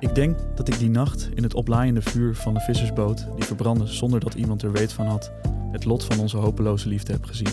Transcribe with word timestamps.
Ik 0.00 0.14
denk 0.14 0.38
dat 0.54 0.68
ik 0.68 0.78
die 0.78 0.90
nacht 0.90 1.28
in 1.34 1.42
het 1.42 1.54
oplaaiende 1.54 2.02
vuur 2.02 2.34
van 2.34 2.54
de 2.54 2.60
vissersboot, 2.60 3.26
die 3.36 3.44
verbrandde 3.44 3.86
zonder 3.86 4.20
dat 4.20 4.34
iemand 4.34 4.62
er 4.62 4.72
weet 4.72 4.92
van 4.92 5.06
had, 5.06 5.32
het 5.72 5.84
lot 5.84 6.04
van 6.04 6.18
onze 6.18 6.36
hopeloze 6.36 6.88
liefde 6.88 7.12
heb 7.12 7.24
gezien. 7.24 7.52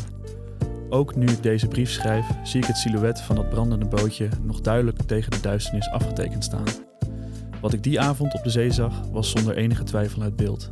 Ook 0.90 1.16
nu 1.16 1.26
ik 1.26 1.44
deze 1.44 1.68
brief 1.68 1.92
schrijf, 1.92 2.26
zie 2.44 2.62
ik 2.62 2.68
het 2.68 2.78
silhouet 2.78 3.22
van 3.22 3.36
dat 3.36 3.50
brandende 3.50 3.86
bootje 3.86 4.30
nog 4.44 4.62
duidelijk 4.62 5.02
tegen 5.02 5.32
de 5.32 5.42
duisternis 5.42 5.90
afgetekend 5.90 6.44
staan. 6.44 6.66
Wat 7.62 7.74
ik 7.74 7.84
die 7.84 8.00
avond 8.00 8.34
op 8.34 8.44
de 8.44 8.50
zee 8.50 8.72
zag, 8.72 9.02
was 9.12 9.30
zonder 9.30 9.56
enige 9.56 9.84
twijfel 9.84 10.22
het 10.22 10.36
beeld. 10.36 10.68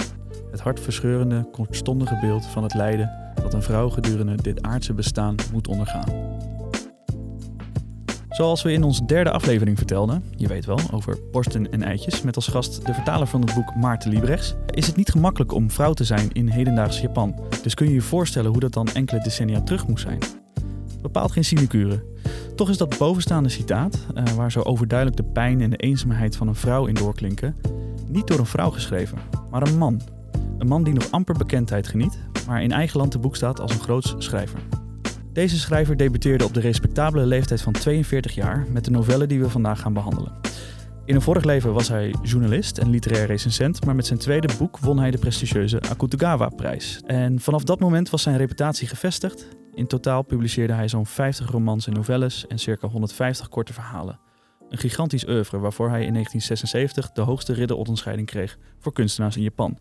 Het 0.51 0.59
hartverscheurende, 0.59 1.47
kortstondige 1.51 2.17
beeld 2.21 2.45
van 2.45 2.63
het 2.63 2.73
lijden 2.73 3.11
dat 3.41 3.53
een 3.53 3.61
vrouw 3.61 3.89
gedurende 3.89 4.35
dit 4.41 4.61
aardse 4.61 4.93
bestaan 4.93 5.35
moet 5.51 5.67
ondergaan. 5.67 6.22
Zoals 8.33 8.61
we 8.61 8.71
in 8.71 8.83
onze 8.83 9.05
derde 9.05 9.31
aflevering 9.31 9.77
vertelden, 9.77 10.23
je 10.35 10.47
weet 10.47 10.65
wel, 10.65 10.79
over 10.91 11.17
borsten 11.31 11.71
en 11.71 11.83
eitjes, 11.83 12.21
met 12.21 12.35
als 12.35 12.47
gast 12.47 12.85
de 12.85 12.93
vertaler 12.93 13.27
van 13.27 13.41
het 13.41 13.53
boek 13.53 13.75
Maarten 13.75 14.09
Liebrechts, 14.09 14.55
is 14.69 14.87
het 14.87 14.95
niet 14.95 15.09
gemakkelijk 15.09 15.51
om 15.51 15.71
vrouw 15.71 15.93
te 15.93 16.03
zijn 16.03 16.31
in 16.31 16.47
hedendaags 16.47 16.99
Japan. 16.99 17.35
Dus 17.63 17.73
kun 17.73 17.87
je 17.87 17.93
je 17.93 18.01
voorstellen 18.01 18.51
hoe 18.51 18.59
dat 18.59 18.73
dan 18.73 18.87
enkele 18.87 19.21
decennia 19.21 19.61
terug 19.61 19.87
moest 19.87 20.03
zijn. 20.03 20.17
Bepaalt 21.01 21.31
geen 21.31 21.45
sinecure. 21.45 22.03
Toch 22.55 22.69
is 22.69 22.77
dat 22.77 22.97
bovenstaande 22.97 23.49
citaat, 23.49 23.99
uh, 24.15 24.23
waar 24.23 24.51
zo 24.51 24.61
overduidelijk 24.61 25.17
de 25.17 25.31
pijn 25.31 25.61
en 25.61 25.69
de 25.69 25.77
eenzaamheid 25.77 26.35
van 26.35 26.47
een 26.47 26.55
vrouw 26.55 26.85
in 26.85 26.93
doorklinken, 26.93 27.55
niet 28.07 28.27
door 28.27 28.39
een 28.39 28.45
vrouw 28.45 28.69
geschreven, 28.69 29.17
maar 29.51 29.67
een 29.67 29.77
man. 29.77 30.01
Een 30.57 30.67
man 30.67 30.83
die 30.83 30.93
nog 30.93 31.11
amper 31.11 31.37
bekendheid 31.37 31.87
geniet, 31.87 32.19
maar 32.47 32.63
in 32.63 32.71
eigen 32.71 32.99
land 32.99 33.11
te 33.11 33.19
boek 33.19 33.35
staat 33.35 33.59
als 33.59 33.73
een 33.73 33.81
groots 33.81 34.15
schrijver. 34.17 34.59
Deze 35.33 35.59
schrijver 35.59 35.97
debuteerde 35.97 36.43
op 36.43 36.53
de 36.53 36.59
respectabele 36.59 37.25
leeftijd 37.25 37.61
van 37.61 37.73
42 37.73 38.35
jaar 38.35 38.65
met 38.69 38.85
de 38.85 38.91
novelle 38.91 39.27
die 39.27 39.39
we 39.39 39.49
vandaag 39.49 39.79
gaan 39.79 39.93
behandelen. 39.93 40.31
In 41.05 41.15
een 41.15 41.21
vorig 41.21 41.43
leven 41.43 41.73
was 41.73 41.87
hij 41.87 42.15
journalist 42.21 42.77
en 42.77 42.89
literair 42.89 43.25
recensent, 43.25 43.85
maar 43.85 43.95
met 43.95 44.05
zijn 44.05 44.19
tweede 44.19 44.49
boek 44.57 44.79
won 44.79 44.99
hij 44.99 45.11
de 45.11 45.17
prestigieuze 45.17 45.81
Akutagawa-prijs. 45.89 47.01
En 47.05 47.39
vanaf 47.39 47.63
dat 47.63 47.79
moment 47.79 48.09
was 48.09 48.21
zijn 48.21 48.37
reputatie 48.37 48.87
gevestigd. 48.87 49.47
In 49.73 49.87
totaal 49.87 50.21
publiceerde 50.21 50.73
hij 50.73 50.87
zo'n 50.87 51.05
50 51.05 51.51
romans 51.51 51.87
en 51.87 51.93
novelles 51.93 52.47
en 52.47 52.59
circa 52.59 52.87
150 52.87 53.49
korte 53.49 53.73
verhalen. 53.73 54.19
Een 54.69 54.77
gigantisch 54.77 55.27
oeuvre 55.27 55.59
waarvoor 55.59 55.89
hij 55.89 56.05
in 56.05 56.13
1976 56.13 57.11
de 57.11 57.21
hoogste 57.21 57.53
ridderordenscheiding 57.53 58.27
kreeg 58.27 58.57
voor 58.79 58.93
kunstenaars 58.93 59.35
in 59.35 59.43
Japan. 59.43 59.79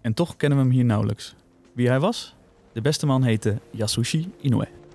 En 0.00 0.14
toch 0.14 0.36
kennen 0.36 0.58
we 0.58 0.64
hem 0.64 0.72
hier 0.72 0.84
nauwelijks. 0.84 1.34
Wie 1.74 1.88
hij 1.88 2.00
was? 2.00 2.34
De 2.72 2.80
beste 2.80 3.06
man 3.06 3.22
heette 3.22 3.58
Yasushi 3.70 4.32
Inoue. 4.40 4.85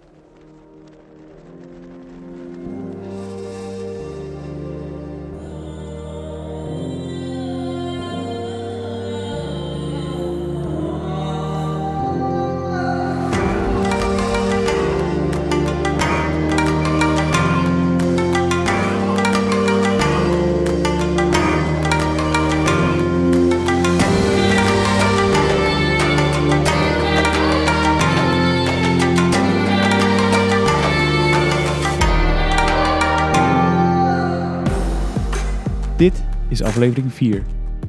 Is 36.52 36.61
aflevering 36.61 37.13
4. 37.13 37.44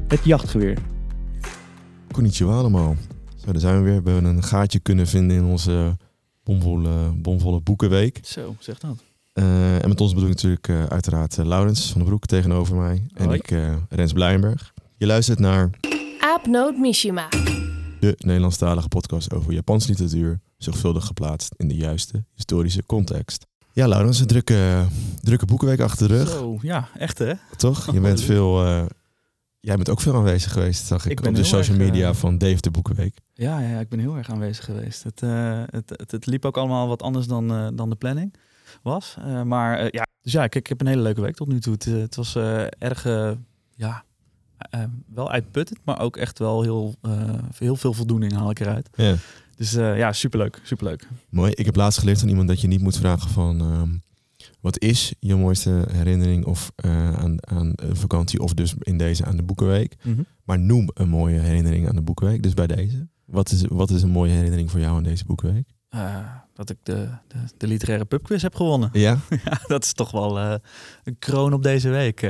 Het 0.08 0.24
jachtgeweer. 0.24 0.78
Konnichiwa 2.10 2.56
allemaal. 2.56 2.96
Zo, 3.36 3.52
daar 3.52 3.60
zijn 3.60 3.76
we 3.76 3.82
weer. 3.90 4.02
We 4.02 4.10
hebben 4.10 4.36
een 4.36 4.42
gaatje 4.42 4.80
kunnen 4.80 5.06
vinden 5.06 5.36
in 5.36 5.44
onze 5.44 5.96
bomvolle, 6.44 7.12
bomvolle 7.16 7.60
boekenweek. 7.60 8.20
Zo, 8.22 8.56
zeg 8.58 8.78
dat. 8.78 9.02
Uh, 9.34 9.82
en 9.82 9.88
met 9.88 10.00
ons 10.00 10.14
bedoel 10.14 10.28
ik 10.28 10.34
natuurlijk 10.34 10.68
uh, 10.68 10.84
uiteraard 10.84 11.38
uh, 11.38 11.44
Laurens 11.44 11.90
van 11.90 12.00
den 12.00 12.08
Broek 12.08 12.26
tegenover 12.26 12.76
mij. 12.76 13.06
En 13.14 13.30
ik, 13.30 13.54
Rens 13.88 14.12
Blijenberg. 14.12 14.72
Je 14.96 15.06
luistert 15.06 15.38
naar 15.38 15.70
Aapnoot 16.20 16.76
Mishima. 16.76 17.28
de 18.00 18.14
Nederlandstalige 18.18 18.88
podcast 18.88 19.32
over 19.32 19.52
Japans 19.52 19.86
literatuur. 19.86 20.40
Zorgvuldig 20.56 21.06
geplaatst 21.06 21.54
in 21.56 21.68
de 21.68 21.76
juiste 21.76 22.24
historische 22.34 22.86
context. 22.86 23.46
Ja, 23.74 23.88
Laurens, 23.88 24.20
een 24.20 24.26
drukke, 24.26 24.86
drukke 25.20 25.46
boekenweek 25.46 25.80
achter 25.80 26.08
de 26.08 26.16
rug. 26.16 26.28
Zo, 26.28 26.58
ja, 26.62 26.88
echt 26.98 27.18
hè? 27.18 27.32
Toch? 27.56 27.92
Je 27.92 28.00
bent 28.00 28.22
veel... 28.30 28.64
eh, 28.64 28.84
jij 29.60 29.76
bent 29.76 29.90
ook 29.90 30.00
veel 30.00 30.14
aanwezig 30.14 30.52
geweest, 30.52 30.86
zag 30.86 31.04
ik, 31.04 31.10
Ik 31.10 31.26
op 31.26 31.34
de 31.34 31.44
social 31.44 31.76
erg, 31.76 31.86
media 31.86 32.08
eh, 32.08 32.14
van 32.14 32.38
Dave 32.38 32.60
de 32.60 32.70
Boekenweek. 32.70 33.18
Ja, 33.34 33.60
ja, 33.60 33.78
ik 33.78 33.88
ben 33.88 33.98
heel 33.98 34.16
erg 34.16 34.30
aanwezig 34.30 34.64
geweest. 34.64 35.02
Het, 35.02 35.22
eh, 35.22 35.62
het, 35.66 35.90
het, 35.96 36.10
het 36.10 36.26
liep 36.26 36.44
ook 36.44 36.56
allemaal 36.56 36.88
wat 36.88 37.02
anders 37.02 37.26
dan, 37.26 37.76
dan 37.76 37.90
de 37.90 37.96
planning 37.96 38.34
was. 38.82 39.16
Maar 39.44 39.94
ja, 39.94 40.06
dus 40.22 40.32
ja, 40.32 40.44
ik, 40.44 40.54
ik 40.54 40.66
heb 40.66 40.80
een 40.80 40.86
hele 40.86 41.02
leuke 41.02 41.20
week 41.20 41.34
tot 41.34 41.48
nu 41.48 41.60
toe. 41.60 41.72
Het, 41.72 41.84
het 41.84 42.14
was 42.16 42.36
erg, 42.78 43.04
ja, 43.74 44.04
wel 45.14 45.30
uitputtend, 45.30 45.78
maar 45.84 46.00
ook 46.00 46.16
echt 46.16 46.38
wel 46.38 46.62
heel, 46.62 46.94
heel 47.58 47.76
veel 47.76 47.92
voldoening 47.92 48.32
haal 48.32 48.50
ik 48.50 48.60
eruit. 48.60 48.88
Ja. 48.94 49.14
Dus 49.56 49.74
eh, 49.74 49.98
ja, 49.98 50.12
superleuk, 50.12 50.60
superleuk. 50.62 51.08
Mooi. 51.28 51.52
Ik 51.54 51.64
heb 51.64 51.76
laatst 51.76 51.98
geleerd 51.98 52.18
van 52.20 52.28
iemand 52.28 52.48
dat 52.48 52.60
je 52.60 52.66
niet 52.66 52.80
moet 52.80 52.96
vragen 52.96 53.30
van... 53.30 53.60
ehm, 53.60 53.90
wat 54.60 54.80
is 54.80 55.14
je 55.18 55.34
mooiste 55.34 55.86
herinnering 55.92 56.44
of 56.44 56.72
eh, 56.74 57.12
aan, 57.14 57.46
aan 57.48 57.72
vakantie 57.92 58.40
of 58.40 58.54
dus 58.54 58.74
in 58.78 58.98
deze 58.98 59.24
aan 59.24 59.36
de 59.36 59.42
Boekenweek. 59.42 59.96
Maar 60.44 60.58
noem 60.58 60.88
een 60.94 61.08
mooie 61.08 61.38
herinnering 61.38 61.88
aan 61.88 61.94
de 61.94 62.02
Boekenweek. 62.02 62.42
Dus 62.42 62.54
bij 62.54 62.66
deze. 62.66 63.08
Wat 63.24 63.50
is, 63.50 63.64
wat 63.68 63.90
is 63.90 64.02
een 64.02 64.10
mooie 64.10 64.32
herinnering 64.32 64.70
voor 64.70 64.80
jou 64.80 64.96
aan 64.96 65.02
deze 65.02 65.24
Boekenweek? 65.24 65.68
Eh, 65.88 66.16
dat 66.54 66.70
ik 66.70 66.76
de, 66.82 67.08
de, 67.28 67.36
de 67.56 67.66
literaire 67.66 68.04
pubquiz 68.04 68.42
heb 68.42 68.54
gewonnen. 68.54 68.90
Ja? 68.92 69.18
Ja, 69.44 69.60
dat 69.66 69.84
is 69.84 69.92
toch 69.92 70.10
wel 70.10 70.38
een 70.38 71.18
kroon 71.18 71.52
op 71.52 71.62
deze 71.62 71.88
week. 71.88 72.20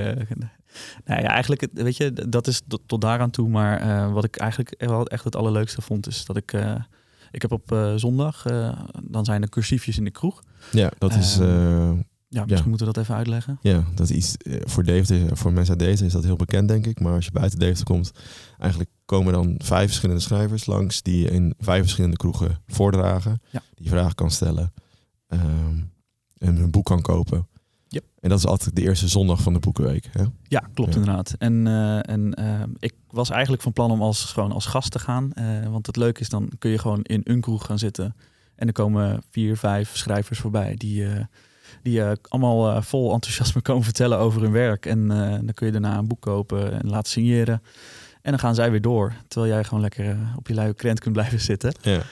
nou 1.05 1.23
ja, 1.23 1.29
eigenlijk, 1.29 1.69
weet 1.73 1.97
je, 1.97 2.13
dat 2.13 2.47
is 2.47 2.63
tot, 2.69 2.83
tot 2.87 3.01
daaraan 3.01 3.31
toe. 3.31 3.49
Maar 3.49 4.13
wat 4.13 4.25
ik 4.25 4.37
eigenlijk 4.37 4.75
wel 4.87 5.07
echt 5.07 5.25
het 5.25 5.37
allerleukste 5.37 5.83
vond, 5.83 6.07
is 6.07 6.25
dat 6.25 6.37
ik... 6.37 6.55
ik 7.33 7.43
heb 7.43 7.53
op 7.53 7.73
eh, 7.73 7.95
zondag, 7.97 8.47
eh, 8.47 8.79
dan 9.03 9.25
zijn 9.25 9.43
er 9.43 9.49
cursiefjes 9.49 9.99
in 9.99 10.05
de 10.05 10.11
kroeg. 10.11 10.43
Ja, 10.73 10.91
dat 10.99 11.15
is... 11.15 11.39
Ehm, 11.39 11.91
eh, 11.91 11.99
Ja, 12.29 12.45
misschien 12.45 12.69
moeten 12.69 12.87
we 12.87 12.93
dat 12.93 13.03
even 13.03 13.15
uitleggen. 13.15 13.59
ja, 13.63 13.85
dat 13.95 14.11
is 14.11 14.17
iets... 14.17 14.35
voor, 14.65 14.85
Deventer, 14.85 15.37
voor 15.37 15.53
mensen 15.53 15.79
uit 15.79 15.89
deze 15.89 16.05
is 16.05 16.13
dat 16.13 16.25
heel 16.25 16.37
bekend, 16.37 16.69
denk 16.69 16.87
ik. 16.87 17.01
Maar 17.01 17.15
als 17.15 17.25
je 17.25 17.31
buiten 17.31 17.59
Deventer 17.59 17.85
komt... 17.85 18.13
Eigenlijk 18.59 18.91
komen 19.05 19.33
dan 19.33 19.55
vijf 19.59 19.87
verschillende 19.87 20.21
schrijvers 20.23 20.67
langs... 20.67 21.03
die 21.03 21.31
in 21.31 21.55
vijf 21.59 21.81
verschillende 21.81 22.17
kroegen 22.17 22.59
voordragen. 22.67 23.41
Ja. 23.51 23.63
Die 23.75 23.89
vragen 23.89 24.15
kan 24.15 24.31
stellen. 24.31 24.73
ehm, 25.27 25.77
en 26.39 26.57
hun 26.57 26.71
boek 26.71 26.85
kan 26.85 27.03
kopen. 27.03 27.47
Yep. 27.93 28.05
En 28.21 28.29
dat 28.29 28.39
is 28.39 28.47
altijd 28.47 28.77
de 28.77 28.83
eerste 28.83 29.09
zondag 29.09 29.43
van 29.43 29.53
de 29.53 29.59
Boekenweek. 29.59 30.09
Hè? 30.13 30.25
Ja, 30.43 30.69
klopt 30.75 30.95
Ja. 30.95 30.99
inderdaad. 31.01 31.35
En, 31.39 31.67
eh, 31.67 32.09
en 32.15 32.35
eh, 32.35 32.63
ik 32.79 32.95
was 33.11 33.31
eigenlijk 33.31 33.63
van 33.63 33.73
plan 33.73 33.91
om 33.91 34.03
als, 34.03 34.25
gewoon 34.25 34.53
als 34.53 34.67
gast 34.67 34.91
te 34.91 34.99
gaan. 34.99 35.33
Eh, 35.33 35.69
want 35.69 35.87
het 35.87 35.97
leuke 35.97 36.21
is, 36.21 36.29
dan 36.29 36.51
kun 36.59 36.71
je 36.71 36.79
gewoon 36.79 37.03
in 37.03 37.21
een 37.25 37.41
kroeg 37.41 37.67
gaan 37.67 37.79
zitten. 37.79 38.17
En 38.57 38.67
er 38.67 38.73
komen 38.73 39.23
vier, 39.31 39.57
vijf 39.57 39.97
schrijvers 39.97 40.39
voorbij 40.39 40.75
die, 40.77 41.07
die 41.83 42.03
allemaal 42.29 42.83
vol 42.83 43.13
enthousiasme 43.13 43.61
komen 43.69 43.85
vertellen 43.85 44.19
over 44.19 44.43
hun 44.43 44.53
werk. 44.53 44.87
En 44.87 45.09
dan 45.09 45.53
kun 45.55 45.67
je 45.67 45.73
daarna 45.73 45.99
een 45.99 46.09
boek 46.09 46.21
kopen 46.21 46.83
en 46.83 46.89
laten 46.89 47.13
signeren. 47.13 47.63
En 48.23 48.31
dan 48.31 48.39
gaan 48.39 48.55
zij 48.55 48.71
weer 48.71 48.81
door. 48.81 49.13
Terwijl 49.29 49.53
jij 49.53 49.65
gewoon 49.65 49.81
lekker 49.81 50.17
op 50.37 50.49
je 50.49 50.55
luie 50.55 50.75
krent 50.75 51.01
kunt 51.01 51.13
blijven 51.15 51.41
zitten. 51.41 51.75
Ja. 51.81 52.03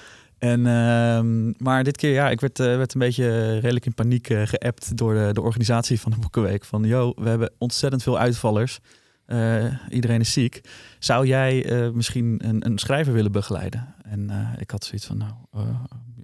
En, 0.40 0.66
ehm, 0.66 1.52
maar 1.64 1.84
dit 1.84 1.96
keer, 1.96 2.12
ja, 2.12 2.30
ik 2.30 2.40
werd, 2.40 2.60
eh, 2.60 2.66
werd 2.76 2.94
een 2.94 3.00
beetje 3.00 3.58
redelijk 3.58 3.86
in 3.86 3.94
paniek 3.94 4.30
eh, 4.30 4.42
geappt 4.44 4.96
door 4.96 5.14
de, 5.14 5.30
de 5.32 5.40
organisatie 5.40 6.00
van 6.00 6.10
de 6.10 6.18
Boekenweek. 6.18 6.64
Van, 6.64 6.84
yo, 6.84 7.12
we 7.16 7.28
hebben 7.28 7.52
ontzettend 7.58 8.02
veel 8.02 8.18
uitvallers. 8.18 8.78
Eh, 9.26 9.64
iedereen 9.88 10.20
is 10.20 10.32
ziek. 10.32 10.60
Zou 10.98 11.26
jij 11.26 11.64
eh, 11.64 11.90
misschien 11.90 12.40
een, 12.48 12.66
een 12.66 12.78
schrijver 12.78 13.12
willen 13.12 13.32
begeleiden? 13.32 13.94
En 14.02 14.30
eh, 14.30 14.48
ik 14.58 14.70
had 14.70 14.84
zoiets 14.84 15.06
van, 15.06 15.16
nou, 15.16 15.32
eh, 15.52 15.60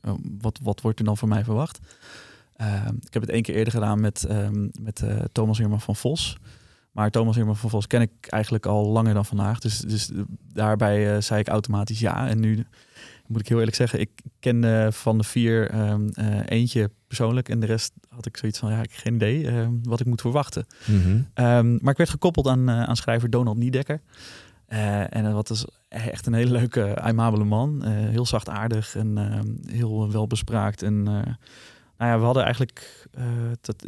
eh, 0.03 0.15
wat, 0.41 0.59
wat 0.63 0.81
wordt 0.81 0.99
er 0.99 1.05
dan 1.05 1.17
voor 1.17 1.29
mij 1.29 1.45
verwacht? 1.45 1.79
Ehm, 2.57 2.95
ik 3.07 3.13
heb 3.13 3.23
het 3.23 3.31
één 3.31 3.43
keer 3.43 3.55
eerder 3.55 3.73
gedaan 3.73 4.01
met, 4.01 4.25
ehm, 4.25 4.69
met 4.83 5.03
eh, 5.03 5.17
Thomas 5.33 5.59
Herman 5.59 5.81
van 5.81 5.97
Vos. 5.97 6.39
Maar 6.93 7.11
Thomas 7.11 7.37
Herman 7.37 7.57
van 7.57 7.71
Vos 7.71 7.87
ken 7.87 8.01
ik 8.01 8.11
eigenlijk 8.21 8.67
al 8.67 8.87
langer 8.87 9.15
dan 9.15 9.25
vandaag. 9.25 9.59
Dus, 9.59 9.79
dus 9.79 10.11
daarbij 10.53 11.15
eh, 11.15 11.21
zei 11.21 11.41
ik 11.41 11.49
automatisch 11.49 12.01
ja. 12.01 12.29
En 12.29 12.41
nu 12.41 12.67
moet 13.29 13.41
ik 13.41 13.49
heel 13.49 13.59
eerlijk 13.59 13.77
zeggen, 13.77 14.01
ik 14.01 14.11
ken 14.41 14.93
van 14.93 15.19
de 15.19 15.25
vier 15.25 15.71
ehm, 15.71 16.09
eh, 16.09 16.41
eentje 16.47 16.91
persoonlijk. 17.07 17.49
En 17.49 17.61
de 17.61 17.67
rest 17.67 17.93
had 18.09 18.27
ik 18.27 18.37
zoiets 18.37 18.59
van, 18.59 18.71
ja, 18.71 18.83
ik 18.83 18.91
heb 18.91 19.01
geen 19.01 19.15
idee 19.15 19.47
ehm, 19.47 19.73
wat 19.83 20.01
ik 20.01 20.07
moet 20.07 20.21
verwachten. 20.21 20.67
Mhm. 20.87 21.21
Ehm, 21.35 21.79
maar 21.81 21.93
ik 21.93 21.97
werd 21.97 22.11
gekoppeld 22.11 22.47
aan, 22.47 22.69
eh, 22.69 22.83
aan 22.83 22.97
schrijver 22.97 23.31
Donald 23.31 23.57
Niedekker. 23.57 24.01
Eh, 24.67 25.15
en 25.15 25.33
wat 25.33 25.51
is 25.51 25.67
echt 25.89 26.27
een 26.27 26.33
hele 26.33 26.51
leuke, 26.51 27.01
aimabele 27.01 27.45
man. 27.45 27.85
Heel 27.85 28.27
zachtaardig 28.27 28.97
en 28.97 29.41
heel 29.67 30.13
welbespraakt. 30.13 30.83
En 30.83 31.03
nou 31.03 32.11
ja, 32.11 32.19
we 32.19 32.25
hadden 32.25 32.45
eigenlijk, 32.45 33.09
dat, 33.61 33.85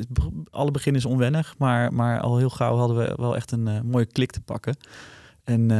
alle 0.50 0.70
begin 0.70 0.94
is 0.94 1.04
onwennig, 1.04 1.54
maar, 1.58 1.92
maar 1.92 2.20
al 2.20 2.38
heel 2.38 2.50
gauw 2.50 2.76
hadden 2.76 2.96
we 2.96 3.14
wel 3.16 3.36
echt 3.36 3.52
een 3.52 3.86
mooie 3.86 4.06
klik 4.06 4.30
te 4.30 4.40
pakken. 4.40 4.76
En 5.44 5.70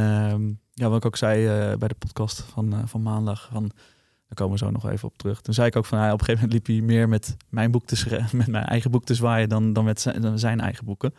ja, 0.79 0.89
wat 0.89 0.97
ik 0.97 1.05
ook 1.05 1.17
zei 1.17 1.45
bij 1.77 1.87
de 1.87 1.95
podcast 1.99 2.41
van, 2.41 2.87
van 2.87 3.01
maandag, 3.01 3.49
van, 3.51 3.61
daar 3.61 4.35
komen 4.35 4.53
we 4.53 4.65
zo 4.65 4.71
nog 4.71 4.89
even 4.89 5.07
op 5.07 5.17
terug. 5.17 5.41
Toen 5.41 5.53
zei 5.53 5.67
ik 5.67 5.75
ook 5.75 5.85
van, 5.85 5.99
ja, 5.99 6.13
op 6.13 6.19
een 6.19 6.25
gegeven 6.25 6.47
moment 6.47 6.67
liep 6.67 6.77
hij 6.77 6.85
meer 6.85 7.09
met 7.09 7.37
mijn 7.49 7.71
boek 7.71 7.85
te 7.85 8.19
met 8.31 8.47
mijn 8.47 8.65
eigen 8.65 8.91
boek 8.91 9.05
te 9.05 9.15
zwaaien 9.15 9.49
dan, 9.49 9.73
dan 9.73 9.83
met 9.83 10.01
zijn, 10.35 10.59
eigen 10.59 10.85
boeken. 10.85 11.13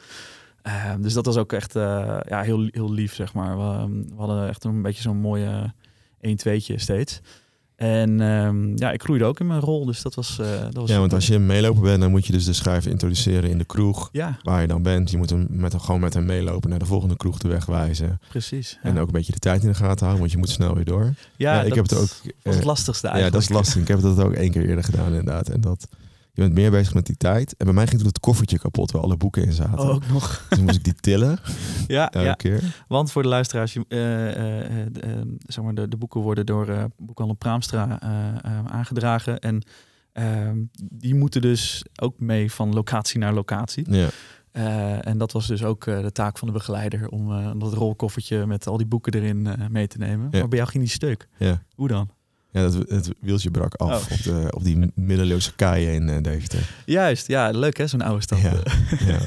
Ehm, 0.63 1.01
dus 1.01 1.13
dat 1.13 1.27
was 1.27 1.37
ook 1.37 1.53
echt 1.53 1.73
ja, 1.75 2.41
heel, 2.43 2.69
heel 2.71 2.93
lief, 2.93 3.15
zeg 3.15 3.35
maar. 3.35 3.59
We, 3.59 4.05
we 4.09 4.15
hadden 4.17 4.49
echt 4.49 4.65
een 4.65 4.83
beetje 4.83 5.03
zo'n 5.03 5.21
mooie 5.21 5.73
1-2'tje 6.27 6.75
steeds. 6.75 7.21
En 7.81 8.21
um, 8.21 8.73
ja, 8.77 8.91
ik 8.93 9.03
groeide 9.03 9.25
ook 9.25 9.41
in 9.41 9.47
mijn 9.47 9.61
rol, 9.61 9.85
dus 9.85 10.03
dat 10.03 10.15
was... 10.15 10.39
Uh, 10.41 10.47
dat 10.61 10.75
was 10.75 10.91
ja, 10.91 10.99
want 10.99 11.13
als 11.13 11.27
je 11.27 11.39
meelopen 11.39 11.83
bent, 11.83 12.01
dan 12.01 12.11
moet 12.11 12.27
je 12.27 12.33
dus 12.33 12.45
de 12.45 12.53
schrijver 12.53 12.91
introduceren 12.91 13.51
in 13.51 13.59
de 13.59 13.65
kroeg 13.65 14.09
ja. 14.13 14.39
waar 14.43 14.61
je 14.61 14.67
dan 14.67 14.83
bent. 14.83 15.11
Je 15.11 15.17
moet 15.17 15.31
hem 15.31 15.47
met, 15.51 15.75
gewoon 15.79 16.01
met 16.01 16.15
hem 16.15 16.25
meelopen 16.25 16.71
naar 16.71 16.79
de 16.79 16.87
volgende 16.87 17.17
kroeg 17.17 17.39
te 17.39 17.49
wegwijzen. 17.49 18.21
Precies. 18.29 18.79
En 18.83 18.99
ook 18.99 19.07
een 19.07 19.13
beetje 19.13 19.33
de 19.33 19.39
tijd 19.39 19.63
in 19.63 19.69
de 19.69 19.75
gaten 19.75 19.99
houden, 19.99 20.19
want 20.19 20.33
je 20.33 20.39
moet 20.39 20.51
snel 20.51 20.75
weer 20.75 20.85
door. 20.85 21.15
Ja, 21.37 21.63
ik 21.63 21.75
heb 21.75 21.89
het 21.89 21.99
ook... 21.99 22.09
was 22.43 22.55
het 22.55 22.65
lastigste 22.65 23.09
eigenlijk. 23.09 23.35
Ja, 23.35 23.41
dat 23.41 23.51
is 23.51 23.57
lastig. 23.57 23.83
Ik 23.83 23.89
heb 23.89 24.01
dat 24.01 24.19
ook 24.19 24.33
één 24.33 24.51
keer 24.51 24.69
eerder 24.69 24.85
gedaan 24.85 25.09
inderdaad. 25.09 25.49
En 25.49 25.61
dat 25.61 25.89
je 26.41 26.47
bent 26.47 26.59
meer 26.59 26.71
bezig 26.71 26.95
met 26.95 27.07
die 27.07 27.17
tijd. 27.17 27.57
En 27.57 27.65
bij 27.65 27.75
mij 27.75 27.87
ging 27.87 27.99
toen 27.99 28.09
het 28.09 28.21
koffertje 28.21 28.59
kapot 28.59 28.91
waar 28.91 29.03
alle 29.03 29.17
boeken 29.17 29.45
in 29.45 29.53
zaten. 29.53 29.79
Oh, 29.79 29.89
ook 29.89 30.07
nog. 30.07 30.47
Dus 30.49 30.59
moest 30.59 30.77
ik 30.77 30.85
die 30.85 30.95
tillen. 30.95 31.39
ja, 31.87 32.11
elke 32.11 32.27
ja. 32.27 32.35
keer. 32.35 32.83
Want 32.89 33.13
voor 33.13 33.23
de 33.23 33.29
luisteraars, 33.29 33.77
uh, 33.77 33.83
uh, 33.89 34.87
zeg 35.47 35.65
maar 35.65 35.75
de, 35.75 35.89
de 35.89 35.97
boeken 35.97 36.21
worden 36.21 36.47
door 36.47 36.89
Boekhandel 36.97 37.37
Praamstra 37.37 38.01
aangedragen. 38.67 39.39
En 39.39 39.63
ehm, 40.13 40.59
die 40.93 41.15
moeten 41.15 41.41
dus 41.41 41.85
ook 42.03 42.21
mee 42.21 42.53
van 42.53 42.75
locatie 42.75 43.19
naar 43.19 43.33
locatie. 43.33 43.95
Ja. 43.95 44.09
en 45.01 45.19
dat 45.19 45.33
was 45.33 45.47
dus 45.47 45.65
ook 45.65 45.85
de 45.85 46.13
taak 46.13 46.39
van 46.39 46.49
de 46.49 46.55
begeleider 46.55 47.09
om 47.09 47.59
dat 47.59 47.73
rolkoffertje 47.73 48.47
met 48.47 48.67
al 48.67 48.77
die 48.77 48.87
boeken 48.87 49.15
erin 49.15 49.49
mee 49.71 49.87
te 49.87 49.99
nemen. 49.99 50.29
Ja. 50.31 50.39
Maar 50.39 50.49
bij 50.49 50.59
jou 50.59 50.71
ging 50.71 50.85
die 50.85 50.93
stuk. 50.93 51.29
Ja. 51.39 51.63
Hoe 51.75 51.89
dan? 51.89 52.11
Ja, 52.53 52.63
dat, 52.63 52.75
het 52.89 53.11
wieltje 53.21 53.51
brak 53.51 53.75
af 53.75 54.07
Oh. 54.07 54.13
op, 54.13 54.23
de, 54.23 54.47
op 54.51 54.65
die 54.65 54.91
middeleeuwse 54.95 55.55
kaaien 55.55 55.93
in 55.95 56.09
uh, 56.09 56.23
Deventer. 56.23 56.71
Juist, 56.87 57.27
ja, 57.27 57.51
leuk 57.51 57.77
hè, 57.77 57.87
zo'n 57.87 58.01
oude 58.03 58.23
stad. 58.23 58.41
Ja, 58.41 58.53
ja. 59.07 59.19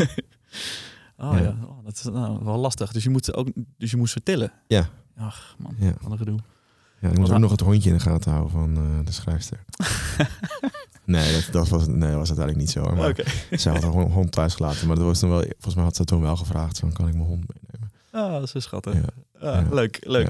oh 1.18 1.34
ja, 1.38 1.42
Ja. 1.42 1.56
Oh, 1.68 1.84
dat 1.86 1.94
is 1.96 2.04
nou, 2.04 2.44
wel 2.44 2.58
lastig. 2.58 2.92
Dus 2.92 3.04
je, 3.04 3.10
moet 3.10 3.34
ook, 3.36 3.48
dus 3.78 3.92
je 3.92 3.98
moest 3.98 4.12
vertillen. 4.12 4.52
Ja. 4.68 4.90
Ach 5.18 5.56
man, 5.60 5.76
Ja. 5.80 5.94
wat 6.02 6.12
een 6.12 6.18
gedoe. 6.18 6.40
Ja, 7.00 7.10
ik 7.10 7.18
moest 7.18 7.32
ook 7.32 7.40
nog 7.40 7.52
het 7.52 7.60
hondje 7.60 7.90
in 7.90 7.96
de 7.96 8.02
gaten 8.02 8.32
houden 8.32 8.52
van 8.52 8.76
eh, 8.78 9.06
de 9.06 9.12
schrijfster. 9.12 9.60
nee, 11.06 11.34
dat, 11.34 11.48
dat 11.52 11.68
was, 11.70 11.88
nee, 11.88 12.10
dat 12.10 12.18
was 12.18 12.28
uiteindelijk 12.38 12.58
niet 12.58 12.70
zo. 12.70 12.96
Maar 12.96 13.10
Oké. 13.10 13.24
Zij 13.52 13.72
had 13.74 13.82
haar 13.82 13.92
hond, 13.92 14.14
hond 14.14 14.32
thuis 14.32 14.56
gelaten. 14.56 14.88
Maar 14.88 14.96
dat 14.96 15.06
was 15.06 15.20
toen 15.20 15.30
wel, 15.30 15.40
volgens 15.42 15.76
mij 15.76 15.84
had 15.84 15.96
ze 15.96 16.04
toen 16.04 16.22
wel 16.22 16.36
gevraagd: 16.36 16.80
van, 16.80 16.94
kan 16.94 17.08
ik 17.08 17.14
mijn 17.14 17.26
hond 17.26 17.44
meenemen? 17.48 17.73
Ah, 18.14 18.32
dat 18.32 18.44
is 18.44 18.52
zo 18.52 18.60
schattig. 18.60 18.94
Ah. 19.40 19.68
Leuk, 19.72 19.98
leuk. 20.08 20.28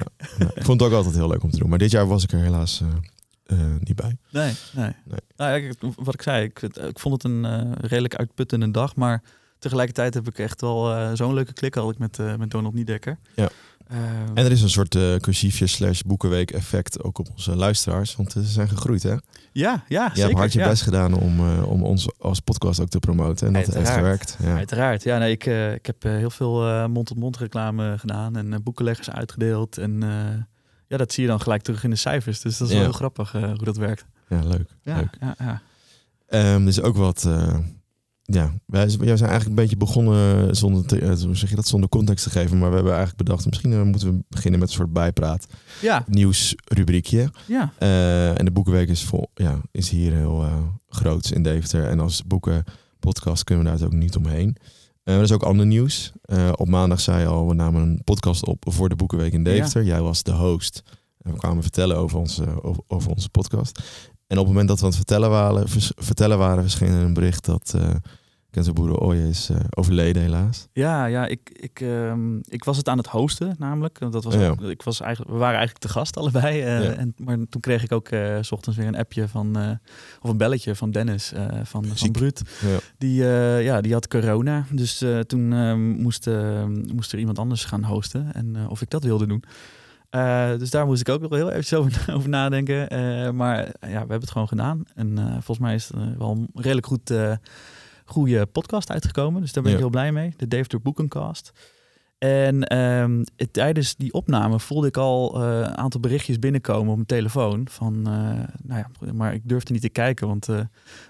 Ik 0.54 0.64
vond 0.64 0.80
het 0.80 0.90
ook 0.90 0.96
altijd 0.96 1.14
heel 1.14 1.28
leuk 1.28 1.42
om 1.42 1.50
te 1.50 1.58
doen. 1.58 1.68
Maar 1.68 1.78
dit 1.78 1.90
jaar 1.90 2.06
was 2.06 2.22
ik 2.24 2.32
er 2.32 2.38
helaas 2.38 2.80
eh, 2.80 3.58
eh, 3.58 3.74
niet 3.80 3.96
bij. 3.96 4.16
Nee, 4.30 4.52
nee. 4.72 4.92
Nee. 5.04 5.18
Nou, 5.36 5.56
ik- 5.60 5.74
wat 5.96 6.14
ik 6.14 6.22
zei, 6.22 6.44
ik, 6.44 6.62
ik 6.62 6.98
vond 6.98 7.22
het 7.22 7.32
een 7.32 7.44
eh, 7.44 7.72
redelijk 7.80 8.14
uitputtende 8.16 8.70
dag, 8.70 8.96
maar 8.96 9.22
tegelijkertijd 9.58 10.14
heb 10.14 10.28
ik 10.28 10.38
echt 10.38 10.60
wel 10.60 11.16
zo'n 11.16 11.34
leuke 11.34 11.52
klik 11.52 11.74
had 11.74 11.90
ik 11.90 11.98
met, 11.98 12.18
met 12.38 12.50
Donald 12.50 12.74
Niedekker. 12.74 13.18
Ja. 13.34 13.48
Eh, 13.86 13.96
En 14.34 14.44
er 14.44 14.50
is 14.50 14.62
een 14.62 14.70
soort 14.70 14.94
eh 14.94 15.14
cursiefje 15.16 15.66
slash 15.66 16.00
boekenweek 16.00 16.50
effect 16.50 17.02
ook 17.02 17.18
op 17.18 17.28
onze 17.30 17.56
luisteraars. 17.56 18.16
Want 18.16 18.32
ze 18.32 18.42
zijn 18.44 18.68
gegroeid, 18.68 19.02
hè? 19.02 19.10
ja, 19.10 19.20
ja, 19.52 20.04
Je 20.04 20.08
zeker. 20.08 20.22
hebt 20.24 20.38
hard 20.38 20.52
je 20.52 20.58
ja. 20.58 20.68
best 20.68 20.82
gedaan 20.82 21.14
om, 21.14 21.38
eh, 21.38 21.68
om 21.70 21.82
ons 21.82 22.08
als 22.18 22.40
podcast 22.40 22.80
ook 22.80 22.88
te 22.88 22.98
promoten. 22.98 23.46
En 23.46 23.52
dat 23.52 23.74
heeft 23.74 23.90
gewerkt. 23.90 24.36
Ja. 24.42 24.56
Uiteraard. 24.56 25.02
Ja, 25.02 25.18
nee, 25.18 25.30
ik, 25.32 25.46
eh, 25.46 25.72
ik 25.72 25.86
heb 25.86 26.04
eh, 26.04 26.12
heel 26.12 26.30
veel 26.30 26.66
eh, 26.68 26.86
mond-tot-mond 26.86 27.36
reclame 27.36 27.98
gedaan 27.98 28.36
en 28.36 28.52
eh, 28.52 28.58
boekenleggers 28.62 29.10
uitgedeeld. 29.10 29.78
En 29.78 30.02
eh, 30.02 30.42
ja, 30.88 30.96
dat 30.96 31.12
zie 31.12 31.22
je 31.22 31.28
dan 31.28 31.40
gelijk 31.40 31.62
terug 31.62 31.84
in 31.84 31.90
de 31.90 31.96
cijfers. 31.96 32.40
Dus 32.40 32.58
dat 32.58 32.66
is 32.68 32.72
Ja. 32.74 32.80
wel 32.80 32.88
heel 32.88 32.98
grappig 32.98 33.34
eh, 33.34 33.42
hoe 33.42 33.64
dat 33.64 33.76
werkt. 33.76 34.06
ja, 34.28 34.40
leuk. 34.42 34.70
Ja, 34.82 34.96
leuk. 34.96 35.16
ja, 35.20 35.34
ja. 35.38 35.62
Ehm, 36.28 36.62
er 36.62 36.68
is 36.68 36.80
ook 36.80 36.96
wat. 36.96 37.28
Ja, 38.26 38.52
wij, 38.66 38.86
wij 38.98 39.16
zijn 39.16 39.30
eigenlijk 39.30 39.46
een 39.46 39.54
beetje 39.54 39.76
begonnen 39.76 40.56
zonder, 40.56 40.86
te, 40.86 41.00
eh, 41.00 41.20
hoe 41.20 41.36
zeg 41.36 41.50
je 41.50 41.56
dat, 41.56 41.66
zonder 41.66 41.88
context 41.88 42.24
te 42.24 42.30
geven. 42.30 42.58
Maar 42.58 42.68
we 42.68 42.74
hebben 42.74 42.94
eigenlijk 42.94 43.24
bedacht, 43.24 43.46
misschien 43.46 43.72
eh, 43.72 43.82
moeten 43.82 44.12
we 44.12 44.24
beginnen 44.28 44.60
met 44.60 44.68
een 44.68 44.74
soort 44.74 44.92
bijpraat. 44.92 45.46
ja, 45.80 46.04
Nieuwsrubriekje. 46.06 47.30
ja. 47.46 47.72
Eh, 47.78 48.38
en 48.38 48.44
de 48.44 48.50
Boekenweek 48.50 48.88
is, 48.88 49.04
vol, 49.04 49.30
ja, 49.34 49.60
is 49.70 49.88
hier 49.88 50.12
heel 50.12 50.44
groot 50.88 51.30
in 51.30 51.42
Deventer. 51.42 51.88
En 51.88 52.00
als 52.00 52.24
boekenpodcast 52.26 53.44
kunnen 53.44 53.64
we 53.64 53.78
daar 53.78 53.86
ook 53.86 53.92
niet 53.92 54.16
omheen. 54.16 54.56
Eh, 55.04 55.16
er 55.16 55.22
is 55.22 55.32
ook 55.32 55.42
ander 55.42 55.66
nieuws. 55.66 56.12
Op 56.56 56.68
maandag 56.68 57.00
zei 57.00 57.20
je 57.20 57.26
al, 57.26 57.48
we 57.48 57.54
namen 57.54 57.82
een 57.82 58.00
podcast 58.04 58.46
op 58.46 58.64
voor 58.68 58.88
de 58.88 58.96
Boekenweek 58.96 59.32
in 59.32 59.44
Deventer. 59.44 59.84
Jij 59.84 60.00
was 60.00 60.22
de 60.22 60.32
host. 60.32 60.82
En 61.22 61.32
we 61.32 61.38
kwamen 61.38 61.62
vertellen 61.62 61.96
over 61.96 62.18
onze, 62.18 62.62
over, 62.62 62.82
over 62.86 63.10
onze 63.10 63.28
podcast. 63.28 63.82
En 64.26 64.38
op 64.38 64.44
het 64.44 64.46
moment 64.46 64.68
dat 64.68 64.76
we 64.78 64.82
aan 64.84 64.88
het 64.90 64.96
vertellen 64.98 65.30
waren, 65.30 65.68
vers- 65.68 65.92
vertellen 65.96 66.38
waren 66.38 66.62
verscheen 66.62 66.92
er 66.92 67.02
een 67.02 67.14
bericht 67.14 67.44
dat 67.44 67.72
uh, 67.76 67.88
Kenzo 68.50 68.72
Boerenooie 68.72 69.28
is 69.28 69.50
eh, 69.50 69.56
overleden 69.70 70.22
helaas. 70.22 70.66
Ja, 70.72 71.06
ja 71.06 71.26
ik, 71.26 71.50
ik, 71.52 71.80
ehm, 71.80 72.36
ik 72.42 72.64
was 72.64 72.76
het 72.76 72.88
aan 72.88 72.98
het 72.98 73.06
hosten 73.06 73.54
namelijk. 73.58 73.98
Dat 74.10 74.24
was 74.24 74.34
Ja. 74.34 74.48
ook- 74.48 74.60
ik 74.60 74.82
was 74.82 75.00
eigenlijk, 75.00 75.32
we 75.32 75.38
waren 75.38 75.56
eigenlijk 75.56 75.86
te 75.86 75.92
gast 75.92 76.16
allebei. 76.16 76.60
eh, 76.60 76.84
Ja. 76.84 76.90
en, 76.92 77.14
maar 77.16 77.36
toen 77.48 77.60
kreeg 77.60 77.82
ik 77.82 77.92
ook 77.92 78.08
eh, 78.08 78.36
s 78.40 78.52
ochtends 78.52 78.78
weer 78.78 78.86
een 78.86 78.96
appje 78.96 79.28
van, 79.28 79.78
of 80.20 80.30
een 80.30 80.36
belletje 80.36 80.74
van 80.74 80.90
Dennis 80.90 81.32
van, 81.62 81.84
van 81.84 81.96
Ziek. 81.98 82.12
Bruut. 82.12 82.42
Ja. 82.60 82.78
Die, 82.98 83.22
ja, 83.64 83.80
die 83.80 83.92
had 83.92 84.08
corona. 84.08 84.66
Dus 84.70 85.04
toen 85.26 85.52
eh, 85.52 85.74
moest, 85.74 86.26
eh, 86.26 86.64
moest 86.94 87.12
er 87.12 87.18
iemand 87.18 87.38
anders 87.38 87.64
gaan 87.64 87.84
hosten. 87.84 88.32
En 88.34 88.68
of 88.68 88.80
ik 88.82 88.90
dat 88.90 89.02
wilde 89.04 89.26
doen. 89.26 89.42
Eh, 90.14 90.58
dus 90.58 90.70
daar 90.70 90.86
moest 90.86 91.00
ik 91.00 91.08
ook 91.08 91.20
nog 91.20 91.30
heel 91.30 91.50
even 91.50 91.78
over, 91.78 92.14
over 92.14 92.28
nadenken. 92.28 92.88
Eh, 92.90 93.30
maar 93.30 93.58
ja, 93.66 93.66
we 93.80 93.88
hebben 93.96 94.20
het 94.20 94.30
gewoon 94.30 94.48
gedaan. 94.48 94.82
En 94.94 95.18
eh, 95.18 95.24
volgens 95.32 95.58
mij 95.58 95.74
is 95.74 95.88
het 95.88 96.16
wel 96.18 96.30
een 96.30 96.48
redelijk 96.54 96.86
goed, 96.86 97.12
goede 98.04 98.46
podcast 98.46 98.90
uitgekomen. 98.90 99.40
Dus 99.40 99.52
daar 99.52 99.62
ben 99.62 99.72
ik 99.72 99.78
Ja. 99.78 99.84
heel 99.84 99.92
blij 99.92 100.12
mee. 100.12 100.34
De 100.36 100.48
Deventer 100.48 100.80
Boekencast. 100.82 101.52
En 102.18 102.62
ehm, 102.64 103.24
het- 103.36 103.52
tijdens 103.52 103.96
die 103.96 104.12
opname 104.12 104.60
voelde 104.60 104.86
ik 104.86 104.96
al 104.96 105.42
een 105.42 105.76
aantal 105.76 106.00
berichtjes 106.00 106.38
binnenkomen 106.38 106.88
op 106.88 106.94
mijn 106.94 107.06
telefoon. 107.06 107.66
Van, 107.70 108.02
nou 108.02 108.46
ja, 108.66 108.90
maar 109.12 109.34
ik 109.34 109.48
durfde 109.48 109.72
niet 109.72 109.82
te 109.82 109.88
kijken. 109.88 110.26
Want 110.28 110.48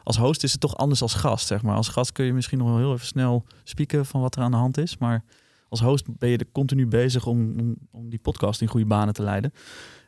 als 0.03 0.17
host 0.17 0.43
is 0.43 0.53
het 0.53 0.61
toch 0.61 0.77
anders 0.77 1.03
als 1.03 1.15
gast, 1.15 1.47
zeg 1.47 1.63
maar. 1.63 1.77
Als 1.77 1.89
gast 1.89 2.13
kun 2.13 2.25
je 2.25 2.33
misschien 2.33 2.59
nog 2.59 2.69
wel 2.69 2.79
heel 2.79 2.93
even 2.93 3.07
snel 3.07 3.45
spieken 3.65 4.07
van 4.07 4.21
wat 4.21 4.37
er 4.37 4.43
aan 4.43 4.51
de 4.51 4.57
hand 4.57 4.79
is. 4.79 4.99
Maar 4.99 5.25
als 5.69 5.81
host 5.81 6.19
ben 6.19 6.29
je 6.29 6.39
er 6.39 6.53
continu 6.53 6.87
bezig 6.87 7.27
om, 7.27 7.61
om, 7.61 7.77
om 7.91 8.11
die 8.11 8.19
podcast 8.19 8.61
in 8.61 8.69
goede 8.69 8.87
banen 8.87 9.15
te 9.15 9.23
leiden. 9.23 9.53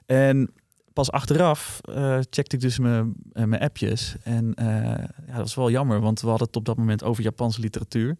En 0.07 0.51
pas 0.93 1.11
achteraf 1.11 1.81
eh, 1.83 2.19
checkte 2.31 2.57
ik 2.57 2.63
dus 2.63 2.79
mijn, 2.79 3.15
eh, 3.33 3.45
mijn 3.45 3.63
appjes. 3.63 4.17
En 4.23 4.55
eh, 4.55 4.67
ja, 5.27 5.33
dat 5.33 5.37
was 5.37 5.55
wel 5.55 5.71
jammer, 5.71 6.01
want 6.01 6.21
we 6.21 6.29
hadden 6.29 6.47
het 6.47 6.57
op 6.57 6.65
dat 6.65 6.77
moment 6.77 7.05
over 7.05 7.23
Japanse 7.23 7.61
literatuur. 7.61 8.17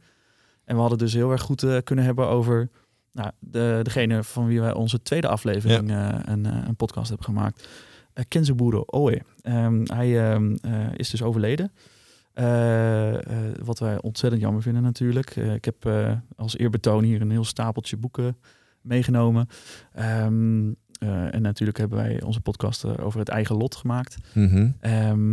En 0.65 0.75
we 0.75 0.81
hadden 0.81 0.99
dus 0.99 1.13
heel 1.13 1.31
erg 1.31 1.43
goed 1.43 1.83
kunnen 1.85 2.05
hebben 2.05 2.29
over 2.29 2.71
nou, 3.17 3.31
de, 3.39 3.81
degene 3.83 4.25
van 4.25 4.47
wie 4.47 4.61
wij 4.61 4.75
onze 4.75 5.03
tweede 5.03 5.29
aflevering 5.29 5.91
eh, 5.91 6.19
een, 6.25 6.45
een 6.45 6.77
podcast 6.77 7.09
hebben 7.09 7.27
gemaakt. 7.27 7.69
Uh, 8.15 8.25
Kenzaburo 8.29 8.85
Oe. 8.95 9.23
Ehm, 9.41 9.83
hij 9.85 10.31
ehm, 10.31 10.57
eh, 10.63 10.87
is 10.97 11.11
dus 11.11 11.23
overleden. 11.23 11.73
Eh, 12.37 13.15
eh, 13.15 13.55
wat 13.65 13.79
wij 13.79 14.01
ontzettend 14.01 14.43
jammer 14.43 14.63
vinden 14.63 14.83
natuurlijk. 14.83 15.31
Eh, 15.31 15.55
ik 15.55 15.65
heb 15.65 15.91
als 16.37 16.57
eerbetoon 16.57 17.05
hier 17.05 17.21
een 17.21 17.31
heel 17.31 17.45
stapeltje 17.45 17.97
boeken 17.97 18.37
meegenomen. 18.81 19.47
Ehm, 19.93 20.73
eh, 20.99 21.35
en 21.35 21.43
natuurlijk 21.43 21.79
hebben 21.79 21.99
wij 21.99 22.23
onze 22.23 22.41
podcast 22.41 22.99
over 22.99 23.19
het 23.19 23.29
eigen 23.29 23.57
lot 23.57 23.77
gemaakt. 23.77 24.17
Mhm. 24.35 24.71
Ehm, 24.81 25.33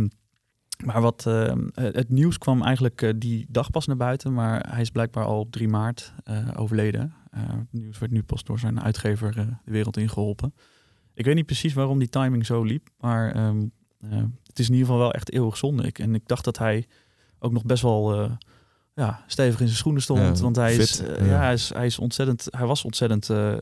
maar 0.84 1.00
wat 1.00 1.26
ehm, 1.26 1.68
eh, 1.74 1.84
het 1.84 2.08
nieuws 2.08 2.38
kwam 2.38 2.62
eigenlijk 2.62 3.12
die 3.16 3.46
dag 3.48 3.70
pas 3.70 3.86
naar 3.86 3.96
buiten, 3.96 4.32
maar 4.32 4.66
hij 4.70 4.80
is 4.80 4.90
blijkbaar 4.90 5.24
al 5.24 5.40
op 5.40 5.52
3 5.52 5.68
maart 5.68 6.12
overleden. 6.56 7.14
Het 7.30 7.72
nieuws 7.72 7.98
werd 7.98 8.12
nu 8.12 8.22
pas 8.22 8.44
door 8.44 8.58
zijn 8.58 8.82
uitgever 8.82 9.34
de 9.34 9.70
wereld 9.72 9.96
ingeholpen. 9.96 10.54
Ik 11.14 11.24
weet 11.24 11.34
niet 11.34 11.46
precies 11.46 11.74
waarom 11.74 11.98
die 11.98 12.08
timing 12.08 12.46
zo 12.46 12.62
liep, 12.62 12.88
maar 12.98 13.54
het 14.46 14.58
is 14.58 14.66
in 14.66 14.72
ieder 14.72 14.86
geval 14.86 14.98
wel 15.02 15.12
echt 15.12 15.32
eeuwig 15.32 15.56
zonde. 15.56 15.82
Ik, 15.82 15.98
en 15.98 16.14
ik 16.14 16.22
dacht 16.26 16.44
dat 16.44 16.58
hij 16.58 16.86
ook 17.38 17.52
nog 17.52 17.64
best 17.64 17.82
wel 17.82 18.20
eh, 18.22 18.30
ja, 18.94 19.24
stevig 19.26 19.60
in 19.60 19.66
zijn 19.66 19.78
schoenen 19.78 20.02
stond, 20.02 20.20
Ja, 20.20 20.42
want 20.42 20.56
hij 20.56 20.76
is, 20.76 20.96
fit, 20.96 21.06
eh, 21.08 21.18
ja. 21.18 21.24
ja, 21.32 21.38
hij 21.40 21.52
is, 21.52 21.68
hij 21.74 21.86
is 21.86 21.98
ontzettend, 21.98 22.46
hij 22.50 22.66
was 22.66 22.84
ontzettend 22.84 23.30
eh, 23.30 23.52
eh, 23.52 23.60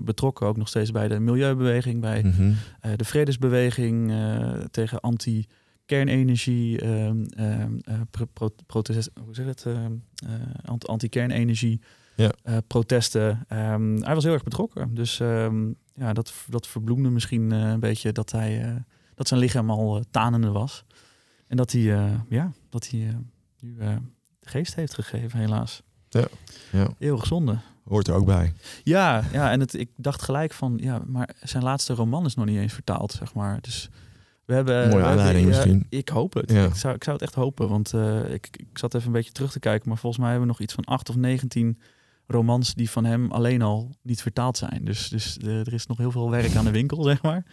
betrokken, 0.00 0.46
ook 0.46 0.56
nog 0.56 0.68
steeds 0.68 0.90
bij 0.90 1.08
de 1.08 1.18
milieubeweging, 1.20 2.00
bij 2.00 2.22
Mhm. 2.22 2.52
eh, 2.80 2.92
de 2.96 3.04
vredesbeweging 3.04 4.10
eh, 4.10 4.50
tegen 4.70 5.00
anti-kernenergie, 5.00 6.80
ehm, 6.80 7.24
ehm, 7.24 7.72
eh, 7.84 8.00
pro- 8.10 8.24
pro- 8.32 8.54
protest, 8.66 9.10
hoe 9.24 9.34
zeg 9.34 9.46
het, 9.46 9.66
Ehm, 9.66 9.92
eh, 10.26 10.30
ant- 10.64 10.86
anti-kernenergie, 10.88 11.80
Ja. 12.16 12.32
eh, 12.42 12.56
protesten. 12.66 13.44
Ehm, 13.48 13.96
hij 14.02 14.14
was 14.14 14.24
heel 14.24 14.32
erg 14.32 14.42
betrokken. 14.42 14.94
Dus 14.94 15.20
ehm, 15.20 15.66
ja, 15.94 16.12
dat, 16.12 16.32
dat 16.48 16.66
verbloemde 16.66 17.10
misschien 17.10 17.52
eh, 17.52 17.58
een 17.70 17.80
beetje 17.80 18.12
dat, 18.12 18.32
hij, 18.32 18.62
eh, 18.62 18.74
dat 19.22 19.30
zijn 19.30 19.40
lichaam 19.40 19.70
al 19.70 19.96
eh, 19.96 20.02
tanende 20.10 20.50
was. 20.50 20.84
En 21.46 21.56
dat 21.56 21.72
hij, 21.72 21.82
ja, 22.28 22.52
dat 22.68 22.88
hij 22.88 23.16
nu 23.60 23.76
de 23.76 23.98
geest 24.40 24.74
heeft 24.74 24.94
gegeven, 24.94 25.38
helaas. 25.38 25.82
Ja, 26.08 26.26
ja. 26.72 26.88
Eeuwig 26.98 27.26
zonde. 27.26 27.58
Hoort 27.84 28.08
er 28.08 28.14
ook 28.14 28.26
bij. 28.26 28.52
Ja, 28.82 29.24
ja 29.32 29.50
en 29.50 29.60
het, 29.60 29.74
ik 29.74 29.90
dacht 29.96 30.22
gelijk 30.22 30.52
van, 30.52 30.78
ja, 30.80 31.02
maar 31.06 31.34
zijn 31.42 31.62
laatste 31.62 31.94
roman 31.94 32.24
is 32.24 32.34
nog 32.34 32.46
niet 32.46 32.58
eens 32.58 32.72
vertaald, 32.72 33.12
zeg 33.12 33.34
maar. 33.34 33.60
Dus 33.60 33.90
we 34.44 34.54
hebben... 34.54 34.88
Mooie 34.88 35.04
aanleiding 35.04 35.46
misschien. 35.46 35.86
Ik 35.88 36.08
hoop 36.08 36.34
het. 36.34 36.50
Ja. 36.50 36.64
Ik, 36.64 36.74
zou, 36.74 36.94
ik 36.94 37.04
zou 37.04 37.16
het 37.16 37.24
echt 37.26 37.34
hopen, 37.34 37.68
want 37.68 37.92
uh, 37.92 38.32
ik, 38.32 38.48
ik 38.56 38.78
zat 38.78 38.94
even 38.94 39.06
een 39.06 39.12
beetje 39.12 39.32
terug 39.32 39.52
te 39.52 39.58
kijken, 39.58 39.88
maar 39.88 39.98
volgens 39.98 40.22
mij 40.22 40.30
hebben 40.30 40.48
we 40.48 40.54
nog 40.54 40.62
iets 40.62 40.74
van 40.74 40.84
acht 40.84 41.08
of 41.08 41.16
negentien 41.16 41.78
romans 42.26 42.74
die 42.74 42.90
van 42.90 43.04
hem 43.04 43.30
alleen 43.30 43.62
al 43.62 43.96
niet 44.02 44.22
vertaald 44.22 44.56
zijn. 44.56 44.84
Dus, 44.84 45.08
dus 45.08 45.36
er 45.36 45.72
is 45.72 45.86
nog 45.86 45.98
heel 45.98 46.10
veel 46.10 46.30
werk 46.30 46.56
aan 46.56 46.64
de 46.64 46.70
winkel, 46.70 47.02
zeg 47.12 47.22
maar. 47.22 47.44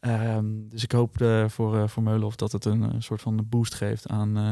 Ehm, 0.00 0.46
dus 0.68 0.82
ik 0.82 0.92
hoop 0.92 1.20
uh, 1.20 1.48
voor, 1.48 1.76
uh, 1.76 1.88
voor 1.88 2.02
Meulenhof 2.02 2.36
dat 2.36 2.52
het 2.52 2.64
een, 2.64 2.82
een, 2.82 3.02
soort 3.02 3.20
van 3.20 3.46
boost 3.48 3.74
geeft 3.74 4.08
aan, 4.08 4.38
uh, 4.38 4.50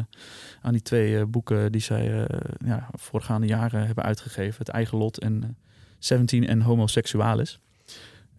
aan 0.62 0.72
die 0.72 0.82
twee 0.82 1.26
boeken 1.26 1.72
die 1.72 1.80
zij 1.80 2.28
ja, 2.64 2.88
voorgaande 2.92 3.46
jaren 3.46 3.86
hebben 3.86 4.04
uitgegeven. 4.04 4.58
Het 4.58 4.68
eigen 4.68 4.98
lot 4.98 5.18
en 5.18 5.56
17 5.98 6.46
en 6.46 6.60
Homoseksualis. 6.60 7.60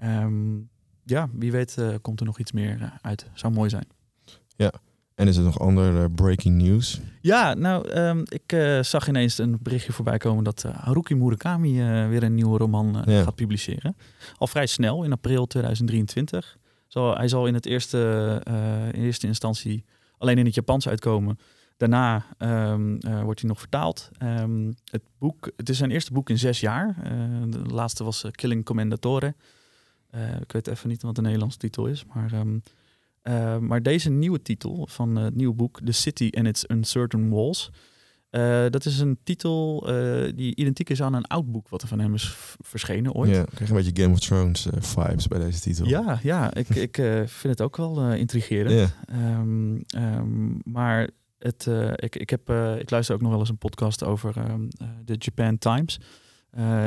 Um, 0.03 0.69
ja, 1.03 1.29
wie 1.33 1.51
weet 1.51 1.77
komt 2.01 2.19
er 2.19 2.25
nog 2.25 2.39
iets 2.39 2.51
meer 2.51 2.99
uit. 3.01 3.25
Zou 3.33 3.53
mooi 3.53 3.69
zijn. 3.69 3.87
Ja, 4.55 4.71
en 5.19 5.27
is 5.27 5.37
er 5.37 5.43
nog 5.43 5.59
ander 5.59 6.11
breaking 6.11 6.61
news? 6.61 7.01
Ja, 7.21 7.53
nou, 7.53 7.89
um, 7.89 8.23
ik 8.25 8.53
uh, 8.53 8.81
zag 8.81 9.07
ineens 9.07 9.37
een 9.37 9.57
berichtje 9.61 9.93
voorbij 9.93 10.17
komen 10.17 10.43
dat 10.43 10.63
uh, 10.65 10.71
Haruki 10.75 11.15
Murakami 11.15 11.81
uh, 11.81 12.07
weer 12.07 12.23
een 12.23 12.35
nieuwe 12.35 12.57
roman 12.57 13.03
ja. 13.05 13.23
gaat 13.23 13.35
publiceren. 13.35 13.97
Al 14.37 14.47
vrij 14.47 14.65
snel, 14.65 15.03
in 15.03 15.11
april 15.11 15.47
2023. 15.47 16.57
Hij 16.93 17.27
zal 17.27 17.48
in 17.48 17.53
het 17.53 17.65
eerste, 17.65 18.41
in 18.93 19.03
eerste 19.03 19.27
instantie 19.27 19.86
alleen 20.17 20.38
in 20.38 20.46
het 20.46 20.55
Japans 20.55 20.88
uitkomen. 20.88 21.39
Daarna 21.77 22.25
um, 22.38 23.00
wordt 23.24 23.39
hij 23.39 23.50
nog 23.50 23.60
vertaald. 23.60 24.10
Um, 24.24 24.75
het, 24.91 25.01
boek, 25.17 25.51
het 25.55 25.69
is 25.69 25.77
zijn 25.77 25.91
eerste 25.91 26.13
boek 26.13 26.29
in 26.29 26.38
zes 26.38 26.60
jaar. 26.60 26.96
de 27.48 27.60
laatste 27.60 28.03
was 28.03 28.25
Killing 28.31 28.65
Commendatore. 28.65 29.36
ik 30.41 30.51
weet 30.51 30.67
even 30.67 30.89
niet 30.89 31.01
wat 31.01 31.15
de 31.15 31.22
Nederlandse 31.22 31.58
titel 31.58 31.86
is, 31.86 32.05
maar... 32.05 32.31
Uh, 33.24 33.58
maar 33.58 33.84
deze 33.84 34.10
nieuwe 34.10 34.41
titel 34.41 34.88
van 34.89 35.15
het 35.15 35.36
nieuwe 35.36 35.53
boek, 35.53 35.79
The 35.86 35.91
City 35.91 36.29
and 36.38 36.48
Its 36.48 36.65
Uncertain 36.67 37.29
Walls, 37.29 37.72
uh, 38.31 38.65
dat 38.69 38.86
is 38.86 39.00
een 39.00 39.17
titel 39.24 39.89
uh, 39.89 40.31
die 40.36 40.55
identiek 40.55 40.89
is 40.89 41.01
aan 41.01 41.13
een 41.13 41.25
oud 41.25 41.51
boek 41.51 41.69
wat 41.69 41.81
er 41.81 41.88
van 41.88 42.00
hem 42.00 42.13
is 42.13 42.36
verschenen 42.59 43.13
ooit. 43.13 43.29
Ja, 43.29 43.41
ik 43.41 43.50
krijg 43.53 43.69
een 43.69 43.75
beetje 43.75 44.01
Game 44.01 44.13
of 44.13 44.19
Thrones 44.19 44.67
vibes 44.79 45.27
bij 45.27 45.39
deze 45.39 45.59
titel. 45.59 45.88
Ja, 45.88 46.19
ja 46.24 46.53
ik, 46.53 46.69
ik 46.69 46.95
vind 47.25 47.43
het 47.43 47.62
ook 47.62 47.77
wel 47.77 48.13
intrigerend. 48.13 48.91
Yeah. 49.07 49.39
Um, 49.39 49.83
um, 49.98 50.62
maar 50.63 51.09
het, 51.39 51.67
ik, 51.95 52.15
ik, 52.15 52.29
heb, 52.29 52.50
ik 52.79 52.89
luister 52.89 53.15
ook 53.15 53.21
nog 53.21 53.31
wel 53.31 53.39
eens 53.39 53.50
een 53.50 53.57
podcast 53.57 54.03
over 54.03 54.38
ehm, 54.38 54.67
de 55.05 55.15
Japan 55.17 55.57
Times. 55.57 56.00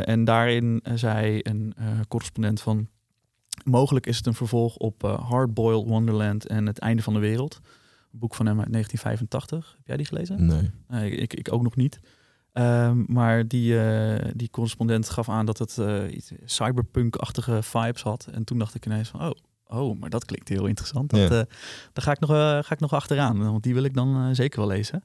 en 0.05 0.25
daarin 0.25 0.81
zei 0.95 1.41
een 1.43 1.75
correspondent 2.09 2.61
van 2.61 2.89
Mogelijk 3.65 4.07
is 4.07 4.17
het 4.17 4.27
een 4.27 4.35
vervolg 4.35 4.77
op 4.77 5.03
Hardboiled 5.03 5.89
Wonderland 5.89 6.47
en 6.47 6.67
Het 6.67 6.79
Einde 6.79 7.03
van 7.03 7.13
de 7.13 7.21
Wereld. 7.21 7.61
Een 8.12 8.19
boek 8.19 8.35
van 8.35 8.47
hem 8.47 8.61
uit 8.61 8.73
1985. 8.73 9.75
Heb 9.76 9.87
jij 9.87 9.97
die 9.97 10.07
gelezen? 10.07 10.47
Nee. 10.47 10.71
nee 10.88 11.11
ik, 11.11 11.35
ik 11.35 11.52
ook 11.52 11.62
nog 11.62 11.76
niet. 11.76 12.00
Um, 12.52 13.04
maar 13.09 13.49
die, 13.49 13.73
uh, 13.73 14.19
die 14.35 14.50
correspondent 14.50 15.11
gaf 15.11 15.28
aan 15.28 15.47
dat 15.47 15.59
het 15.59 15.76
uh, 15.81 16.21
cyberpunk-achtige 16.45 17.62
vibes 17.62 18.02
had. 18.02 18.28
En 18.33 18.45
toen 18.45 18.59
dacht 18.59 18.75
ik 18.75 18.87
ineens 18.87 19.09
van, 19.09 19.21
oh, 19.21 19.31
oh 19.66 20.00
maar 20.00 20.11
dat 20.11 20.25
klinkt 20.25 20.49
heel 20.49 20.66
interessant. 20.66 21.11
Dat, 21.11 21.19
yeah. 21.21 21.31
daar 21.92 22.04
ga 22.04 22.11
ik, 22.11 22.21
nog, 22.21 22.31
ga 22.66 22.71
ik 22.71 22.81
nog 22.81 22.92
achteraan, 22.92 23.38
want 23.38 23.62
die 23.62 23.75
wil 23.75 23.83
ik 23.83 23.95
dan 23.95 24.35
zeker 24.35 24.59
wel 24.59 24.69
lezen. 24.69 25.04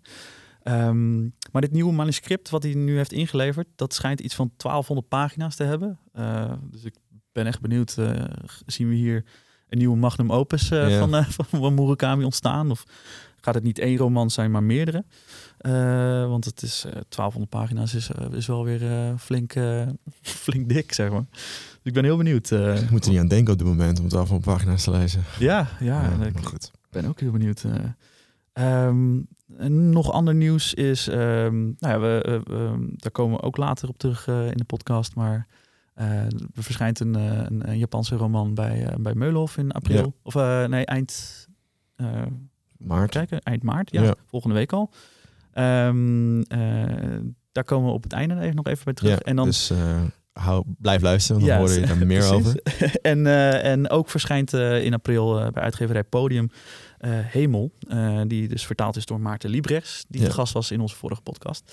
Um, 0.63 1.33
maar 1.51 1.61
dit 1.61 1.71
nieuwe 1.71 1.93
manuscript 1.93 2.49
wat 2.49 2.63
hij 2.63 2.73
nu 2.73 2.97
heeft 2.97 3.13
ingeleverd, 3.13 3.67
dat 3.75 3.93
schijnt 3.93 4.19
iets 4.19 4.35
van 4.35 4.51
1200 4.57 5.07
pagina's 5.07 5.55
te 5.55 5.63
hebben. 5.63 5.99
dus 6.71 6.83
ik 6.83 6.95
ben 7.31 7.45
echt 7.45 7.61
benieuwd. 7.61 7.97
Zien 8.65 8.89
we 8.89 8.95
hier 8.95 9.25
een 9.69 9.77
nieuwe 9.77 9.97
magnum 9.97 10.31
opus 10.31 10.71
uh, 10.71 10.99
van, 10.99 11.15
uh, 11.15 11.29
van 11.29 11.73
Murakami 11.73 12.23
ontstaan? 12.23 12.71
Of 12.71 12.83
gaat 13.41 13.53
het 13.53 13.63
niet 13.63 13.79
één 13.79 13.97
roman 13.97 14.29
zijn, 14.29 14.51
maar 14.51 14.63
meerdere? 14.63 15.03
want 16.27 16.45
het 16.45 16.61
is 16.61 16.81
1200 16.81 17.49
pagina's 17.49 17.93
is, 17.93 18.09
is 18.31 18.47
wel 18.47 18.63
weer 18.63 18.81
flink, 19.17 19.53
flink 20.21 20.69
dik, 20.69 20.93
zeg 20.93 21.09
maar. 21.09 21.25
Dus 21.31 21.79
ik 21.83 21.93
ben 21.93 22.03
heel 22.03 22.17
benieuwd. 22.17 22.51
ik 22.51 22.89
moet 22.89 23.05
er 23.05 23.11
niet 23.11 23.19
aan 23.19 23.27
denken 23.27 23.53
op 23.53 23.59
dit 23.59 23.67
moment 23.67 23.99
om 23.99 24.09
1200 24.09 24.43
pagina's 24.43 24.83
te 24.83 24.91
lezen. 24.91 25.23
Ja, 25.39 25.67
ja. 25.79 26.01
ja 26.01 26.25
ik 26.25 26.45
goed. 26.45 26.71
ben 26.89 27.05
ook 27.05 27.19
heel 27.19 27.31
benieuwd. 27.31 27.63
Um, 28.53 29.27
nog 29.91 30.11
ander 30.11 30.35
nieuws 30.35 30.73
is, 30.73 31.07
um, 31.07 31.75
nou 31.79 31.93
ja, 31.93 31.99
we, 31.99 32.41
um, 32.51 32.93
daar 32.95 33.11
komen 33.11 33.37
we 33.37 33.43
ook 33.43 33.57
later 33.57 33.89
op 33.89 33.97
terug 33.97 34.27
in 34.27 34.57
de 34.57 34.63
podcast, 34.63 35.15
maar 35.15 35.47
er 35.97 36.63
verschijnt 36.63 36.99
een, 36.99 37.15
eh, 37.15 37.23
een, 37.23 37.69
een, 37.69 37.77
Japanse 37.77 38.15
roman 38.15 38.53
bij, 38.53 38.81
uh, 38.81 38.95
bij 38.99 39.13
Meulhof 39.13 39.57
in 39.57 39.71
april. 39.71 40.03
Ja. 40.03 40.11
Of 40.23 40.33
nee, 40.69 40.85
eind 40.85 41.47
maart. 42.77 43.11
Kijken, 43.11 43.41
eind 43.41 43.63
maart, 43.63 43.91
ja, 43.91 44.03
ja, 44.03 44.15
volgende 44.25 44.55
week 44.55 44.73
al. 44.73 44.91
Um, 45.53 46.43
daar 47.51 47.63
komen 47.63 47.87
we 47.87 47.93
op 47.93 48.03
het 48.03 48.13
einde 48.13 48.39
even 48.39 48.55
nog 48.55 48.65
even 48.65 48.83
bij 48.83 48.93
terug. 48.93 49.11
Ja, 49.11 49.19
en 49.19 49.35
dan, 49.35 49.45
dus 49.45 49.71
hou, 50.33 50.63
blijf 50.77 51.01
luisteren, 51.01 51.41
dan 51.41 51.49
ja, 51.49 51.57
hoor 51.57 51.71
je 51.71 51.81
er 51.81 52.07
meer 52.07 52.33
over. 52.33 52.61
en, 53.01 53.25
en 53.61 53.89
ook 53.89 54.09
verschijnt 54.09 54.53
in 54.53 54.93
april 54.93 55.51
bij 55.51 55.63
uitgeverij 55.63 56.03
Podium 56.03 56.49
Hemel, 57.07 57.71
die 58.27 58.47
dus 58.47 58.65
vertaald 58.65 58.95
is 58.95 59.05
door 59.05 59.19
Maarten 59.19 59.49
Liebrechts, 59.49 60.05
die 60.07 60.21
de 60.21 60.31
gast 60.31 60.53
was 60.53 60.71
in 60.71 60.79
onze 60.79 60.95
vorige 60.95 61.21
podcast. 61.21 61.71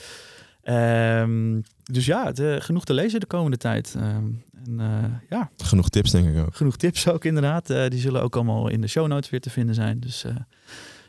Um, 0.64 1.62
dus 1.82 2.06
ja, 2.06 2.32
de, 2.32 2.58
genoeg 2.60 2.84
te 2.84 2.94
lezen 2.94 3.20
de 3.20 3.26
komende 3.26 3.56
tijd. 3.56 3.94
Um, 3.96 4.44
en, 4.66 4.72
uh, 4.80 5.04
ja. 5.28 5.50
Genoeg 5.56 5.88
tips 5.88 6.10
denk 6.10 6.28
ik 6.28 6.46
ook. 6.46 6.56
Genoeg 6.56 6.76
tips 6.76 7.08
ook 7.08 7.24
inderdaad. 7.24 7.70
Uh, 7.70 7.88
die 7.88 8.00
zullen 8.00 8.22
ook 8.22 8.34
allemaal 8.34 8.68
in 8.68 8.80
de 8.80 8.86
show 8.86 9.06
notes 9.06 9.30
weer 9.30 9.40
te 9.40 9.50
vinden 9.50 9.74
zijn. 9.74 10.00
Dus 10.00 10.24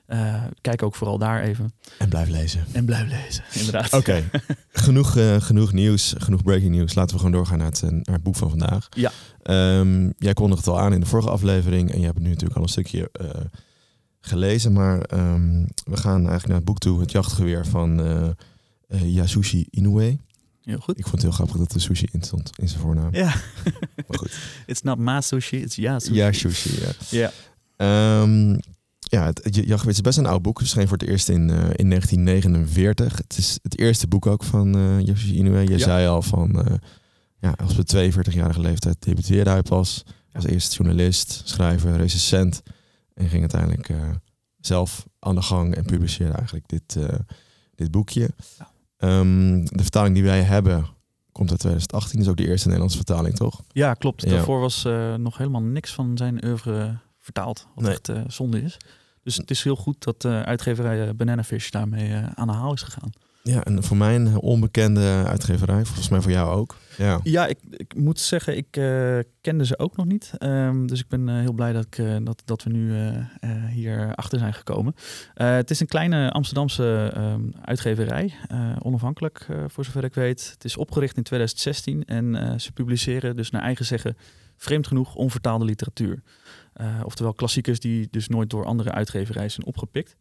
uh, 0.08 0.44
kijk 0.62 0.84
ook 0.84 0.96
vooral 0.96 1.18
daar 1.18 1.42
even. 1.42 1.74
En 1.98 2.10
blijf 2.10 2.30
lezen. 2.30 2.66
En 2.72 2.86
blijf 2.86 3.10
lezen, 3.10 3.44
inderdaad. 3.54 3.94
Oké, 3.94 4.24
genoeg, 4.72 5.18
genoeg 5.40 5.74
nieuws, 5.74 6.16
genoeg 6.18 6.44
breaking 6.44 6.76
news. 6.76 6.94
Laten 6.94 7.12
we 7.12 7.22
gewoon 7.22 7.36
doorgaan 7.36 7.58
naar 7.58 7.68
het, 7.68 7.82
naar 7.82 8.16
het 8.16 8.24
boek 8.24 8.36
van 8.36 8.50
vandaag. 8.50 8.90
Ja. 8.90 9.12
Um, 9.80 10.14
jij 10.18 10.34
kondigde 10.34 10.70
het 10.70 10.80
al 10.80 10.86
aan 10.86 10.94
in 10.94 11.00
de 11.00 11.06
vorige 11.06 11.30
aflevering. 11.30 11.92
En 11.92 12.00
je 12.00 12.06
hebt 12.06 12.18
het 12.18 12.24
nu 12.24 12.30
natuurlijk 12.30 12.58
al 12.58 12.64
een 12.64 12.70
stukje 12.70 13.12
gelezen. 14.22 14.74
Maar 14.74 15.00
we 15.86 15.98
gaan 15.98 16.20
eigenlijk 16.20 16.48
naar 16.48 16.56
het 16.56 16.66
boek 16.66 16.80
toe. 16.80 17.00
Het 17.00 17.12
jachtgeweer 17.12 17.66
van 17.66 18.00
Yasushi 19.04 19.68
Inoue. 19.70 20.18
Heel 20.66 20.80
goed. 20.80 20.98
Ik 20.98 21.04
vond 21.04 21.22
het 21.22 21.22
heel 21.22 21.32
grappig 21.32 21.58
dat 21.58 21.74
er 21.74 21.82
sushi 21.82 22.08
in 22.12 22.22
stond 22.24 22.52
in 22.58 22.68
zijn 22.68 22.82
voornaam. 22.82 23.16
Ja. 23.16 23.36
maar 24.08 24.20
goed. 24.20 24.38
It's 24.66 24.82
not 24.82 24.98
ma 24.98 25.22
sushi, 25.22 25.58
it's 25.58 25.76
ja 25.76 26.00
sushi. 26.00 26.16
Ja 26.16 26.32
sushi, 26.32 26.80
ja. 26.80 27.32
Ja. 27.78 28.22
Um, 28.22 28.60
ja, 29.00 29.26
het, 29.26 29.44
het 29.44 29.88
is 29.88 30.02
best 30.02 30.18
een 30.18 30.26
oud 30.26 30.42
boek. 30.42 30.60
Het 30.60 30.68
verscheen 30.68 30.88
voor 30.88 30.98
het 30.98 31.08
eerst 31.08 31.30
in, 31.30 31.50
uh, 31.50 31.56
in 31.56 31.90
1949. 31.90 33.18
Het 33.18 33.38
is 33.38 33.60
het 33.62 33.80
eerste 33.80 34.08
boek 34.08 34.26
ook 34.26 34.44
van 34.44 34.78
uh, 34.78 35.00
Yoshi 35.00 35.36
Inoue. 35.36 35.62
Je 35.62 35.70
ja. 35.70 35.78
zei 35.78 36.08
al 36.08 36.22
van, 36.22 36.68
uh, 36.68 36.76
ja, 37.40 37.54
als 37.58 37.76
we 37.76 38.12
42-jarige 38.12 38.60
leeftijd 38.60 39.04
debuteerde 39.04 39.50
hij 39.50 39.62
pas. 39.62 40.04
Als 40.34 40.46
eerste 40.46 40.76
journalist, 40.76 41.42
schrijver, 41.46 41.98
recensent. 41.98 42.62
En 43.14 43.30
ging 43.30 43.42
uiteindelijk 43.42 43.90
zelf 44.60 45.06
aan 45.20 45.36
de 45.36 45.42
gang 45.42 45.76
en 45.76 45.86
publiceerde 45.86 46.34
eigenlijk 46.34 46.68
dit, 46.68 46.98
dit 47.76 47.92
boekje. 47.92 48.30
Ja. 48.58 48.74
Um, 49.00 49.66
de 49.66 49.82
vertaling 49.82 50.16
die 50.16 50.24
wij 50.24 50.42
hebben 50.42 50.86
komt 51.32 51.50
uit 51.50 51.60
2018. 51.60 52.20
is 52.20 52.28
ook 52.28 52.38
de 52.38 52.48
eerste 52.48 52.66
Nederlandse 52.66 52.98
vertaling, 52.98 53.36
toch? 53.36 53.62
Ja, 53.72 53.94
klopt. 53.94 54.22
Ja. 54.22 54.30
Daarvoor 54.30 54.60
was 54.60 54.86
uh, 54.86 55.16
nog 55.16 55.38
helemaal 55.38 55.62
niks 55.62 55.94
van 55.94 56.18
zijn 56.18 56.46
oeuvre 56.46 56.98
vertaald. 57.20 57.68
Wat 57.76 57.84
nee. 57.84 57.94
echt 57.94 58.10
uh, 58.10 58.22
zonde 58.28 58.62
is. 58.62 58.78
Dus 59.24 59.36
het 59.36 59.52
is 59.52 59.64
heel 59.64 59.76
goed 59.76 60.04
dat 60.04 60.24
uh, 60.24 60.42
uitgeverij 60.42 61.16
Banana 61.16 61.44
Fish 61.44 61.70
daarmee 61.70 62.14
aan 62.36 62.48
de 62.48 62.54
haal 62.54 62.74
is 62.74 62.82
gegaan. 62.82 63.10
Ja, 63.44 63.64
en 63.64 63.84
voor 63.84 63.98
mij 63.98 64.16
een 64.16 64.38
onbekende 64.38 65.24
uitgeverij. 65.28 65.86
Volgens 65.86 66.10
mij 66.10 66.22
voor 66.22 66.32
jou 66.32 66.56
ook. 66.56 66.76
Ja, 66.98 67.20
ja 67.24 67.48
ik, 67.48 67.60
ik 67.70 67.96
moet 67.96 68.20
zeggen, 68.20 68.58
ik 68.58 68.78
uh, 68.78 69.20
kende 69.42 69.66
ze 69.66 69.80
ook 69.80 69.96
nog 69.96 70.06
niet. 70.06 70.32
Um, 70.40 70.88
dus 70.88 71.00
ik 71.00 71.08
ben 71.08 71.28
uh, 71.28 71.40
heel 71.40 71.54
blij 71.54 71.74
dat, 71.74 71.86
ik, 71.86 71.98
uh, 71.98 72.16
dat, 72.22 72.42
dat 72.46 72.64
we 72.64 72.70
nu 72.70 72.94
hier 73.70 74.16
achter 74.16 74.40
zijn 74.40 74.54
gekomen. 74.54 74.96
het 75.34 75.72
is 75.72 75.80
een 75.80 75.88
kleine 75.88 76.32
Amsterdamse 76.32 77.14
um, 77.18 77.54
uitgeverij. 77.62 78.34
onafhankelijk, 78.82 79.48
voor 79.68 79.86
zover 79.86 80.04
ik 80.04 80.14
weet. 80.14 80.52
Het 80.54 80.64
is 80.64 80.78
opgericht 80.78 81.18
in 81.18 81.24
2016 81.24 82.06
en 82.06 82.60
ze 82.62 82.72
publiceren 82.72 83.36
dus 83.36 83.50
naar 83.50 83.62
eigen 83.62 83.86
zeggen 83.86 84.18
vreemd 84.58 84.88
genoeg 84.88 85.16
onvertaalde 85.16 85.66
literatuur. 85.66 86.22
oftewel 87.04 87.34
klassiekers 87.34 87.80
die 87.80 88.08
dus 88.12 88.28
nooit 88.28 88.50
door 88.50 88.66
andere 88.66 88.92
uitgeverijen 88.92 89.52
zijn 89.52 89.68
opgepikt. 89.68 90.16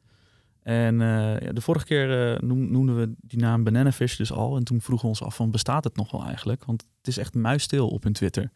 En 0.65 0.95
uh, 0.95 1.37
de 1.53 1.61
vorige 1.61 1.85
keer 1.85 2.33
uh, 2.33 2.39
noemden 2.49 2.97
we 2.97 3.13
die 3.21 3.39
naam 3.39 3.65
Bananafish 3.65 4.17
dus 4.17 4.33
al. 4.33 4.57
En 4.57 4.65
toen 4.65 4.81
vroegen 4.81 5.05
we 5.05 5.11
ons 5.11 5.23
af 5.23 5.37
van 5.37 5.51
bestaat 5.51 5.85
het 5.85 5.97
nog 5.97 6.11
wel 6.11 6.25
eigenlijk? 6.25 6.65
Want 6.65 6.85
het 6.99 7.07
is 7.09 7.19
echt 7.19 7.35
muisstil 7.35 7.89
op 7.89 8.03
hun 8.03 8.13
Twitter. 8.13 8.51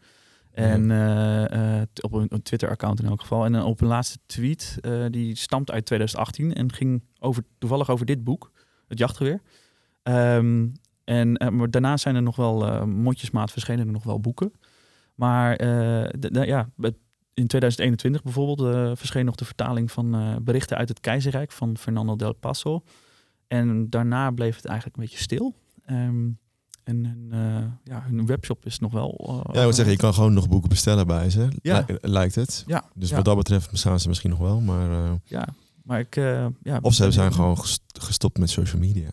En 0.51 0.89
uh, 0.89 1.81
op 2.01 2.13
een, 2.13 2.41
Twitter-account 2.41 2.99
in 2.99 3.05
elk 3.05 3.21
geval. 3.21 3.45
En 3.45 3.61
op 3.61 3.81
een 3.81 3.87
laatste 3.87 4.19
tweet, 4.25 4.77
die 5.09 5.35
stamt 5.35 5.71
uit 5.71 5.85
2018 5.85 6.53
en 6.53 6.73
ging 6.73 7.03
over, 7.19 7.43
toevallig 7.57 7.89
over 7.89 8.05
dit 8.05 8.23
boek, 8.23 8.51
Het 8.87 8.97
Jachtgeweer. 8.97 9.41
Um, 10.03 10.71
en 11.03 11.55
maar 11.55 11.69
daarna 11.69 11.97
zijn 11.97 12.15
er 12.15 12.21
nog 12.21 12.35
wel 12.35 12.87
mondjesmaat 12.87 13.51
verschenen 13.51 13.85
er 13.85 13.93
nog 13.93 14.03
wel 14.03 14.19
boeken. 14.19 14.51
Maar 15.15 15.65
ja, 16.45 16.69
in 17.39 17.47
2021 17.47 18.23
bijvoorbeeld 18.23 18.97
verscheen 18.97 19.25
nog 19.25 19.35
de 19.35 19.45
vertaling 19.45 19.91
van 19.91 20.37
berichten 20.43 20.77
uit 20.77 20.89
het 20.89 20.99
keizerrijk 20.99 21.51
van 21.51 21.77
Fernando 21.77 22.15
del 22.15 22.33
Paso. 22.33 22.83
En 23.47 23.89
daarna 23.89 24.31
bleef 24.31 24.55
het 24.55 24.65
eigenlijk 24.65 24.97
een 24.97 25.03
beetje 25.03 25.19
stil. 25.19 25.55
Um, 25.89 26.39
en 26.83 27.05
hun, 27.05 27.29
uh, 27.33 27.63
ja, 27.83 28.03
hun 28.07 28.25
webshop 28.25 28.65
is 28.65 28.79
nog 28.79 28.91
wel. 28.91 29.43
Ja, 29.51 29.59
ik 29.59 29.65
moet 29.65 29.75
zeggen, 29.75 29.93
je 29.93 29.99
kan 29.99 30.13
gewoon 30.13 30.33
nog 30.33 30.49
boeken 30.49 30.69
bestellen 30.69 31.07
bij 31.07 31.29
ze. 31.29 31.47
Ja. 31.61 31.85
lijkt 32.01 32.35
het. 32.35 32.63
Ja. 32.67 32.83
Dus 32.95 33.11
wat 33.11 33.25
dat 33.25 33.37
betreft 33.37 33.71
bestaan 33.71 33.99
ze 33.99 34.07
misschien 34.07 34.29
nog 34.29 34.39
wel. 34.39 34.61
Maar, 34.61 35.19
ja, 35.23 35.47
maar 35.83 35.99
ik. 35.99 36.15
ja, 36.61 36.79
of 36.81 36.93
ze 36.93 37.11
zijn 37.11 37.33
gewoon 37.33 37.57
gestopt 37.93 38.37
met 38.37 38.49
social 38.49 38.81
media. 38.81 39.09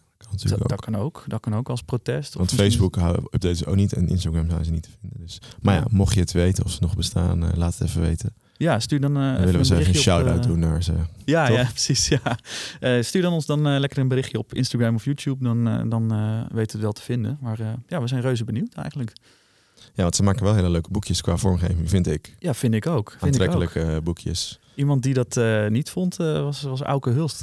Dat, 0.67 0.81
kan 0.81 0.97
ook. 0.97 1.25
Dat 1.27 1.41
kan 1.41 1.55
ook 1.55 1.69
als 1.69 1.83
protest. 1.83 2.35
Want 2.35 2.53
Facebook 2.53 2.97
updates 2.97 3.65
ook 3.67 3.77
niet 3.77 3.93
en 3.93 4.09
Instagram 4.09 4.51
zijn 4.51 4.65
ze 4.65 4.71
niet 4.71 4.83
te 4.83 4.91
vinden. 5.01 5.21
Dus. 5.21 5.41
Maar 5.61 5.75
ja, 5.75 5.85
mocht 5.91 6.15
je 6.15 6.21
het 6.21 6.33
weten 6.33 6.65
of 6.65 6.71
ze 6.71 6.79
nog 6.81 6.97
bestaan, 6.97 7.57
laat 7.57 7.79
het 7.79 7.89
even 7.89 8.01
weten. 8.01 8.35
Ja, 8.57 8.81
stuur 8.81 9.01
dan. 9.01 9.17
Uh, 9.17 9.35
dan 9.35 9.45
willen 9.45 9.61
we 9.61 9.67
ze 9.67 9.77
even 9.77 9.95
een 9.95 10.01
shout-out 10.01 10.43
doen 10.43 10.59
naar 10.59 10.83
ze. 10.83 10.93
Ja, 11.25 11.49
ja 11.49 11.65
precies. 11.75 12.09
Ja. 12.09 12.39
Uh, 12.81 13.03
stuur 13.03 13.23
dan 13.23 13.33
ons 13.33 13.47
dan 13.47 13.79
lekker 13.79 13.99
een 13.99 14.09
berichtje 14.09 14.39
op 14.39 14.55
Instagram 14.55 14.95
of 14.95 15.05
YouTube. 15.05 15.45
Dan, 15.45 15.89
dan 15.89 16.09
weten 16.43 16.53
we 16.53 16.61
het 16.61 16.81
wel 16.81 16.93
te 16.93 17.03
vinden. 17.03 17.39
Maar 17.41 17.59
ja, 17.89 18.01
we 18.01 18.07
zijn 18.07 18.21
reuze 18.21 18.45
benieuwd 18.45 18.75
eigenlijk. 18.75 19.13
Ja, 19.95 20.03
want 20.03 20.17
ze 20.17 20.23
maken 20.23 20.45
wel 20.45 20.55
hele 20.55 20.71
leuke 20.71 20.91
boekjes 20.91 21.21
qua 21.21 21.37
vormgeving, 21.37 21.91
vind 21.91 22.07
ik. 22.07 22.35
Ja, 22.39 22.55
vind 22.55 22.75
ik 22.75 22.87
ook. 22.87 23.17
Aantrekkelijke 23.21 23.81
ik 23.81 23.97
ook. 23.97 24.05
boekjes. 24.05 24.61
Iemand 24.77 25.03
die 25.03 25.15
dat 25.15 25.41
niet 25.71 25.91
vond, 25.91 26.17
was, 26.17 26.63
was 26.63 26.81
Auke 26.81 27.11
Hulst. 27.11 27.43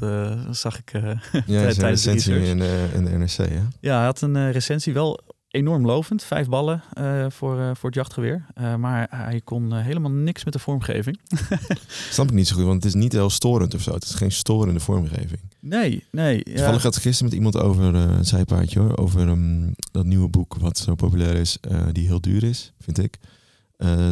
zag 0.52 0.78
ik 0.78 0.92
ja, 1.32 1.42
tijdens 1.46 1.78
de 1.78 1.86
recensie 1.88 2.36
in, 2.36 2.62
in 2.94 3.06
de 3.06 3.10
NRC. 3.10 3.38
Hè? 3.38 3.62
Ja, 3.80 3.96
hij 3.96 4.06
had 4.06 4.22
een 4.22 4.52
recensie 4.52 4.94
wel 4.94 5.20
enorm 5.48 5.86
lovend. 5.86 6.24
Vijf 6.24 6.48
ballen 6.48 6.84
voor, 7.30 7.76
voor 7.76 7.90
het 7.90 7.96
jachtgeweer. 7.96 8.46
Maar 8.78 9.08
hij 9.10 9.42
kon 9.44 9.74
helemaal 9.74 10.12
niks 10.12 10.44
met 10.44 10.54
de 10.54 10.60
vormgeving. 10.60 11.20
Snap 12.10 12.28
ik 12.28 12.34
niet 12.34 12.48
zo 12.48 12.56
goed, 12.56 12.64
want 12.64 12.84
het 12.84 12.94
is 12.94 13.02
niet 13.02 13.12
heel 13.12 13.30
storend 13.30 13.74
of 13.74 13.82
zo. 13.82 13.94
Het 13.94 14.04
is 14.04 14.14
geen 14.14 14.32
storende 14.32 14.80
vormgeving. 14.80 15.40
Nee, 15.60 16.04
nee. 16.12 16.44
Toevallig 16.44 16.78
ja. 16.78 16.84
had 16.84 16.98
gisteren 16.98 17.24
met 17.24 17.34
iemand 17.34 17.58
over 17.58 17.84
een 17.84 18.26
zijpaardje 18.26 18.80
hoor. 18.80 18.98
Over 18.98 19.28
um, 19.28 19.76
dat 19.92 20.06
nieuwe 20.06 20.30
boek 20.30 20.56
wat 20.56 20.78
zo 20.78 20.96
populair 20.96 21.36
is, 21.36 21.58
die 21.92 22.08
heel 22.08 22.22
duur 22.22 22.44
is, 22.44 22.74
vind 22.80 22.98
ik. 22.98 23.18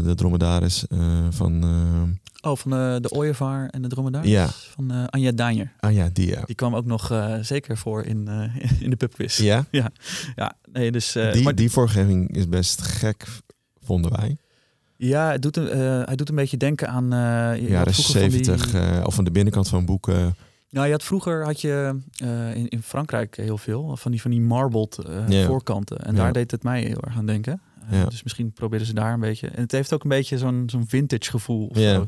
de 0.04 0.14
dromedaris 0.16 0.86
van 1.30 1.64
Oh, 2.42 2.58
van 2.58 2.72
de, 2.72 2.98
de 3.02 3.12
Ooievaar 3.12 3.70
en 3.70 3.82
de 3.82 3.88
Dromedaris? 3.88 4.30
Ja. 4.30 4.48
Van 4.48 4.92
uh, 4.92 5.04
Anja 5.08 5.32
Daanjer. 5.32 5.72
Anja, 5.80 6.10
die 6.14 6.28
ja. 6.28 6.42
Die 6.46 6.56
kwam 6.56 6.76
ook 6.76 6.86
nog 6.86 7.12
uh, 7.12 7.36
zeker 7.42 7.78
voor 7.78 8.04
in, 8.04 8.28
uh, 8.30 8.56
in 8.84 8.90
de 8.90 8.96
pubquiz. 8.96 9.38
Ja? 9.38 9.66
Ja. 9.72 9.92
ja 10.36 10.54
nee, 10.72 10.92
dus, 10.92 11.12
die, 11.12 11.44
maar... 11.44 11.56
die 11.56 11.72
vormgeving 11.72 12.36
is 12.36 12.50
best 12.50 12.82
gek, 12.82 13.28
vonden 13.84 14.12
wij. 14.12 14.38
Ja, 14.98 15.32
het 15.32 15.42
doet 15.42 15.58
een, 15.58 15.68
hij 16.06 16.16
doet 16.16 16.30
een 16.30 16.36
beetje 16.36 16.58
denken 16.58 16.90
aan... 16.90 17.08
Jaren 17.60 17.94
70, 17.94 18.72
die... 18.72 19.06
of 19.06 19.16
van 19.16 19.24
de 19.24 19.32
binnenkant 19.32 19.68
van 19.68 19.86
boeken... 19.86 20.36
Nou, 20.70 20.86
je 20.86 20.92
had 20.92 21.04
vroeger 21.04 21.46
had 21.46 21.62
je 21.62 22.00
in, 22.54 22.68
in 22.68 22.82
Frankrijk 22.84 23.36
heel 23.36 23.58
veel 23.58 23.98
van 23.98 24.12
die 24.12 24.22
van 24.22 24.32
die 24.32 24.42
marbled 24.42 25.00
voorkanten. 25.46 25.98
En 25.98 26.16
daar 26.16 26.34
deed 26.34 26.52
het 26.52 26.64
mij 26.64 26.82
heel 26.82 27.02
erg 27.02 27.16
aan 27.16 27.26
denken. 27.26 27.62
Ja. 27.92 28.06
Dus 28.06 28.24
misschien 28.24 28.52
proberen 28.52 28.86
ze 28.86 28.94
daar 28.94 29.14
een 29.14 29.20
beetje. 29.20 29.48
En 29.48 29.62
het 29.62 29.72
heeft 29.72 29.94
ook 29.94 30.04
een 30.04 30.10
beetje 30.10 30.38
zo'n 30.38 30.64
zo'n 30.66 30.88
vintage 30.88 31.30
gevoel. 31.30 31.68
Of 31.68 31.78
ja. 31.78 32.08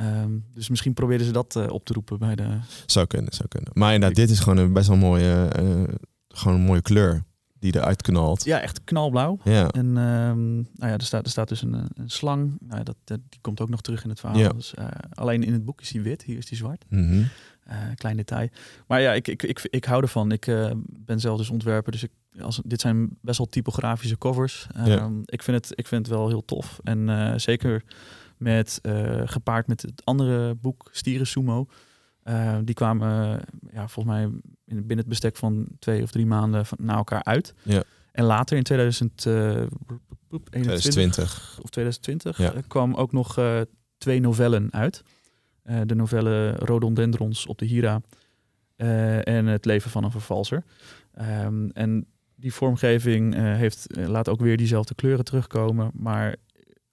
Um, 0.00 0.44
dus 0.54 0.68
misschien 0.68 0.94
proberen 0.94 1.26
ze 1.26 1.32
dat 1.32 1.56
uh, 1.56 1.70
op 1.70 1.84
te 1.84 1.92
roepen 1.92 2.18
bij 2.18 2.34
de. 2.34 2.58
Zou 2.86 3.06
kunnen, 3.06 3.32
zou 3.32 3.48
kunnen. 3.48 3.70
Maar 3.74 3.94
inderdaad, 3.94 4.16
dit 4.16 4.30
is 4.30 4.38
gewoon 4.40 4.58
een 4.58 4.72
best 4.72 4.88
wel 4.88 4.96
mooie, 4.96 5.50
uh, 5.60 5.94
gewoon 6.28 6.54
een 6.54 6.64
mooie 6.64 6.82
kleur 6.82 7.24
die 7.58 7.76
eruit 7.76 8.02
knalt. 8.02 8.44
Ja, 8.44 8.60
echt 8.60 8.84
knalblauw. 8.84 9.38
Ja. 9.44 9.68
En 9.68 9.86
um, 9.86 10.54
nou 10.54 10.90
ja, 10.90 10.92
er 10.92 11.02
staat, 11.02 11.24
er 11.24 11.30
staat 11.30 11.48
dus 11.48 11.62
een, 11.62 11.74
een 11.94 12.10
slang. 12.10 12.56
Nou, 12.60 12.82
dat, 12.82 12.96
dat, 13.04 13.20
die 13.28 13.40
komt 13.40 13.60
ook 13.60 13.68
nog 13.68 13.80
terug 13.80 14.04
in 14.04 14.10
het 14.10 14.20
verhaal. 14.20 14.38
Ja. 14.38 14.48
Dus, 14.48 14.74
uh, 14.78 14.86
alleen 15.12 15.42
in 15.42 15.52
het 15.52 15.64
boek 15.64 15.80
is 15.80 15.90
hij 15.90 16.02
wit, 16.02 16.22
hier 16.22 16.38
is 16.38 16.48
hij 16.48 16.58
zwart. 16.58 16.84
Mm 16.88 17.08
-hmm. 17.08 17.28
klein 17.94 18.16
detail. 18.16 18.48
Maar 18.86 19.00
ja, 19.00 19.12
ik, 19.12 19.28
ik, 19.28 19.42
ik, 19.42 19.66
ik 19.70 19.84
hou 19.84 20.02
ervan. 20.02 20.32
Ik 20.32 20.44
ben 21.04 21.20
zelf 21.20 21.38
dus 21.38 21.50
ontwerper, 21.50 21.92
dus 21.92 22.02
ik 22.02 22.10
als, 22.40 22.60
dit 22.64 22.80
zijn 22.80 23.18
best 23.20 23.38
wel 23.38 23.46
typografische 23.46 24.18
covers. 24.18 24.66
Um, 24.76 25.22
ik, 25.24 25.42
vind 25.42 25.56
het, 25.56 25.78
ik 25.78 25.86
vind 25.86 26.06
het 26.06 26.16
wel 26.16 26.28
heel 26.28 26.44
tof. 26.44 26.80
En 26.82 27.08
uh, 27.08 27.32
zeker 27.36 27.84
met, 28.36 28.78
uh, 28.82 29.22
gepaard 29.24 29.66
met 29.66 29.82
het 29.82 30.04
andere 30.04 30.54
boek, 30.54 30.88
Stieren 30.92 31.26
Sumo. 31.26 31.66
Uh, 32.24 32.58
die 32.64 32.74
kwamen 32.74 33.40
ja, 33.72 33.88
volgens 33.88 34.16
mij 34.16 34.22
in, 34.22 34.42
binnen 34.64 34.98
het 34.98 35.08
bestek 35.08 35.36
van 35.36 35.66
twee 35.78 36.02
of 36.02 36.10
drie 36.10 36.26
maanden 36.26 36.66
van, 36.66 36.78
na 36.80 36.94
elkaar 36.94 37.24
uit. 37.24 37.54
Ja. 37.62 37.82
En 38.12 38.24
later 38.24 38.56
in 38.56 38.62
2021 38.62 39.68
2020 40.50 41.58
of 41.62 41.70
2020 41.70 42.38
ja. 42.38 42.52
kwam 42.68 42.94
ook 42.94 43.12
nog 43.12 43.38
twee 43.98 44.20
novellen 44.20 44.72
uit. 44.72 45.02
de 45.62 45.94
novelle 45.94 46.50
Rhododendrons 46.50 47.46
op 47.46 47.58
de 47.58 47.64
Hira 47.64 48.00
en 48.76 49.46
Het 49.46 49.64
leven 49.64 49.90
van 49.90 50.04
een 50.04 50.10
vervalser. 50.10 50.64
Um, 51.20 51.70
en 51.70 52.06
die 52.44 52.54
vormgeving 52.54 53.34
uh, 53.34 53.42
heeft, 53.42 53.98
uh, 53.98 54.06
laat 54.06 54.28
ook 54.28 54.40
weer 54.40 54.56
diezelfde 54.56 54.94
kleuren 54.94 55.24
terugkomen, 55.24 55.90
maar 55.94 56.36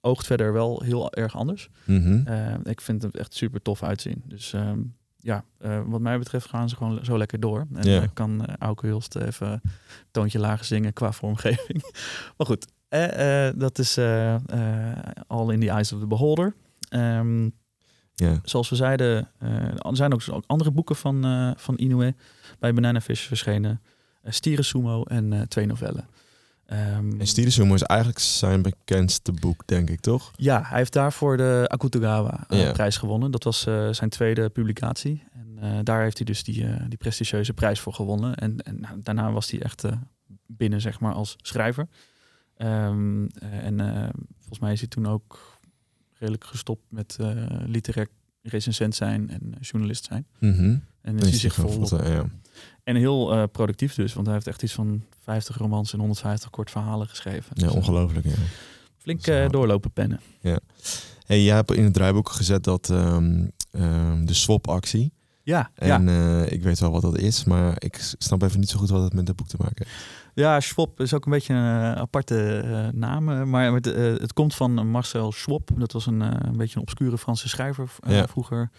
oogt 0.00 0.26
verder 0.26 0.52
wel 0.52 0.82
heel 0.82 1.12
erg 1.12 1.36
anders. 1.36 1.68
Mm 1.84 2.02
-hmm. 2.02 2.24
uh, 2.28 2.54
ik 2.62 2.80
vind 2.80 3.02
het 3.02 3.16
echt 3.16 3.34
super 3.34 3.62
tof 3.62 3.82
uitzien. 3.82 4.22
Dus 4.24 4.52
um, 4.52 4.94
ja, 5.18 5.44
wat 5.86 6.00
mij 6.00 6.18
betreft 6.18 6.48
gaan 6.48 6.68
ze 6.68 6.76
gewoon 6.76 7.04
zo 7.04 7.18
lekker 7.18 7.40
door. 7.40 7.66
En 7.74 7.88
yeah. 7.88 8.04
kan 8.12 8.56
Auke 8.58 8.86
Hulst 8.86 9.16
even 9.16 9.60
toontje 10.10 10.38
lager 10.38 10.64
zingen 10.64 10.92
qua 10.92 11.12
vormgeving. 11.12 11.82
maar 12.36 12.46
goed, 12.46 12.66
dat 13.58 13.78
is 13.78 13.98
al 15.26 15.50
in 15.50 15.60
the 15.60 15.70
eyes 15.70 15.92
of 15.92 16.00
the 16.00 16.06
beholder. 16.06 16.54
Um, 16.90 17.52
yeah. 18.14 18.36
Zoals 18.42 18.68
we 18.68 18.76
zeiden, 18.76 19.30
er 19.38 19.96
zijn 19.96 20.12
ook 20.12 20.22
andere 20.46 20.70
boeken 20.70 20.96
van, 20.96 21.54
van 21.56 21.74
Inoue 21.76 22.14
bij 22.58 22.74
Banana 22.74 23.00
Fish 23.00 23.26
verschenen. 23.26 23.80
Eh, 24.22 24.32
Stieren 24.32 24.64
Sumo 24.64 25.02
en 25.02 25.32
uh, 25.32 25.40
twee 25.40 25.66
novellen. 25.66 26.08
Um, 26.72 27.20
en 27.20 27.26
Stieren 27.26 27.52
Sumo 27.52 27.74
is 27.74 27.82
eigenlijk 27.82 28.18
zijn 28.18 28.62
bekendste 28.62 29.32
boek, 29.32 29.66
denk 29.66 29.90
ik, 29.90 30.00
toch? 30.00 30.32
Ja, 30.36 30.62
hij 30.62 30.78
heeft 30.78 30.92
daarvoor 30.92 31.36
de 31.36 31.64
Akutagawa-prijs 31.68 32.94
uh, 32.94 33.00
gewonnen. 33.00 33.30
Dat 33.30 33.44
was 33.44 33.66
uh, 33.66 33.92
zijn 33.92 34.10
tweede 34.10 34.48
publicatie. 34.48 35.24
En 35.32 35.84
daar 35.84 36.02
heeft 36.02 36.16
hij 36.16 36.26
dus 36.26 36.44
die, 36.44 36.88
die 36.88 36.98
prestigieuze 36.98 37.52
prijs 37.52 37.80
voor 37.80 37.94
gewonnen. 37.94 38.34
En, 38.34 38.58
en 38.58 38.80
nou, 38.80 39.00
daarna 39.02 39.32
was 39.32 39.50
hij 39.50 39.62
echt 39.62 39.84
binnen, 40.46 40.80
zeg 40.80 41.00
maar, 41.00 41.12
als 41.12 41.36
schrijver. 41.42 41.88
Um, 42.58 43.26
en 43.40 43.78
volgens 44.38 44.58
mij 44.58 44.72
is 44.72 44.80
hij 44.80 44.88
toen 44.88 45.06
ook 45.06 45.58
redelijk 46.18 46.44
gestopt 46.44 46.84
met 46.88 47.18
literair 47.66 48.08
recensent 48.42 48.94
zijn 48.94 49.30
en 49.30 49.54
journalist 49.60 50.04
zijn. 50.04 50.26
Mm 50.38 50.54
-hmm. 50.54 50.84
En 51.02 51.18
is 51.18 51.28
hij 51.28 51.38
zich 51.38 51.54
vol 51.54 52.04
ja. 52.04 52.24
En 52.84 52.96
heel 52.96 53.34
uh, 53.34 53.42
productief 53.52 53.94
dus, 53.94 54.14
want 54.14 54.26
hij 54.26 54.34
heeft 54.34 54.46
echt 54.46 54.62
iets 54.62 54.72
van 54.72 55.02
50 55.22 55.56
romans 55.56 55.92
en 55.92 55.98
150 55.98 56.50
kort 56.50 56.70
verhalen 56.70 57.08
geschreven. 57.08 57.50
Ja, 57.54 57.66
dus, 57.66 57.74
ongelooflijk. 57.74 58.26
Ja. 58.26 58.34
Flink 58.96 59.26
uh, 59.26 59.48
doorlopen 59.48 59.90
pennen. 59.90 60.20
Ja. 60.40 60.58
Hey, 61.26 61.42
jij 61.42 61.54
hebt 61.54 61.72
in 61.72 61.84
het 61.84 61.94
draaiboek 61.94 62.28
gezet 62.28 62.64
dat 62.64 62.88
um, 62.88 63.50
um, 63.72 64.26
de 64.26 64.34
swap-actie. 64.34 65.12
Ja, 65.42 65.70
en 65.74 66.04
ja. 66.04 66.40
Uh, 66.40 66.52
ik 66.52 66.62
weet 66.62 66.78
wel 66.78 66.90
wat 66.90 67.02
dat 67.02 67.18
is, 67.18 67.44
maar 67.44 67.74
ik 67.78 68.14
snap 68.18 68.42
even 68.42 68.60
niet 68.60 68.68
zo 68.68 68.78
goed 68.78 68.90
wat 68.90 69.02
het 69.02 69.12
met 69.12 69.28
het 69.28 69.36
boek 69.36 69.48
te 69.48 69.56
maken 69.58 69.86
heeft. 69.86 70.04
Ja, 70.34 70.60
Schwab 70.60 71.00
is 71.00 71.14
ook 71.14 71.24
een 71.24 71.30
beetje 71.30 71.54
een 71.54 71.96
aparte 71.96 72.62
uh, 72.64 72.88
naam. 73.00 73.50
Maar 73.50 73.72
het, 73.72 73.86
uh, 73.86 73.94
het 74.18 74.32
komt 74.32 74.54
van 74.54 74.88
Marcel 74.88 75.32
Schwab. 75.32 75.70
Dat 75.76 75.92
was 75.92 76.06
een, 76.06 76.20
een 76.20 76.56
beetje 76.56 76.76
een 76.76 76.82
obscure 76.82 77.18
Franse 77.18 77.48
schrijver 77.48 77.90
ja. 78.06 78.26
vroeger. 78.26 78.70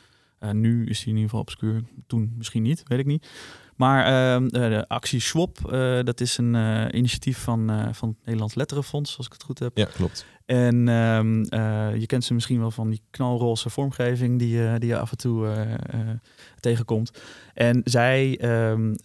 Nu 0.52 0.86
is 0.86 0.98
hij 0.98 1.08
in 1.08 1.14
ieder 1.14 1.24
geval 1.24 1.40
obscuur. 1.40 1.84
Toen 2.08 2.34
misschien 2.38 2.64
niet, 2.64 2.84
weet 2.86 3.00
ik 3.00 3.06
niet. 3.06 3.28
Maar 3.76 4.06
uh, 4.06 4.48
de 4.50 4.86
actie 4.88 5.20
Swap, 5.20 5.58
uh, 5.66 6.00
dat 6.04 6.20
is 6.22 6.38
een 6.38 6.56
initiatief 6.96 7.38
van, 7.38 7.90
van 7.96 8.10
het 8.10 8.18
Nederlands 8.24 8.56
Letterenfonds, 8.56 9.18
als 9.18 9.26
ik 9.26 9.34
het 9.34 9.44
goed 9.44 9.60
heb. 9.60 9.78
Ja, 9.78 9.86
klopt. 9.86 10.26
En 10.46 10.88
um, 10.88 11.44
je 12.00 12.04
kent 12.06 12.24
ze 12.24 12.34
misschien 12.34 12.60
wel 12.60 12.72
van 12.72 12.90
die 12.90 13.02
knalroze 13.10 13.70
vormgeving 13.70 14.40
die, 14.40 14.80
die 14.80 14.90
je 14.90 14.98
af 14.98 15.12
en 15.12 15.18
toe 15.18 15.68
tegenkomt. 16.60 17.22
En 17.54 17.82
zij 17.84 18.40
um, 18.72 18.96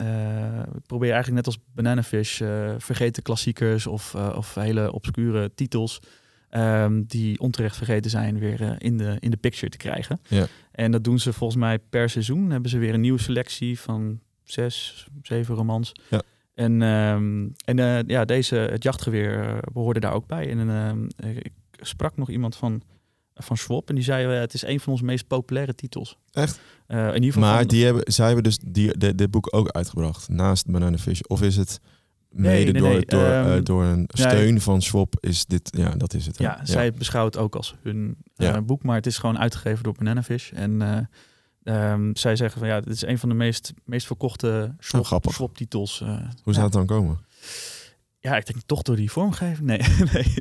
proberen 0.86 1.14
eigenlijk 1.14 1.46
net 1.46 1.46
als 1.46 1.58
Bananafish 1.74 2.36
vergeten 2.78 3.22
klassiekers 3.22 3.86
of, 3.86 4.14
of 4.14 4.54
hele 4.54 4.92
obscure 4.92 5.54
titels... 5.54 6.00
Um, 6.50 7.04
die 7.04 7.38
onterecht 7.40 7.76
vergeten 7.76 8.10
zijn, 8.10 8.38
weer 8.38 8.60
uh, 8.60 8.72
in, 8.78 8.98
de, 8.98 9.16
in 9.20 9.30
de 9.30 9.36
picture 9.36 9.70
te 9.70 9.76
krijgen. 9.76 10.20
Ja. 10.28 10.46
En 10.72 10.90
dat 10.92 11.04
doen 11.04 11.18
ze 11.18 11.32
volgens 11.32 11.60
mij 11.60 11.78
per 11.78 12.10
seizoen. 12.10 12.50
Hebben 12.50 12.70
ze 12.70 12.78
weer 12.78 12.94
een 12.94 13.00
nieuwe 13.00 13.20
selectie 13.20 13.80
van 13.80 14.20
zes, 14.44 15.06
zeven 15.22 15.54
romans. 15.54 15.92
Ja. 16.10 16.22
En, 16.54 16.82
um, 16.82 17.54
en 17.64 17.78
uh, 17.78 18.02
ja, 18.02 18.24
deze, 18.24 18.54
het 18.56 18.82
jachtgeweer 18.82 19.44
uh, 19.44 19.58
behoorde 19.72 20.00
daar 20.00 20.12
ook 20.12 20.26
bij. 20.26 20.50
En 20.50 20.68
uh, 21.26 21.36
ik 21.36 21.52
sprak 21.80 22.16
nog 22.16 22.30
iemand 22.30 22.56
van, 22.56 22.82
van 23.34 23.56
Schwab 23.56 23.88
en 23.88 23.94
die 23.94 24.04
zei 24.04 24.26
het 24.26 24.54
is 24.54 24.62
een 24.62 24.80
van 24.80 24.92
onze 24.92 25.04
meest 25.04 25.26
populaire 25.26 25.74
titels. 25.74 26.16
Echt? 26.32 26.60
in 26.88 27.14
ieder 27.14 27.32
geval 27.32 27.42
maar 27.42 27.58
van- 27.58 27.66
die 27.66 27.84
hebben, 27.84 28.12
zij 28.12 28.26
hebben 28.26 28.44
dus 28.44 28.58
die, 28.66 28.98
de, 28.98 29.14
dit 29.14 29.30
boek 29.30 29.54
ook 29.54 29.70
uitgebracht 29.70 30.28
naast 30.28 30.70
Banana 30.70 30.98
Fish. 30.98 31.20
Of 31.20 31.42
is 31.42 31.56
het 31.56 31.80
mede 32.38 32.72
nee, 32.72 32.80
door, 32.80 32.90
nee, 32.90 33.04
door, 33.04 33.24
ehm, 33.24 33.56
eh, 33.56 33.64
door 33.64 33.84
een 33.84 34.08
steun 34.08 34.60
van 34.60 34.82
Schwab 34.82 35.14
is 35.20 35.46
dit, 35.46 35.70
ja, 35.76 35.90
dat 35.90 36.14
is 36.14 36.26
het. 36.26 36.38
hè? 36.38 36.44
Ja, 36.44 36.60
zij 36.62 36.92
beschouwt 36.92 37.36
ook 37.36 37.54
als 37.54 37.76
hun 37.82 38.16
eh, 38.36 38.58
boek, 38.66 38.82
maar 38.82 38.96
het 38.96 39.06
is 39.06 39.18
gewoon 39.18 39.38
uitgegeven 39.38 39.84
door 39.84 39.94
Bananafish. 39.98 40.52
En 40.52 40.82
eh, 40.82 41.92
ehm, 41.92 42.10
zij 42.14 42.36
zeggen 42.36 42.58
van 42.58 42.68
ja, 42.68 42.80
dit 42.80 42.94
is 42.94 43.02
een 43.02 43.18
van 43.18 43.28
de 43.28 43.34
meest, 43.34 43.72
meest 43.84 44.06
verkochte 44.06 44.74
grappig. 44.78 45.34
swap-titels. 45.34 45.98
Hoe 46.42 46.52
zou 46.52 46.64
het 46.64 46.74
dan 46.74 46.86
komen? 46.86 47.18
Ja, 48.20 48.36
ik 48.36 48.46
denk 48.46 48.58
toch 48.66 48.82
door 48.82 48.96
die 48.96 49.10
vormgeving. 49.10 49.66
Nee, 49.66 49.78
nee. 50.12 50.34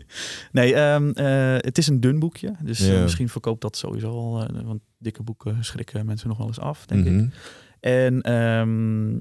nee 0.51 0.73
ehm, 0.73 1.09
eh, 1.09 1.55
het 1.57 1.77
is 1.77 1.87
een 1.87 1.99
dun 1.99 2.19
boekje. 2.19 2.55
Dus 2.61 2.79
misschien 2.79 3.29
verkoopt 3.29 3.61
dat 3.61 3.77
sowieso 3.77 4.09
al. 4.09 4.47
want 4.63 4.81
dikke 4.97 5.23
boeken 5.23 5.65
schrikken 5.65 6.05
mensen 6.05 6.27
nog 6.27 6.37
wel 6.37 6.47
eens 6.47 6.59
af, 6.59 6.85
denk 6.85 7.05
ik. 7.05 7.11
Mhm. 7.11 7.27
En 7.79 8.21
ehm, 8.21 9.11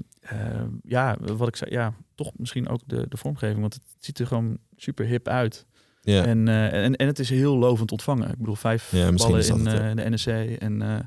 ja, 0.83 1.17
wat 1.19 1.47
ik 1.47 1.55
zei, 1.55 1.71
ja, 1.71 1.93
toch 2.17 2.31
misschien 2.35 2.69
ook 2.69 2.81
de, 2.85 3.05
de 3.09 3.17
vormgeving. 3.17 3.59
Want 3.59 3.73
het 3.73 3.83
ziet 3.99 4.19
er 4.19 4.27
gewoon 4.27 4.57
super 4.75 5.05
hip 5.05 5.27
uit. 5.27 5.65
Ja. 6.01 6.25
En, 6.25 6.47
eh, 6.47 6.83
en, 6.83 6.95
en 6.95 7.07
het 7.07 7.19
is 7.19 7.29
heel 7.29 7.57
lovend 7.57 7.91
ontvangen. 7.91 8.29
Ik 8.29 8.37
bedoel, 8.37 8.55
vijf 8.55 8.91
Ja, 8.91 9.11
ballen 9.11 9.47
in 9.47 9.63
ja. 9.63 9.89
eh, 9.89 9.95
de 9.95 10.09
NSC 10.09 10.27
en, 10.27 10.81
eh, 10.81 10.99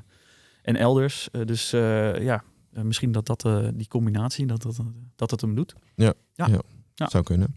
en 0.61 0.75
elders. 0.75 1.29
Dus 1.45 1.69
ja, 1.69 2.43
misschien 2.71 3.11
dat, 3.11 3.25
dat 3.25 3.47
die 3.73 3.87
combinatie, 3.87 4.45
dat, 4.45 4.61
dat, 4.61 4.79
dat 5.15 5.31
het 5.31 5.41
hem 5.41 5.55
doet. 5.55 5.73
Ja. 5.95 6.13
Zou 6.95 7.23
kunnen. 7.23 7.55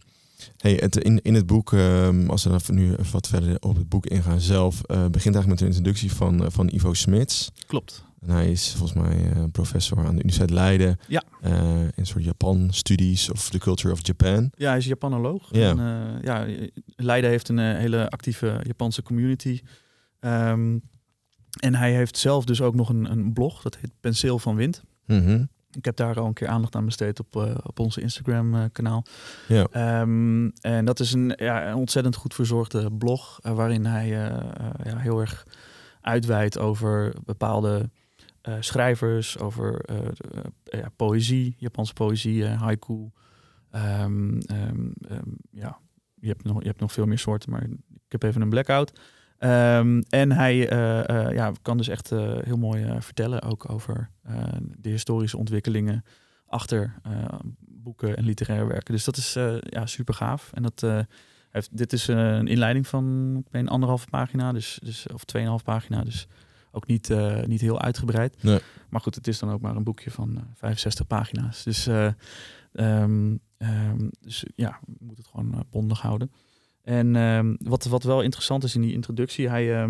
Hey, 0.57 0.73
het, 0.73 0.97
in, 0.97 1.23
in 1.23 1.35
het 1.35 1.47
boek, 1.47 1.73
ehm, 1.73 2.31
als 2.31 2.45
we 2.45 2.51
dan 2.51 2.61
nu 2.75 2.97
wat 3.11 3.29
verder 3.29 3.57
op 3.61 3.77
het 3.77 3.89
boek 3.89 4.07
ingaan 4.07 4.41
zelf, 4.41 4.81
begint 4.87 5.15
eigenlijk 5.35 5.49
met 5.49 5.61
een 5.61 5.67
introductie 5.67 6.13
van, 6.13 6.53
van 6.53 6.69
Ivo 6.73 6.93
Smits. 6.93 7.51
Klopt. 7.67 8.05
En 8.27 8.31
hij 8.31 8.51
is 8.51 8.75
volgens 8.77 9.03
mij 9.03 9.33
eh, 9.33 9.43
professor 9.53 9.99
aan 9.99 10.05
de 10.05 10.23
Universiteit 10.23 10.51
Leiden. 10.51 10.99
Ja. 11.09 11.23
Eh, 11.41 11.83
in 11.95 12.07
soort 12.07 12.25
Japan-studies 12.25 13.31
of 13.31 13.51
the 13.51 13.59
culture 13.59 13.93
of 13.93 13.99
Japan. 14.03 14.51
Ja, 14.57 14.69
hij 14.69 14.79
is 14.79 14.87
Japanoloog. 14.87 15.49
Ja. 15.51 15.71
En, 15.71 15.79
eh, 15.79 16.23
ja, 16.23 16.47
Leiden 16.97 17.31
heeft 17.31 17.49
een 17.49 17.59
hele 17.59 18.11
actieve 18.11 18.61
Japanse 18.63 19.03
community. 19.03 19.61
Ehm, 20.21 20.79
en 21.61 21.75
hij 21.75 21.93
heeft 21.93 22.19
zelf 22.19 22.45
dus 22.45 22.61
ook 22.61 22.75
nog 22.75 22.89
een, 22.89 23.11
een 23.11 23.33
blog, 23.33 23.63
dat 23.63 23.77
heet 23.77 23.91
Penseel 24.01 24.39
van 24.39 24.57
Wind. 24.57 24.83
Mhm. 25.07 25.45
Ik 25.73 25.85
heb 25.85 25.97
daar 25.97 26.19
al 26.19 26.27
een 26.27 26.33
keer 26.33 26.49
aandacht 26.49 26.77
aan 26.77 26.85
besteed 26.85 27.21
op, 27.21 27.61
op 27.63 27.79
onze 27.79 28.01
Instagram-kanaal. 28.01 29.05
Ja. 29.49 29.67
Ehm, 29.71 30.49
en 30.61 30.85
dat 30.85 31.01
is 31.01 31.13
een, 31.13 31.33
ja, 31.37 31.69
een 31.69 31.75
ontzettend 31.75 32.17
goed 32.17 32.35
verzorgde 32.35 32.93
blog, 32.93 33.39
waarin 33.43 33.85
hij 33.85 34.09
ja, 34.09 34.97
heel 34.97 35.21
erg 35.21 35.47
uitweidt 36.01 36.59
over 36.59 37.15
bepaalde 37.25 37.91
eh, 38.45 38.55
schrijvers, 38.61 39.39
over 39.39 39.81
eh, 39.81 39.99
eh, 40.65 40.87
poëzie, 40.97 41.55
Japanse 41.59 41.93
poëzie, 41.93 42.47
haiku. 42.47 43.11
Ehm, 43.71 44.39
ehm, 44.39 44.91
ehm, 45.09 45.29
ja, 45.51 45.79
je 46.15 46.29
hebt, 46.29 46.45
nog, 46.45 46.61
je 46.61 46.67
hebt 46.67 46.81
nog 46.81 46.93
veel 46.93 47.07
meer 47.07 47.19
soorten, 47.19 47.51
maar 47.51 47.63
ik 47.63 48.13
heb 48.13 48.23
even 48.23 48.41
een 48.41 48.49
blackout. 48.49 49.01
Ehm, 49.39 50.03
en 50.09 50.33
hij 50.33 50.57
ja, 51.35 51.53
kan 51.63 51.77
dus 51.77 51.89
echt 51.89 52.11
heel 52.41 52.57
mooi 52.57 52.97
vertellen 52.99 53.43
ook 53.43 53.71
over 53.71 54.11
de 54.79 54.89
historische 54.89 55.37
ontwikkelingen 55.39 56.05
achter 56.47 56.95
boeken 57.59 58.17
en 58.17 58.25
literaire 58.25 58.67
werken. 58.67 58.95
Dus 58.95 59.05
dat 59.05 59.17
is 59.17 59.33
ja, 59.61 59.87
super 59.87 60.15
gaaf. 60.15 60.51
En 60.53 60.63
dat, 60.63 61.07
heeft, 61.51 61.77
dit 61.77 61.93
is 61.93 62.07
een 62.07 62.47
inleiding 62.47 62.87
van 62.87 63.37
ik 63.51 63.69
anderhalve 63.69 64.07
pagina, 64.11 64.53
dus, 64.53 64.79
dus, 64.83 65.07
of 65.07 65.25
tweeënhalf 65.25 65.63
pagina. 65.63 66.03
Dus 66.03 66.27
ook 66.75 66.87
niet, 66.87 67.11
eh, 67.11 67.43
niet 67.43 67.61
heel 67.61 67.81
uitgebreid. 67.81 68.43
Nee. 68.43 68.61
Maar 68.89 69.01
goed, 69.01 69.15
het 69.15 69.27
is 69.27 69.39
dan 69.39 69.51
ook 69.51 69.61
maar 69.61 69.77
een 69.77 69.85
boekje 69.85 70.11
van 70.11 70.37
eh, 70.37 70.43
65 70.55 71.07
pagina's. 71.07 71.63
Dus, 71.63 71.87
eh, 71.87 72.07
ehm, 72.73 73.37
ehm, 73.57 74.09
dus 74.21 74.45
ja, 74.55 74.79
we 74.87 75.05
moeten 75.05 75.25
het 75.25 75.33
gewoon 75.35 75.55
eh, 75.55 75.61
bondig 75.71 76.01
houden. 76.01 76.33
En 76.83 77.17
ehm, 77.17 77.55
wat, 77.59 77.85
wat 77.85 78.03
wel 78.03 78.23
interessant 78.23 78.65
is 78.65 78.75
in 78.75 78.81
die 78.81 78.93
introductie, 78.93 79.49
hij, 79.49 79.87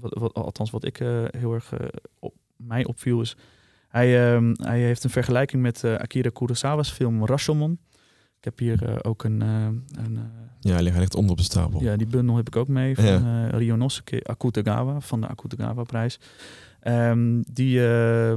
wat, 0.00 0.14
wat, 0.18 0.34
althans 0.34 0.70
wat 0.70 0.84
ik 0.84 1.00
eh, 1.00 1.24
heel 1.30 1.52
erg 1.54 1.72
eh, 1.72 1.86
op 2.18 2.34
mij 2.56 2.84
opviel, 2.84 3.20
is 3.20 3.36
hij, 3.88 4.08
hij 4.56 4.80
heeft 4.80 5.04
een 5.04 5.10
vergelijking 5.10 5.62
met 5.62 5.84
eh, 5.84 5.94
Akira 5.94 6.30
Kurosawa's 6.32 6.90
film 6.90 7.26
Rashomon. 7.26 7.78
Heb 8.48 8.58
hier 8.58 8.84
eh, 8.84 8.96
ook 9.02 9.24
een, 9.24 9.42
eh, 9.42 9.64
een 10.04 10.16
eh, 10.16 10.22
Ja, 10.60 10.72
hij 10.72 10.82
ligt, 10.82 11.14
onder 11.14 11.30
op 11.30 11.36
de 11.36 11.42
stapel. 11.42 11.82
ja, 11.82 11.96
die 11.96 12.06
bundel 12.06 12.36
heb 12.36 12.46
ik 12.46 12.56
ook 12.56 12.68
mee 12.68 12.94
van 12.94 13.04
Ja. 13.04 13.46
Ryonosuke 13.48 14.24
Akutagawa 14.24 15.00
van 15.00 15.20
de 15.20 15.26
Akutagawa-prijs. 15.26 16.18
Ehm, 16.80 17.42
die, 17.52 17.78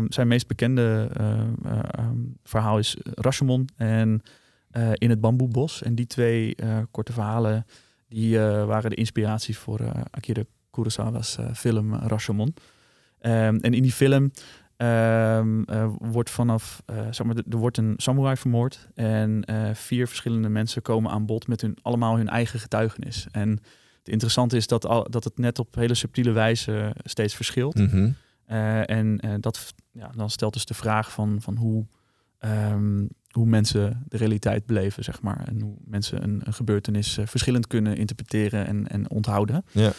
zijn 0.10 0.28
meest 0.28 0.48
bekende 0.48 1.10
eh, 1.14 1.40
eh, 1.40 1.80
ehm, 1.92 2.18
verhaal 2.44 2.78
is 2.78 2.98
Rashomon 3.04 3.70
en 3.76 4.22
In 4.94 5.10
het 5.10 5.22
Bamboebos. 5.22 5.84
En 5.84 5.96
die 5.96 6.08
twee 6.08 6.56
korte 6.92 7.14
verhalen 7.14 7.66
die, 8.08 8.40
waren 8.40 8.90
de 8.90 8.96
inspiratie 8.96 9.58
voor 9.58 9.80
Akira 10.12 10.44
Kurosawa's 10.70 11.38
film 11.54 11.94
Rashomon. 11.94 12.54
Ehm, 13.20 13.56
en 13.62 13.74
in 13.74 13.82
die 13.82 13.92
film 13.92 14.32
ehm, 14.82 15.64
eh, 15.64 15.90
wordt 16.00 16.30
vanaf, 16.30 16.82
eh, 16.86 16.96
zeg 17.12 17.24
maar, 17.26 17.36
er 17.50 17.58
wordt 17.58 17.78
een 17.78 17.94
samurai 17.98 18.36
vermoord 18.36 18.88
en 18.96 19.44
eh, 19.44 19.74
vier 19.74 20.08
verschillende 20.08 20.50
mensen 20.50 20.82
komen 20.82 21.12
aan 21.12 21.26
bod 21.26 21.48
met 21.48 21.62
hun, 21.62 21.78
allemaal 21.82 22.18
hun 22.18 22.30
eigen 22.30 22.60
getuigenis. 22.60 23.28
En 23.32 23.50
het 23.98 24.10
interessante 24.10 24.58
is 24.58 24.68
dat, 24.68 24.86
al, 24.86 25.10
dat 25.10 25.24
het 25.24 25.38
net 25.38 25.60
op 25.60 25.76
hele 25.76 25.94
subtiele 25.94 26.32
wijze 26.32 26.96
steeds 27.04 27.36
verschilt. 27.36 27.76
Mhm. 27.76 28.12
En 28.86 29.38
dat, 29.40 29.74
ja, 29.92 30.12
dan 30.16 30.30
stelt 30.30 30.54
dus 30.54 30.66
de 30.66 30.74
vraag 30.74 31.12
van, 31.12 31.42
van 31.42 31.56
hoe, 31.56 31.86
ehm, 32.38 33.06
hoe 33.32 33.46
mensen 33.46 34.04
de 34.08 34.18
realiteit 34.18 34.66
beleven, 34.66 35.04
zeg 35.04 35.22
maar. 35.22 35.48
En 35.48 35.62
hoe 35.62 35.76
mensen 35.86 36.24
een, 36.24 36.42
een 36.44 36.54
gebeurtenis 36.54 37.20
verschillend 37.24 37.68
kunnen 37.68 37.98
interpreteren 37.98 38.68
en, 38.68 38.88
en 38.88 39.10
onthouden. 39.10 39.66
Ja. 39.72 39.92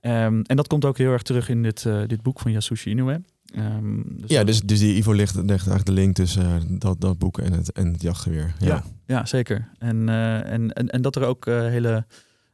Ehm, 0.00 0.40
en 0.40 0.56
dat 0.56 0.66
komt 0.66 0.84
ook 0.84 0.98
heel 0.98 1.12
erg 1.12 1.22
terug 1.22 1.48
in 1.48 1.62
dit, 1.62 1.82
dit 2.06 2.22
boek 2.22 2.40
van 2.40 2.52
Yasushi 2.52 2.90
Inoue. 2.90 3.22
Ehm, 3.54 4.02
dus 4.04 4.30
Ja, 4.30 4.44
dus, 4.44 4.60
dus 4.60 4.78
die 4.78 4.96
Ivo 4.96 5.14
legt, 5.14 5.34
legt 5.34 5.48
eigenlijk 5.48 5.86
de 5.86 5.92
link 5.92 6.14
tussen 6.14 6.44
eh, 6.44 6.62
dat, 6.68 7.00
dat 7.00 7.18
boek 7.18 7.38
en 7.38 7.52
het, 7.52 7.72
en 7.72 7.92
het 7.92 8.02
jachtgeweer. 8.02 8.54
Ja. 8.58 8.66
Ja, 8.66 8.84
ja 9.06 9.26
zeker. 9.26 9.70
En, 9.78 10.08
eh, 10.08 10.52
en, 10.52 10.72
en, 10.72 10.88
en 10.88 11.02
dat 11.02 11.16
er 11.16 11.24
ook 11.24 11.46
eh, 11.46 11.58
hele 11.58 12.06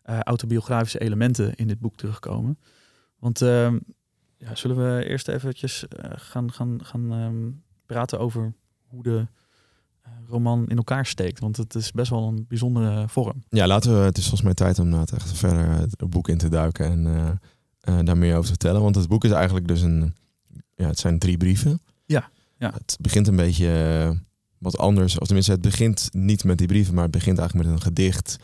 autobiografische 0.02 1.00
elementen 1.00 1.54
in 1.54 1.66
dit 1.66 1.80
boek 1.80 1.96
terugkomen. 1.96 2.58
Want 3.18 3.42
ehm, 3.42 3.78
ja, 4.36 4.54
zullen 4.54 4.76
we 4.76 5.04
eerst 5.04 5.28
eventjes 5.28 5.84
gaan, 6.14 6.52
gaan, 6.52 6.84
gaan 6.84 7.12
ehm, 7.12 7.50
praten 7.86 8.18
over 8.18 8.54
hoe 8.86 9.02
de 9.02 9.26
roman 10.28 10.68
in 10.68 10.76
elkaar 10.76 11.06
steekt. 11.06 11.40
Want 11.40 11.56
het 11.56 11.74
is 11.74 11.92
best 11.92 12.10
wel 12.10 12.28
een 12.28 12.44
bijzondere 12.48 13.08
vorm. 13.08 13.42
Ja, 13.48 13.66
laten 13.66 13.98
we. 13.98 14.04
Het 14.04 14.16
is 14.16 14.22
volgens 14.22 14.42
mij 14.42 14.54
tijd 14.54 14.78
om 14.78 14.88
na 14.88 15.04
echt 15.14 15.32
verder 15.32 15.70
het 15.70 16.08
boek 16.08 16.28
in 16.28 16.38
te 16.38 16.48
duiken 16.48 17.08
en 17.80 18.04
daar 18.04 18.18
meer 18.18 18.32
over 18.32 18.42
te 18.42 18.48
vertellen. 18.48 18.82
Want 18.82 18.94
het 18.94 19.08
boek 19.08 19.24
is 19.24 19.30
eigenlijk 19.30 19.68
dus 19.68 19.82
een. 19.82 20.14
Ja, 20.80 20.86
het 20.86 20.98
zijn 20.98 21.18
drie 21.18 21.36
brieven. 21.36 21.80
Ja, 22.06 22.30
ja. 22.58 22.72
Het 22.72 22.96
begint 23.00 23.26
een 23.26 23.36
beetje 23.36 24.02
eh, 24.08 24.16
wat 24.58 24.78
anders. 24.78 25.18
Of 25.18 25.26
tenminste, 25.26 25.52
het 25.52 25.60
begint 25.60 26.08
niet 26.12 26.44
met 26.44 26.58
die 26.58 26.66
brieven, 26.66 26.94
maar 26.94 27.02
het 27.02 27.12
begint 27.12 27.38
eigenlijk 27.38 27.68
met 27.68 27.76
een 27.76 27.84
gedicht 27.86 28.36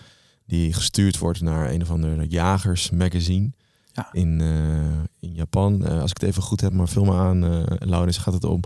die 0.47 0.73
gestuurd 0.73 1.19
wordt 1.19 1.41
naar 1.41 1.71
een 1.71 1.83
of 1.83 1.91
ander 1.91 2.25
jagersmagazine. 2.25 3.53
Ja. 3.93 4.13
In, 4.13 4.41
eh, 4.41 5.29
in 5.29 5.35
Japan. 5.35 5.85
Eh, 5.85 6.01
als 6.01 6.11
ik 6.11 6.21
het 6.21 6.29
even 6.29 6.43
goed 6.43 6.61
heb, 6.61 6.73
maar 6.73 6.89
vul 6.89 7.05
me 7.05 7.13
aan, 7.13 7.45
eh 7.45 7.89
Laurens, 7.89 8.19
gaat 8.19 8.35
het 8.35 8.45
om 8.45 8.61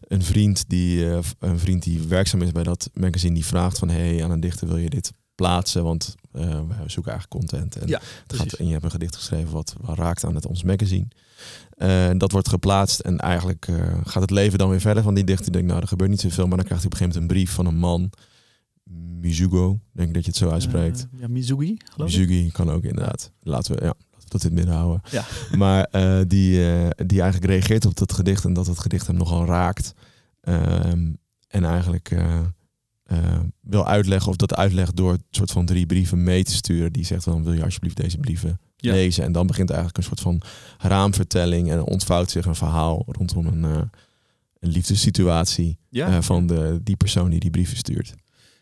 een 0.00 0.22
vriend 0.22 0.68
die, 0.68 1.04
een 1.38 1.58
vriend 1.58 1.82
die 1.82 2.00
werkzaam 2.00 2.42
is 2.42 2.52
bij 2.52 2.62
dat 2.62 2.90
magazine, 2.94 3.34
die 3.34 3.44
vraagt 3.44 3.78
van 3.78 3.88
hey, 3.88 4.24
aan 4.24 4.30
een 4.30 4.40
dichter 4.40 4.66
wil 4.68 4.76
je 4.76 4.90
dit 4.90 5.10
plaatsen? 5.34 5.82
Want 5.82 6.14
eh, 6.38 6.60
we 6.84 6.90
zoeken 6.90 7.12
eigenlijk 7.12 7.28
content. 7.28 7.76
En, 7.76 7.88
Ja, 7.88 7.98
het 7.98 8.26
precies. 8.26 8.50
gaat, 8.50 8.58
en 8.60 8.66
je 8.66 8.72
hebt 8.72 8.84
een 8.84 8.90
gedicht 8.90 9.16
geschreven 9.16 9.52
wat, 9.52 9.74
wat 9.80 9.98
raakt 9.98 10.24
aan 10.24 10.34
het 10.34 10.46
ons 10.46 10.62
magazine. 10.62 11.06
Eh, 11.70 12.10
dat 12.16 12.32
wordt 12.32 12.48
geplaatst 12.48 13.00
en 13.00 13.18
eigenlijk 13.18 13.68
eh, 13.68 13.98
gaat 14.04 14.22
het 14.22 14.30
leven 14.30 14.58
dan 14.58 14.70
weer 14.70 14.80
verder 14.80 15.02
van 15.02 15.14
die 15.14 15.24
dichter. 15.24 15.44
Die 15.44 15.52
denkt, 15.54 15.68
nou, 15.68 15.80
er 15.80 15.88
gebeurt 15.88 16.10
niet 16.10 16.20
zoveel. 16.20 16.46
Maar 16.46 16.56
dan 16.56 16.66
krijgt 16.66 16.82
hij 16.82 16.92
op 16.92 17.00
een 17.00 17.06
gegeven 17.06 17.20
moment 17.22 17.38
een 17.38 17.44
brief 17.44 17.54
van 17.54 17.66
een 17.66 17.78
man. 17.78 18.10
Mizugo, 19.20 19.80
denk 19.92 20.08
ik 20.08 20.14
dat 20.14 20.24
je 20.24 20.30
het 20.30 20.38
zo 20.38 20.50
uitspreekt. 20.50 21.06
Ja, 21.20 21.28
Mizugi, 21.28 21.76
geloof 21.92 22.10
ik. 22.10 22.18
Mizugi 22.18 22.50
kan 22.50 22.70
ook 22.70 22.82
inderdaad. 22.84 23.32
Laten 23.40 23.74
we, 23.74 23.84
ja, 23.84 23.94
dat 24.28 24.44
in 24.44 24.48
het 24.48 24.58
midden 24.58 24.74
houden. 24.74 25.00
Ja. 25.10 25.24
Maar 25.58 25.88
die, 26.28 26.60
die 27.06 27.20
eigenlijk 27.20 27.44
reageert 27.44 27.86
op 27.86 27.96
dat 27.96 28.12
gedicht 28.12 28.44
en 28.44 28.52
dat 28.52 28.66
het 28.66 28.78
gedicht 28.78 29.06
hem 29.06 29.16
nogal 29.16 29.44
raakt. 29.44 29.94
Ehm, 30.40 31.12
en 31.48 31.64
eigenlijk 31.64 32.16
eh, 33.08 33.18
wil 33.60 33.86
uitleggen 33.86 34.30
of 34.30 34.36
dat 34.36 34.54
uitlegt 34.54 34.96
door 34.96 35.12
het 35.12 35.22
soort 35.30 35.50
van 35.50 35.66
drie 35.66 35.86
brieven 35.86 36.22
mee 36.22 36.44
te 36.44 36.52
sturen. 36.54 36.92
Die 36.92 37.04
zegt 37.04 37.24
dan 37.24 37.44
wil 37.44 37.52
je 37.52 37.64
alsjeblieft 37.64 37.96
deze 37.96 38.18
brieven 38.18 38.60
Ja. 38.76 38.92
lezen. 38.92 39.24
En 39.24 39.32
dan 39.32 39.46
begint 39.46 39.68
eigenlijk 39.70 39.98
een 39.98 40.04
soort 40.04 40.20
van 40.20 40.40
raamvertelling 40.78 41.70
en 41.70 41.82
ontvouwt 41.82 42.30
zich 42.30 42.44
een 42.46 42.54
verhaal 42.54 43.02
rondom 43.06 43.46
een, 43.46 43.64
eh, 43.64 43.82
een 44.60 44.70
liefdessituatie 44.70 45.78
Ja, 45.88 46.06
eh, 46.06 46.20
van 46.22 46.46
de, 46.46 46.80
die 46.82 46.96
persoon 46.96 47.30
die 47.30 47.40
die 47.40 47.50
brieven 47.50 47.76
stuurt. 47.76 48.14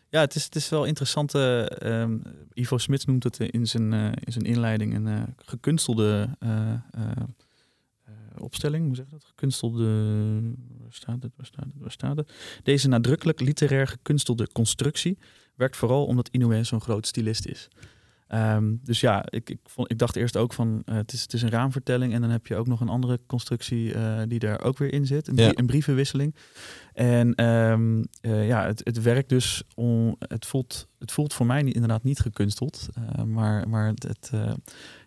Ja, 0.09 0.19
het 0.19 0.35
is, 0.35 0.43
het 0.43 0.55
is 0.55 0.69
wel 0.69 0.85
interessant. 0.85 1.33
eh, 1.35 1.81
ehm, 2.01 2.17
Ivo 2.53 2.77
Smits 2.77 3.05
noemt 3.05 3.23
het 3.23 3.39
in 3.39 3.67
zijn, 3.67 3.93
in 3.93 4.31
zijn 4.31 4.45
inleiding 4.45 4.95
een 4.95 5.35
gekunstelde 5.37 6.29
opstelling. 8.39 8.85
Hoe 8.85 8.95
zeg 8.95 9.05
je 9.05 9.11
dat? 9.11 9.23
Gekunstelde. 9.25 9.85
Waar 10.81 10.93
staat 10.93 11.23
het? 11.23 11.31
Waar 11.35 11.45
staat 11.45 11.65
het? 11.65 11.73
Waar 11.77 11.91
staat 11.91 12.17
het? 12.17 12.31
Deze 12.63 12.87
nadrukkelijk 12.87 13.39
literair 13.39 13.87
gekunstelde 13.87 14.47
constructie 14.51 15.17
werkt 15.55 15.75
vooral 15.77 16.05
omdat 16.05 16.27
Inoue 16.31 16.63
zo'n 16.63 16.81
groot 16.81 17.07
stylist 17.07 17.45
is. 17.45 17.67
Ehm, 18.27 18.75
dus 18.83 18.99
ja, 18.99 19.25
ik, 19.29 19.49
ik, 19.49 19.59
vond, 19.63 19.91
ik 19.91 19.97
dacht 19.97 20.15
eerst 20.15 20.37
ook 20.37 20.53
van 20.53 20.81
eh, 20.85 20.95
het, 20.95 21.13
is, 21.13 21.21
het 21.21 21.33
is 21.33 21.41
een 21.41 21.49
raamvertelling 21.49 22.13
en 22.13 22.21
dan 22.21 22.29
heb 22.29 22.47
je 22.47 22.55
ook 22.55 22.67
nog 22.67 22.81
een 22.81 22.89
andere 22.89 23.19
constructie 23.27 23.93
eh, 23.93 24.21
die 24.27 24.39
daar 24.39 24.61
ook 24.61 24.77
weer 24.77 24.93
in 24.93 25.05
zit, 25.05 25.27
een, 25.27 25.35
brie- 25.35 25.47
Ja. 25.47 25.53
een 25.55 25.65
brievenwisseling. 25.65 26.35
En 26.93 27.35
ehm, 27.35 28.03
eh, 28.21 28.47
ja, 28.47 28.65
het, 28.65 28.81
het 28.83 29.01
werkt 29.01 29.29
dus, 29.29 29.63
om, 29.75 30.15
het, 30.19 30.45
voelt, 30.45 30.87
het 30.99 31.11
voelt 31.11 31.33
voor 31.33 31.45
mij 31.45 31.61
niet, 31.61 31.73
inderdaad 31.73 32.03
niet 32.03 32.19
gekunsteld, 32.19 32.87
maar, 33.25 33.69
maar 33.69 33.87
het, 33.87 34.03
het, 34.03 34.31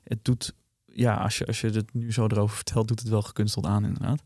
het 0.05 0.25
doet, 0.25 0.55
ja, 0.93 1.15
als 1.15 1.39
je, 1.39 1.47
als 1.47 1.61
je 1.61 1.69
het 1.69 1.95
nu 1.95 2.13
zo 2.13 2.27
erover 2.27 2.57
vertelt, 2.63 2.89
doet 2.89 3.01
het 3.01 3.09
wel 3.09 3.23
gekunsteld 3.23 3.67
aan 3.67 3.85
inderdaad. 3.85 4.23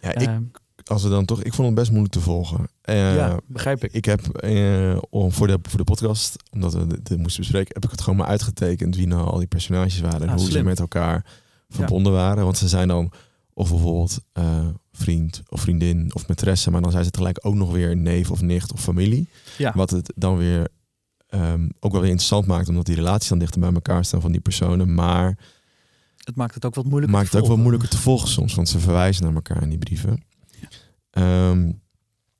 Ja, 0.00 0.14
ik, 0.14 0.26
Ehm, 0.26 0.42
als 0.84 1.02
we 1.02 1.08
dan 1.08 1.24
toch, 1.24 1.42
ik 1.42 1.54
vond 1.54 1.66
het 1.66 1.76
best 1.76 1.90
moeilijk 1.90 2.14
te 2.14 2.20
volgen. 2.20 2.68
Eh, 2.80 3.16
ja, 3.16 3.38
begrijp 3.46 3.84
ik. 3.84 3.92
Ik 3.92 4.04
heb 4.04 4.28
eh, 4.28 4.98
om, 5.10 5.32
voor, 5.32 5.46
de, 5.46 5.58
voor 5.62 5.78
de 5.78 5.84
podcast, 5.84 6.36
omdat 6.50 6.74
we 6.74 6.86
dit, 6.86 7.06
dit 7.06 7.18
moesten 7.18 7.40
bespreken, 7.40 7.74
heb 7.74 7.84
ik 7.84 7.90
het 7.90 8.00
gewoon 8.00 8.18
maar 8.18 8.28
uitgetekend 8.28 8.96
wie 8.96 9.06
nou 9.06 9.26
al 9.26 9.38
die 9.38 9.46
personages 9.46 10.00
waren 10.00 10.22
en 10.22 10.28
Ah, 10.28 10.36
hoe 10.36 10.50
ze 10.50 10.62
met 10.62 10.80
elkaar 10.80 11.24
verbonden 11.68 12.12
waren. 12.12 12.44
Want 12.44 12.56
ze 12.56 12.68
zijn 12.68 12.88
dan 12.88 13.12
of 13.52 13.70
bijvoorbeeld 13.70 14.18
eh, 14.32 14.68
vriend 14.92 15.42
of 15.48 15.60
vriendin 15.60 16.14
of 16.14 16.22
maîtresse, 16.22 16.70
maar 16.70 16.82
dan 16.82 16.90
zijn 16.90 17.04
ze 17.04 17.10
tegelijk 17.10 17.38
ook 17.42 17.54
nog 17.54 17.72
weer 17.72 17.96
neef 17.96 18.30
of 18.30 18.40
nicht 18.40 18.72
of 18.72 18.80
familie. 18.80 19.28
Ja. 19.58 19.72
Wat 19.74 19.90
het 19.90 20.12
dan 20.16 20.36
weer 20.36 20.68
ehm, 21.28 21.68
ook 21.80 21.92
wel 21.92 22.00
weer 22.00 22.10
interessant 22.10 22.46
maakt, 22.46 22.68
omdat 22.68 22.86
die 22.86 22.94
relaties 22.94 23.28
dan 23.28 23.38
dichter 23.38 23.60
bij 23.60 23.72
elkaar 23.72 24.04
staan 24.04 24.20
van 24.20 24.32
die 24.32 24.40
personen. 24.40 24.94
Maar 24.94 25.38
Het 26.24 26.36
maakt 26.36 26.54
het 26.54 26.64
ook 26.64 26.74
wat 26.74 26.84
moeilijker 26.84 27.18
maakt 27.18 27.30
te 27.30 27.36
het 27.36 27.44
ook 27.44 27.50
volgen. 27.50 27.70
moeilijker 27.70 27.96
te 27.96 28.02
volgen 28.02 28.28
soms, 28.28 28.54
want 28.54 28.68
ze 28.68 28.78
verwijzen 28.78 29.24
naar 29.24 29.34
elkaar 29.34 29.62
in 29.62 29.68
die 29.68 29.78
brieven. 29.78 30.24
Ehm, 31.10 31.72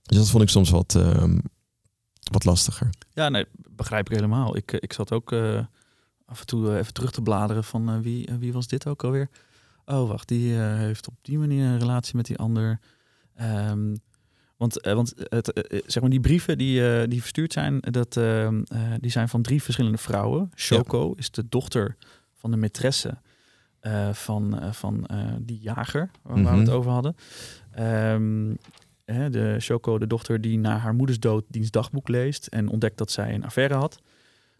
dus 0.02 0.16
dat 0.18 0.30
vond 0.30 0.42
ik 0.42 0.48
soms 0.48 0.70
wat, 0.70 0.94
ehm, 0.94 1.38
wat 2.30 2.44
lastiger. 2.44 2.90
Ja, 3.12 3.28
nee, 3.28 3.46
begrijp 3.70 4.10
ik 4.10 4.14
helemaal. 4.14 4.56
Ik, 4.56 4.72
eh, 4.72 4.78
ik 4.82 4.92
zat 4.92 5.12
ook 5.12 5.32
eh, 5.32 5.64
af 6.24 6.40
en 6.40 6.46
toe 6.46 6.70
eh, 6.70 6.78
even 6.78 6.92
terug 6.92 7.10
te 7.10 7.22
bladeren 7.22 7.64
van 7.64 8.02
wie, 8.02 8.28
wie 8.38 8.52
was 8.52 8.66
dit 8.66 8.86
ook 8.86 9.04
alweer? 9.04 9.28
Oh, 9.84 10.08
wacht, 10.08 10.28
die 10.28 10.58
eh, 10.58 10.76
heeft 10.76 11.08
op 11.08 11.14
die 11.22 11.38
manier 11.38 11.64
een 11.64 11.78
relatie 11.78 12.16
met 12.16 12.26
die 12.26 12.38
ander. 12.38 12.80
Ehm, 13.34 13.94
want 14.56 14.80
eh, 14.80 14.94
want 14.94 15.14
het, 15.16 15.52
zeg 15.86 16.00
maar 16.02 16.10
die 16.10 16.20
brieven 16.20 16.58
die, 16.58 16.88
eh, 16.88 17.08
die 17.08 17.20
verstuurd 17.20 17.52
zijn, 17.52 17.80
dat, 17.80 18.16
ehm, 18.16 18.62
eh, 18.68 18.80
die 19.00 19.10
zijn 19.10 19.28
van 19.28 19.42
drie 19.42 19.62
verschillende 19.62 19.98
vrouwen. 19.98 20.50
Shoko 20.56 21.12
is 21.12 21.30
de 21.30 21.48
dochter 21.48 21.96
van 22.34 22.50
de 22.50 22.56
maîtresse 22.68 23.20
eh, 23.84 24.12
van, 24.12 24.60
eh, 24.60 24.72
van 24.72 25.06
eh, 25.06 25.18
die 25.40 25.58
jager 25.60 26.10
waar, 26.22 26.42
we 26.42 26.48
het 26.48 26.66
Mhm. 26.66 26.70
over 26.76 26.90
hadden. 26.90 27.16
Ehm, 27.70 28.54
hè, 29.04 29.30
de 29.30 29.56
Shoko, 29.60 29.98
de 29.98 30.06
dochter 30.06 30.40
die 30.40 30.58
na 30.58 30.76
haar 30.78 30.94
moeders 30.94 31.20
dood 31.20 31.44
diens 31.48 31.70
dagboek 31.70 32.08
leest 32.08 32.46
en 32.46 32.68
ontdekt 32.68 32.98
dat 32.98 33.10
zij 33.10 33.34
een 33.34 33.44
affaire 33.44 33.74
had. 33.74 33.98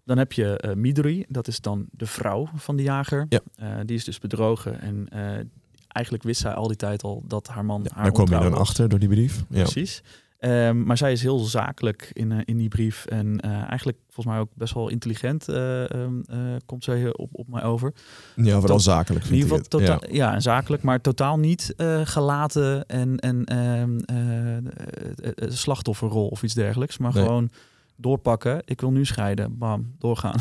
Dan 0.04 0.18
heb 0.18 0.32
je 0.32 0.72
Midori, 0.76 1.24
dat 1.28 1.48
is 1.48 1.60
dan 1.60 1.86
de 1.90 2.06
vrouw 2.06 2.48
van 2.54 2.76
de 2.76 2.82
jager. 2.82 3.26
Ja. 3.28 3.84
Die 3.84 3.96
is 3.96 4.04
dus 4.04 4.18
bedrogen 4.18 4.80
en 4.80 5.08
eigenlijk 5.88 6.24
wist 6.24 6.40
zij 6.40 6.52
al 6.54 6.66
die 6.68 6.76
tijd 6.76 7.02
al 7.02 7.22
dat 7.26 7.48
haar 7.48 7.64
man 7.64 7.80
Ja, 7.82 7.90
haar 7.94 8.02
daar 8.02 8.12
kom 8.12 8.24
je 8.24 8.30
dan 8.38 8.50
was. 8.50 8.58
achter 8.60 8.88
door 8.88 8.98
die 8.98 9.08
brief. 9.08 9.44
Ja. 9.48 9.62
Precies. 9.62 10.02
Ehm, 10.38 10.82
maar 10.82 10.96
zij 10.96 11.12
is 11.12 11.22
heel 11.22 11.38
zakelijk 11.38 12.10
in, 12.12 12.32
eh, 12.32 12.38
in 12.44 12.56
die 12.56 12.68
brief. 12.68 13.06
En 13.06 13.40
eh, 13.40 13.50
eigenlijk 13.50 13.98
volgens 14.04 14.26
mij 14.26 14.38
ook 14.38 14.50
best 14.54 14.74
wel 14.74 14.88
intelligent 14.88 15.48
eh, 15.48 15.90
ehm, 15.90 16.20
eh, 16.26 16.38
komt 16.66 16.84
zij 16.84 17.16
op, 17.16 17.28
op 17.32 17.48
mij 17.48 17.62
over. 17.62 17.92
ja, 18.36 18.58
vooral 18.60 18.80
zakelijk 18.80 19.24
In 19.24 19.34
ieder 19.34 19.48
geval 19.48 19.64
totaal, 19.64 20.00
ja. 20.10 20.34
en 20.34 20.42
zakelijk, 20.42 20.82
maar 20.82 21.00
totaal 21.00 21.38
niet 21.38 21.74
gelaten 22.04 22.86
en, 22.86 23.18
en 23.18 23.44
ehm, 23.44 23.98
eh, 23.98 24.56
eh, 24.56 24.62
eh, 25.34 25.50
slachtofferrol 25.50 26.26
of 26.28 26.42
iets 26.42 26.54
dergelijks. 26.54 26.98
Maar 26.98 27.14
Nee. 27.14 27.22
gewoon 27.24 27.50
doorpakken. 27.96 28.62
Ik 28.64 28.80
wil 28.80 28.90
nu 28.90 29.04
scheiden. 29.04 29.58
Bam, 29.58 29.94
doorgaan. 29.98 30.36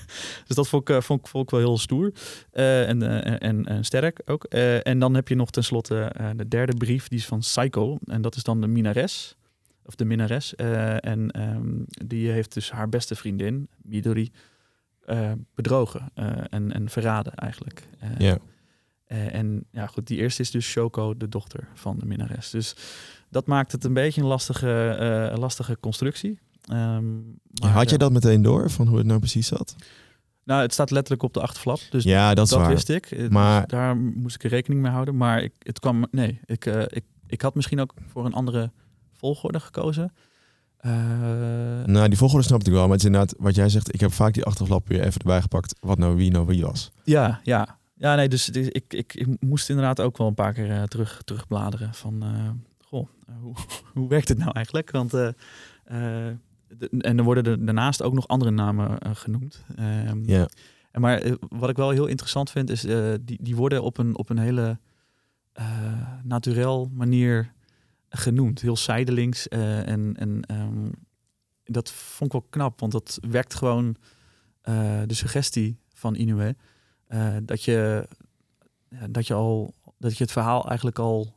dus 0.46 0.56
dat 0.56 0.68
vond 0.68 0.88
ik, 0.88 1.02
vond, 1.02 1.20
ik, 1.20 1.26
vond 1.26 1.44
ik 1.44 1.50
wel 1.50 1.60
heel 1.60 1.78
stoer. 1.78 2.12
En, 2.52 3.02
en, 3.40 3.64
en 3.64 3.84
sterk 3.84 4.20
ook. 4.26 4.44
En 4.44 4.98
dan 4.98 5.14
heb 5.14 5.28
je 5.28 5.34
nog 5.34 5.50
tenslotte 5.50 6.12
de 6.36 6.48
derde 6.48 6.74
brief. 6.74 7.08
Die 7.08 7.18
is 7.18 7.26
van 7.26 7.38
Psycho. 7.38 7.98
En 8.04 8.22
dat 8.22 8.36
is 8.36 8.42
dan 8.42 8.60
de 8.60 8.66
minares. 8.66 9.36
Of 9.88 9.94
de 9.94 10.04
minnares. 10.04 10.54
Eh, 10.54 11.04
en 11.04 11.30
ehm, 11.30 11.70
die 12.06 12.30
heeft 12.30 12.54
dus 12.54 12.70
haar 12.70 12.88
beste 12.88 13.14
vriendin, 13.14 13.68
Midori, 13.82 14.30
eh, 15.04 15.32
bedrogen. 15.54 16.10
eh, 16.14 16.30
en, 16.48 16.72
en 16.72 16.88
verraden 16.88 17.34
eigenlijk. 17.34 17.88
Ja. 18.18 18.38
en 19.06 19.64
ja, 19.70 19.86
goed, 19.86 20.06
die 20.06 20.18
eerste 20.18 20.42
is 20.42 20.50
dus 20.50 20.66
Shoko, 20.66 21.16
de 21.16 21.28
dochter 21.28 21.68
van 21.74 21.98
de 21.98 22.06
minnares. 22.06 22.50
Dus 22.50 22.76
dat 23.30 23.46
maakt 23.46 23.72
het 23.72 23.84
een 23.84 23.92
beetje 23.92 24.20
een 24.20 24.26
lastige, 24.26 25.32
lastige 25.38 25.76
constructie. 25.80 26.38
Ehm, 26.64 27.16
maar, 27.60 27.70
Had 27.70 27.90
je 27.90 27.98
dat 27.98 28.12
meteen 28.12 28.42
door 28.42 28.70
van 28.70 28.86
hoe 28.86 28.98
het 28.98 29.06
nou 29.06 29.18
precies 29.18 29.46
zat? 29.46 29.76
Nou, 30.44 30.62
het 30.62 30.72
staat 30.72 30.90
letterlijk 30.90 31.22
op 31.22 31.34
de 31.34 31.40
achterflap. 31.40 31.80
Dus 31.90 32.04
ja, 32.04 32.34
dat 32.34 32.48
dat 32.48 32.66
wist 32.66 32.88
ik. 32.88 33.08
Dus 33.08 33.28
Maar- 33.28 33.66
daar 33.66 33.96
moest 33.96 34.34
ik 34.34 34.42
rekening 34.50 34.82
mee 34.82 34.90
houden. 34.92 35.16
Maar 35.16 35.42
ik, 35.42 35.52
het 35.58 35.78
kwam. 35.78 36.06
Nee, 36.10 36.40
ik, 36.44 36.64
ik, 36.66 37.04
ik 37.26 37.40
had 37.40 37.54
misschien 37.54 37.80
ook 37.80 37.94
voor 38.06 38.24
een 38.26 38.34
andere 38.34 38.70
volgorde 39.18 39.60
gekozen. 39.60 40.12
Eh, 40.76 40.92
Nou, 41.84 42.08
die 42.08 42.18
volgorde 42.18 42.44
snap 42.46 42.60
ik 42.60 42.72
wel. 42.72 42.82
Maar 42.82 42.90
het 42.90 43.00
is 43.00 43.04
inderdaad, 43.04 43.34
wat 43.38 43.54
jij 43.54 43.68
zegt, 43.68 43.94
ik 43.94 44.00
heb 44.00 44.12
vaak 44.12 44.34
die 44.34 44.44
achterflap 44.44 44.88
weer 44.88 45.00
even 45.04 45.20
erbij 45.20 45.40
gepakt. 45.40 45.74
Wat 45.80 45.98
nou 45.98 46.16
wie 46.16 46.30
nou 46.30 46.46
wie 46.46 46.64
was. 46.66 46.90
Ja, 47.04 47.40
ja. 47.42 47.76
Ja, 47.94 48.14
nee, 48.14 48.28
dus 48.28 48.50
is- 48.50 48.68
ik, 48.68 48.92
ik, 48.92 49.14
ik 49.14 49.26
moest 49.40 49.68
inderdaad 49.68 50.00
ook 50.00 50.16
wel 50.18 50.26
een 50.26 50.34
paar 50.34 50.52
keer 50.52 50.70
eh, 50.70 50.82
terug, 50.82 51.20
terugbladeren 51.24 51.94
van, 51.94 52.22
eh, 52.22 52.50
goh, 52.86 53.08
hoe, 53.40 53.54
hoe 53.94 54.08
werkt 54.08 54.28
het 54.28 54.38
nou 54.38 54.50
eigenlijk? 54.52 54.90
Want, 54.90 55.10
de- 55.10 55.34
en 56.98 57.18
er 57.18 57.24
worden 57.24 57.44
er 57.44 57.64
daarnaast 57.64 58.02
ook 58.02 58.12
nog 58.14 58.28
andere 58.28 58.50
namen 58.50 58.98
genoemd. 59.16 59.64
Ehm, 59.76 60.22
Ja. 60.30 60.48
en 60.92 61.00
maar 61.00 61.22
wat 61.48 61.68
ik 61.70 61.76
wel 61.76 61.90
heel 61.90 62.06
interessant 62.06 62.50
vind, 62.50 62.70
is 62.70 62.80
die, 63.20 63.38
die 63.42 63.56
worden 63.56 63.82
op 63.82 63.98
een, 63.98 64.16
op 64.18 64.30
een 64.30 64.38
hele 64.38 64.78
naturel 66.22 66.90
manier 66.92 67.52
genoemd. 68.08 68.60
Heel 68.60 68.76
zijdelings. 68.76 69.48
eh, 69.48 69.88
en 69.88 70.14
en 70.16 70.42
ehm, 70.46 70.88
dat 71.64 71.90
vond 71.92 72.34
ik 72.34 72.40
wel 72.40 72.46
knap, 72.50 72.80
want 72.80 72.92
dat 72.92 73.18
werkt 73.30 73.54
gewoon 73.54 73.96
eh, 74.62 75.00
de 75.06 75.14
suggestie 75.14 75.78
van 75.94 76.14
Inoue. 76.14 76.56
eh, 77.06 77.36
dat, 77.42 77.62
je, 77.64 78.08
dat 79.10 79.26
je 79.26 79.34
al 79.34 79.74
dat 79.98 80.16
je 80.16 80.22
het 80.24 80.32
verhaal 80.32 80.66
eigenlijk 80.68 80.98
al 80.98 81.36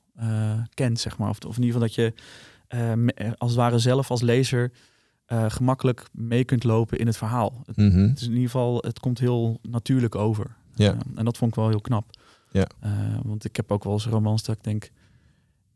kent, 0.74 1.00
zeg 1.00 1.18
maar. 1.18 1.30
Of, 1.30 1.38
of 1.48 1.58
in 1.58 1.64
ieder 1.64 1.82
geval 1.82 1.88
dat 1.88 1.96
je 1.96 2.14
als 3.38 3.50
het 3.52 3.60
ware 3.60 3.80
zelf 3.80 4.12
als 4.12 4.22
lezer 4.22 4.72
gemakkelijk 5.48 6.08
mee 6.12 6.44
kunt 6.44 6.64
lopen 6.64 6.98
in 7.00 7.08
het 7.08 7.18
verhaal. 7.18 7.62
Het, 7.66 7.78
Mhm. 7.78 8.00
het 8.00 8.20
is 8.20 8.26
in 8.26 8.32
ieder 8.32 8.46
geval, 8.50 8.78
het 8.78 9.00
komt 9.00 9.20
heel 9.20 9.60
natuurlijk 9.62 10.16
over. 10.16 10.56
Ja. 10.76 10.92
Eh, 10.94 11.00
en 11.16 11.26
dat 11.26 11.38
vond 11.38 11.52
ik 11.52 11.58
wel 11.58 11.70
heel 11.70 11.82
knap. 11.82 12.10
Ja. 12.52 12.68
Want 13.24 13.46
ik 13.46 13.56
heb 13.56 13.72
ook 13.72 13.84
wel 13.84 13.94
eens 13.94 14.06
romans 14.06 14.44
dat 14.44 14.56
ik 14.56 14.64
denk, 14.64 14.90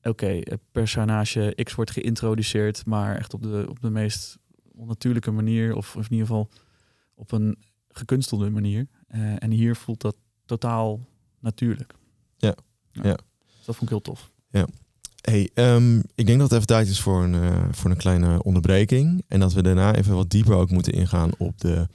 oké, 0.10 0.40
het 0.44 0.60
personage 0.72 1.58
X 1.64 1.76
wordt 1.76 1.92
geïntroduceerd, 1.92 2.86
maar 2.86 3.18
echt 3.18 3.34
op 3.34 3.42
de, 3.42 3.66
op 3.70 3.82
de 3.82 3.90
meest 3.90 4.38
onnatuurlijke 4.76 5.32
manier, 5.32 5.76
of, 5.76 5.96
of 5.96 6.06
in 6.06 6.12
ieder 6.12 6.28
geval 6.28 6.50
op 7.14 7.32
een 7.32 7.58
gekunstelde 7.90 8.50
manier. 8.50 8.88
Eh, 9.08 9.44
en 9.44 9.52
hier 9.52 9.76
voelt 9.76 10.02
dat 10.02 10.16
totaal 10.46 11.00
natuurlijk. 11.40 11.94
Ja. 12.38 12.56
Ja. 12.92 13.02
Dus 13.02 13.66
dat 13.66 13.76
vond 13.76 13.82
ik 13.82 13.90
heel 13.90 14.02
tof. 14.02 14.34
Hey, 15.26 15.50
ehm, 15.54 15.98
ik 16.16 16.26
denk 16.26 16.40
dat 16.40 16.50
het 16.50 16.52
even 16.52 16.68
tijd 16.68 16.88
is 16.88 17.00
voor 17.00 17.24
een, 17.24 17.34
eh, 17.34 17.64
voor 17.72 17.92
een 17.92 17.98
kleine 17.98 18.44
onderbreking. 18.44 19.24
En 19.28 19.40
dat 19.40 19.54
we 19.54 19.64
daarna 19.64 19.96
even 19.96 20.16
wat 20.16 20.30
dieper 20.30 20.56
ook 20.56 20.70
moeten 20.70 20.94
ingaan 20.94 21.30
op 21.38 21.60
de 21.62 21.88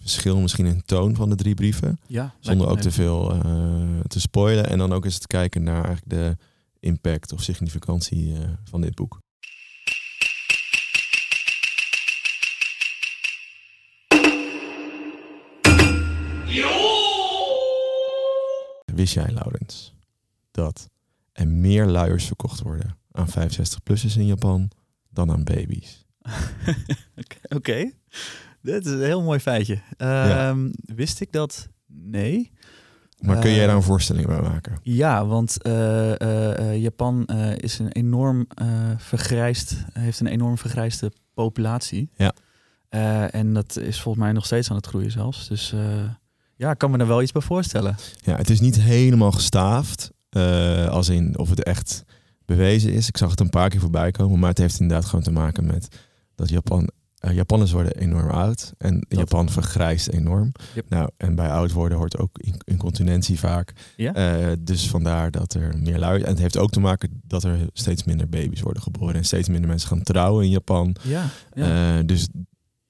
verschil 0.00 0.40
misschien 0.40 0.66
in 0.66 0.82
toon 0.84 1.16
van 1.16 1.28
de 1.28 1.36
drie 1.36 1.54
brieven. 1.54 2.00
Ja, 2.06 2.34
Zonder 2.40 2.68
ook 2.68 2.80
te 2.80 2.90
veel 2.90 3.32
eh, 3.32 4.00
te 4.06 4.20
spoilen. 4.20 4.68
En 4.68 4.78
dan 4.78 4.92
ook 4.92 5.04
eens 5.04 5.18
te 5.18 5.26
kijken 5.26 5.62
naar 5.62 5.84
eigenlijk 5.84 6.08
de 6.08 6.36
impact 6.80 7.32
of 7.32 7.42
significantie 7.42 8.34
eh, 8.34 8.48
van 8.64 8.80
dit 8.80 8.94
boek. 8.94 9.20
Wist 18.94 19.14
jij, 19.14 19.30
Laurens, 19.32 19.94
dat 20.50 20.88
er 21.32 21.48
meer 21.48 21.86
luiers 21.86 22.26
verkocht 22.26 22.60
worden 22.60 22.98
aan 23.12 23.28
65-plussers 23.28 24.16
in 24.16 24.26
Japan 24.26 24.70
dan 25.10 25.30
aan 25.30 25.44
baby's? 25.44 26.04
Oké, 27.56 27.90
dit 28.62 28.86
is 28.86 28.92
een 28.92 29.02
heel 29.02 29.22
mooi 29.22 29.38
feitje. 29.38 29.78
Ehm, 29.96 30.70
Wist 30.80 31.20
ik 31.20 31.32
dat? 31.32 31.68
Nee. 31.86 32.52
Maar 33.20 33.38
kun 33.38 33.54
jij 33.54 33.66
daar 33.66 33.76
een 33.76 33.82
voorstelling 33.82 34.26
bij 34.26 34.40
maken? 34.40 34.78
Ja, 34.82 35.26
want 35.26 35.62
eh, 35.62 36.20
eh, 36.20 36.58
eh, 36.58 36.82
Japan 36.82 37.26
is 37.56 37.78
een 37.78 37.92
enorm 37.92 38.46
vergrijsd, 38.96 39.76
heeft 39.92 40.20
een 40.20 40.26
enorm 40.26 40.58
vergrijsde 40.58 41.12
populatie. 41.34 42.10
Ja. 42.16 42.32
en 43.30 43.54
dat 43.54 43.76
is 43.76 44.00
volgens 44.00 44.24
mij 44.24 44.32
nog 44.32 44.44
steeds 44.44 44.70
aan 44.70 44.76
het 44.76 44.86
groeien 44.86 45.10
zelfs. 45.10 45.48
Dus 45.48 45.74
ja, 46.56 46.70
ik 46.70 46.78
kan 46.78 46.90
me 46.90 46.98
er 46.98 47.06
wel 47.06 47.22
iets 47.22 47.32
bij 47.32 47.42
voorstellen. 47.42 47.96
Ja, 48.24 48.36
het 48.36 48.50
is 48.50 48.60
niet 48.60 48.80
helemaal 48.80 49.32
gestaafd. 49.32 50.10
als 50.90 51.08
in 51.08 51.38
of 51.38 51.50
het 51.50 51.62
echt 51.62 52.04
bewezen 52.44 52.92
is. 52.92 53.08
Ik 53.08 53.16
zag 53.16 53.30
het 53.30 53.40
een 53.40 53.50
paar 53.50 53.68
keer 53.68 53.80
voorbij 53.80 54.10
komen, 54.10 54.38
maar 54.38 54.48
het 54.48 54.58
heeft 54.58 54.80
inderdaad 54.80 55.06
gewoon 55.06 55.24
te 55.24 55.30
maken 55.30 55.66
met 55.66 55.88
dat 56.34 56.48
Japan 56.48 56.90
uh, 57.20 57.34
Japanners 57.34 57.72
worden 57.72 57.96
enorm 57.96 58.30
oud 58.30 58.72
en 58.78 59.06
Japan 59.08 59.48
vergrijst 59.48 60.08
enorm. 60.08 60.52
Nou, 60.88 61.10
en 61.16 61.34
bij 61.34 61.50
oud 61.50 61.72
worden 61.72 61.98
hoort 61.98 62.18
ook 62.18 62.38
incontinentie 62.64 63.38
vaak. 63.38 63.72
Ja? 63.96 64.40
Uh, 64.40 64.52
dus 64.60 64.90
vandaar 64.90 65.30
dat 65.30 65.54
er 65.54 65.78
meer 65.78 65.98
lui. 65.98 66.22
En 66.22 66.30
het 66.30 66.38
heeft 66.38 66.58
ook 66.58 66.70
te 66.70 66.80
maken 66.80 67.20
dat 67.24 67.44
er 67.44 67.58
steeds 67.72 68.04
minder 68.04 68.28
baby's 68.28 68.60
worden 68.60 68.82
geboren 68.82 69.14
en 69.14 69.24
steeds 69.24 69.48
minder 69.48 69.68
mensen 69.68 69.88
gaan 69.88 70.02
trouwen 70.02 70.44
in 70.44 70.50
Japan. 70.50 70.96
Ja, 71.02 71.26
ja. 71.52 71.98
Uh, 71.98 72.06
dus 72.06 72.28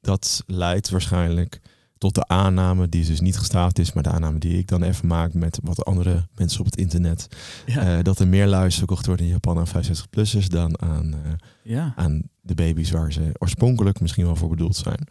dat 0.01 0.43
leidt 0.47 0.91
waarschijnlijk 0.91 1.61
tot 1.99 2.15
de 2.15 2.27
aanname, 2.27 2.89
die 2.89 3.07
dus 3.07 3.21
niet 3.21 3.39
gestaafd 3.39 3.79
is, 3.79 3.93
maar 3.93 4.03
de 4.03 4.11
aanname 4.11 4.39
die 4.39 4.59
ik 4.59 4.69
dan 4.69 4.83
even 4.83 5.07
maak 5.07 5.35
met 5.35 5.59
wat 5.63 5.85
andere 5.85 6.27
mensen 6.35 6.61
op 6.61 6.67
het 6.67 6.77
internet. 6.77 7.29
Ja. 7.67 8.03
dat 8.03 8.19
er 8.19 8.29
meer 8.29 8.47
luis 8.47 8.77
verkocht 8.77 9.07
worden 9.07 9.27
in 9.27 9.33
Japan 9.33 9.59
aan 9.59 9.69
65-plussers 9.69 10.47
dan 10.47 10.81
aan, 10.81 11.15
ja. 11.63 11.93
aan 11.97 12.23
de 12.41 12.55
baby's 12.55 12.91
waar 12.91 13.13
ze 13.13 13.31
oorspronkelijk 13.39 14.01
misschien 14.01 14.25
wel 14.25 14.37
voor 14.37 14.49
bedoeld 14.49 14.77
zijn. 14.77 15.09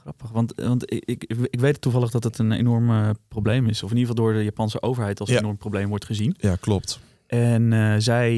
Grappig, 0.00 0.30
want, 0.30 0.52
want 0.54 0.92
ik, 0.92 1.04
ik, 1.04 1.24
ik 1.50 1.60
weet 1.60 1.80
toevallig 1.80 2.10
dat 2.10 2.24
het 2.24 2.38
een 2.38 2.52
enorm 2.52 2.90
uh, 2.90 3.10
probleem 3.28 3.66
is. 3.66 3.82
Of 3.82 3.90
in 3.90 3.96
ieder 3.96 4.10
geval 4.10 4.24
door 4.24 4.34
de 4.34 4.44
Japanse 4.44 4.82
overheid 4.82 5.20
als 5.20 5.30
een 5.30 5.38
enorm 5.38 5.56
probleem 5.56 5.88
wordt 5.88 6.04
gezien. 6.04 6.34
Ja, 6.38 6.56
klopt. 6.60 7.00
En 7.26 7.72
uh, 7.72 7.94
zij, 7.98 8.34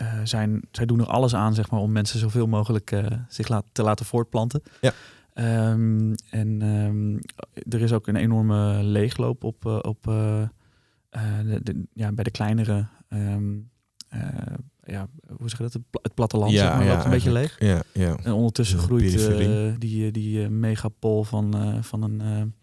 uh, 0.00 0.12
zijn, 0.24 0.60
zij 0.72 0.86
doen 0.86 1.00
er 1.00 1.06
alles 1.06 1.34
aan 1.34 1.54
zeg 1.54 1.70
maar, 1.70 1.80
om 1.80 1.92
mensen 1.92 2.18
zoveel 2.18 2.46
mogelijk 2.46 3.02
zich 3.28 3.48
laat, 3.48 3.64
te 3.72 3.82
laten 3.82 4.06
voortplanten. 4.06 4.62
Ja. 4.80 4.92
Um, 5.40 6.14
en 6.30 6.62
um, 6.62 7.18
er 7.68 7.80
is 7.80 7.92
ook 7.92 8.06
een 8.06 8.16
enorme 8.16 8.82
leegloop 8.82 9.44
op, 9.44 9.64
op 9.64 10.02
de, 10.02 11.60
de, 11.62 11.84
ja, 11.92 12.12
bij 12.12 12.24
de 12.24 12.30
kleinere 12.30 12.86
um, 13.08 13.70
ja, 14.90 15.08
hoe 15.36 15.48
zeg 15.48 15.58
je 15.58 15.64
dat? 15.64 15.78
Het 16.02 16.14
platteland 16.14 16.52
ja, 16.52 16.58
zeg 16.58 16.76
maar, 16.76 16.84
ja, 16.84 17.04
een 17.04 17.10
beetje 17.10 17.32
leeg. 17.32 17.56
Ja, 17.58 17.82
ja. 17.92 18.16
En 18.22 18.32
ondertussen 18.32 18.78
groeit 18.78 19.14
uh, 19.14 19.72
die, 19.78 20.10
die 20.10 20.40
uh, 20.40 20.48
megapol 20.48 21.24
van, 21.24 21.56
uh, 21.56 21.82
van 21.82 22.02
een 22.02 22.54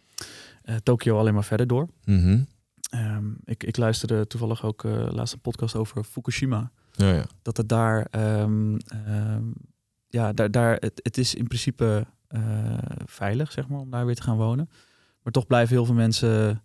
Tokio 0.83 1.19
alleen 1.19 1.33
maar 1.33 1.43
verder 1.43 1.67
door. 1.67 1.87
Mm 2.05 2.19
-hmm. 2.19 2.47
um, 3.15 3.37
ik, 3.43 3.63
ik 3.63 3.77
luisterde 3.77 4.27
toevallig 4.27 4.63
ook 4.63 4.83
laatst 4.83 5.33
een 5.33 5.41
podcast 5.41 5.75
over 5.75 6.03
Fukushima. 6.03 6.71
Ja, 6.91 7.13
ja. 7.13 7.25
Dat 7.41 7.57
het 7.57 7.69
daar, 7.69 8.07
um, 8.41 8.77
um, 9.07 9.53
ja, 10.07 10.33
daar, 10.33 10.51
daar 10.51 10.75
het, 10.79 10.99
het 11.03 11.17
is 11.17 11.35
in 11.35 11.47
principe 11.47 12.05
veilig, 13.05 13.51
zeg 13.51 13.67
maar, 13.67 13.79
om 13.79 13.89
daar 13.89 14.05
weer 14.05 14.15
te 14.15 14.21
gaan 14.21 14.37
wonen. 14.37 14.69
Maar 15.23 15.33
toch 15.33 15.47
blijven 15.47 15.75
heel 15.75 15.85
veel 15.85 15.95
mensen 15.95 16.61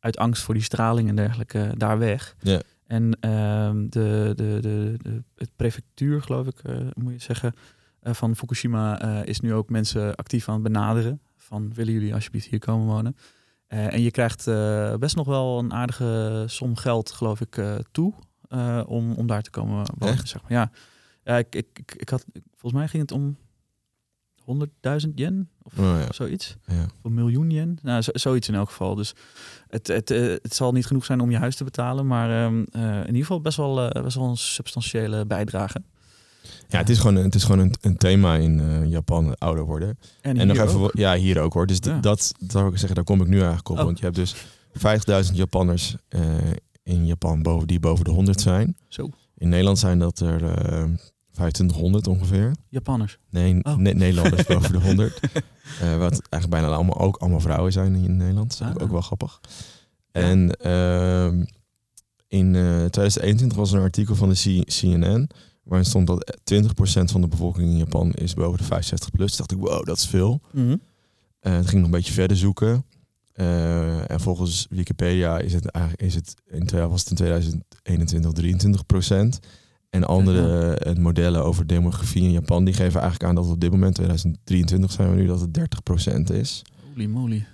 uit 0.00 0.16
angst 0.16 0.42
voor 0.42 0.54
die 0.54 0.62
straling 0.62 1.08
en 1.08 1.16
dergelijke 1.16 1.74
daar 1.76 1.98
weg. 1.98 2.36
Ja. 2.40 2.60
En 2.86 3.16
ehm, 3.20 3.88
de, 3.88 4.32
de, 4.36 4.58
de, 4.60 4.94
de, 5.02 5.22
het 5.36 5.50
prefectuur, 5.56 6.22
geloof 6.22 6.46
ik, 6.46 6.62
uh, 6.66 6.76
moet 6.94 7.12
je 7.12 7.18
zeggen, 7.18 7.54
uh, 8.02 8.14
van 8.14 8.36
Fukushima 8.36 9.00
is 9.22 9.40
nu 9.40 9.54
ook 9.54 9.68
mensen 9.68 10.14
actief 10.14 10.48
aan 10.48 10.54
het 10.54 10.62
benaderen. 10.62 11.20
Van 11.36 11.74
willen 11.74 11.92
jullie 11.92 12.14
alsjeblieft 12.14 12.46
hier 12.46 12.58
komen 12.58 12.86
wonen? 12.86 13.16
en 13.66 14.02
je 14.02 14.10
krijgt 14.10 14.44
best 14.98 15.16
nog 15.16 15.26
wel 15.26 15.58
een 15.58 15.72
aardige 15.72 16.44
som 16.46 16.76
geld, 16.76 17.10
geloof 17.10 17.40
ik, 17.40 17.62
toe 17.90 18.14
om, 18.86 19.12
om 19.12 19.26
daar 19.26 19.42
te 19.42 19.50
komen 19.50 19.86
wonen. 19.98 20.26
Zeg 20.26 20.42
maar. 20.42 20.52
Ja, 20.52 20.70
ja 21.24 21.38
ik, 21.38 21.54
ik, 21.54 21.94
ik 21.96 22.08
had, 22.08 22.24
volgens 22.50 22.72
mij 22.72 22.88
ging 22.88 23.02
het 23.02 23.12
om 23.12 23.36
100.000 24.46 25.14
yen 25.14 25.48
of 25.62 25.78
oh, 25.78 25.84
ja. 25.84 26.12
zoiets. 26.12 26.56
Ja. 26.66 26.82
Of 26.82 26.90
een 27.02 27.14
miljoen 27.14 27.50
yen. 27.50 27.78
Nou, 27.82 28.02
zoiets 28.06 28.48
in 28.48 28.54
elk 28.54 28.68
geval. 28.68 28.94
Dus 28.94 29.14
het, 29.68 29.86
het, 29.86 30.10
eh, 30.10 30.20
het 30.22 30.54
zal 30.54 30.72
niet 30.72 30.86
genoeg 30.86 31.04
zijn 31.04 31.20
om 31.20 31.30
je 31.30 31.36
huis 31.36 31.56
te 31.56 31.64
betalen, 31.64 32.06
maar 32.06 32.44
um, 32.44 32.66
uh, 32.72 32.96
in 32.96 33.06
ieder 33.06 33.20
geval 33.20 33.40
best 33.40 33.56
wel, 33.56 33.96
uh, 33.96 34.02
best 34.02 34.16
wel 34.16 34.28
een 34.28 34.36
substantiële 34.36 35.26
bijdrage. 35.26 35.82
Ja, 36.68 36.78
het 36.78 36.88
is 36.88 36.98
gewoon, 36.98 37.14
het 37.14 37.34
is 37.34 37.44
gewoon 37.44 37.58
een, 37.58 37.74
een 37.80 37.96
thema 37.96 38.34
in 38.34 38.58
uh, 38.58 38.90
Japan, 38.90 39.38
ouder 39.38 39.64
worden. 39.64 39.98
En, 40.20 40.36
en 40.38 40.46
nog 40.46 40.56
even, 40.56 40.80
ook. 40.80 40.96
ja, 40.96 41.16
hier 41.16 41.40
ook 41.40 41.52
hoor. 41.52 41.66
Dus 41.66 41.78
ja. 41.80 41.98
dat, 41.98 42.32
dat 42.38 42.50
zou 42.50 42.70
ik 42.70 42.78
zeggen, 42.78 42.94
daar 42.94 43.04
kom 43.04 43.20
ik 43.20 43.28
nu 43.28 43.36
eigenlijk 43.36 43.68
op. 43.68 43.78
Oh. 43.78 43.84
Want 43.84 43.98
je 43.98 44.04
hebt 44.04 44.16
dus 44.16 44.34
50.000 45.28 45.34
Japanners 45.34 45.96
in 46.82 47.06
Japan 47.06 47.42
boven, 47.42 47.66
die 47.66 47.80
boven 47.80 48.04
de 48.04 48.10
100 48.10 48.40
zijn. 48.40 48.76
Zo. 48.88 49.10
In 49.36 49.48
Nederland 49.48 49.78
zijn 49.78 49.98
dat 49.98 50.20
er 50.20 50.42
2500 51.34 52.06
ongeveer. 52.06 52.54
Japanners? 52.68 53.18
Nee, 53.30 53.64
oh. 53.64 53.76
Nederlanders 53.76 54.44
boven 54.54 54.72
de 54.72 54.80
100. 54.80 55.20
Uh, 55.22 55.92
eh, 55.92 55.98
wat 55.98 56.10
eigenlijk 56.10 56.48
bijna 56.48 56.66
allemaal, 56.66 56.98
ook 56.98 57.16
allemaal 57.16 57.40
vrouwen 57.40 57.72
zijn 57.72 57.94
in 57.94 58.16
Nederland. 58.16 58.58
Dat 58.58 58.68
is 58.68 58.76
ah. 58.76 58.82
ook 58.82 58.90
wel 58.90 59.00
grappig. 59.00 59.40
En 60.12 60.56
uh, 60.66 61.26
in 62.28 62.54
uh, 62.54 62.84
eh, 62.84 62.90
2021 62.90 63.58
was 63.58 63.72
er 63.72 63.78
een 63.78 63.84
artikel 63.84 64.14
van 64.14 64.28
de 64.28 64.62
CNN... 64.64 65.28
waarin 65.62 65.86
stond 65.86 66.06
dat 66.06 66.36
20% 66.54 66.66
van 67.04 67.20
de 67.20 67.28
bevolking 67.28 67.70
in 67.70 67.76
Japan 67.76 68.12
is 68.12 68.34
boven 68.34 68.58
de 68.58 68.64
65 68.64 69.10
plus. 69.10 69.36
Toen 69.36 69.46
dacht 69.46 69.62
ik, 69.62 69.68
wow, 69.68 69.86
dat 69.86 69.98
is 69.98 70.06
veel. 70.06 70.40
Mm 70.52 70.66
-hmm. 70.66 70.80
het 71.40 71.66
ging 71.66 71.76
nog 71.76 71.84
een 71.84 71.90
beetje 71.90 72.12
verder 72.12 72.36
zoeken. 72.36 72.84
en 74.06 74.20
volgens 74.20 74.66
Wikipedia 74.70 75.38
is 75.38 75.52
het, 75.52 75.66
eigenlijk, 75.66 76.04
is 76.06 76.14
het 76.14 76.34
in, 76.46 76.88
was 76.88 77.00
het 77.00 77.10
in 77.10 77.16
2021 77.16 78.32
23 78.32 78.86
procent. 78.86 79.40
En 79.94 80.04
andere 80.04 80.80
uh, 80.86 80.94
modellen 80.94 81.44
over 81.44 81.66
demografie 81.66 82.22
in 82.22 82.30
Japan, 82.30 82.64
die 82.64 82.74
geven 82.74 83.00
eigenlijk 83.00 83.24
aan 83.24 83.34
dat 83.34 83.48
op 83.48 83.60
dit 83.60 83.70
moment, 83.70 83.94
2023 83.94 84.92
zijn 84.92 85.10
we 85.10 85.16
nu, 85.16 85.26
dat 85.26 85.40
het 85.40 85.58
30% 86.30 86.36
is. 86.36 86.62
Holy 86.92 87.06
moly. 87.06 87.46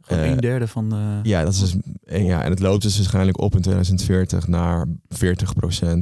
Gewoon 0.00 0.24
uh, 0.24 0.30
een 0.30 0.36
derde 0.36 0.68
van 0.68 0.88
de... 0.88 1.18
Ja, 1.22 1.44
dat 1.44 1.52
is 1.52 1.60
dus, 1.60 1.76
en, 2.04 2.24
ja, 2.24 2.42
en 2.42 2.50
het 2.50 2.60
loopt 2.60 2.82
dus 2.82 2.96
waarschijnlijk 2.96 3.40
op 3.40 3.54
in 3.54 3.62
2040 3.62 4.46
naar 4.46 4.86
40%, 4.86 4.88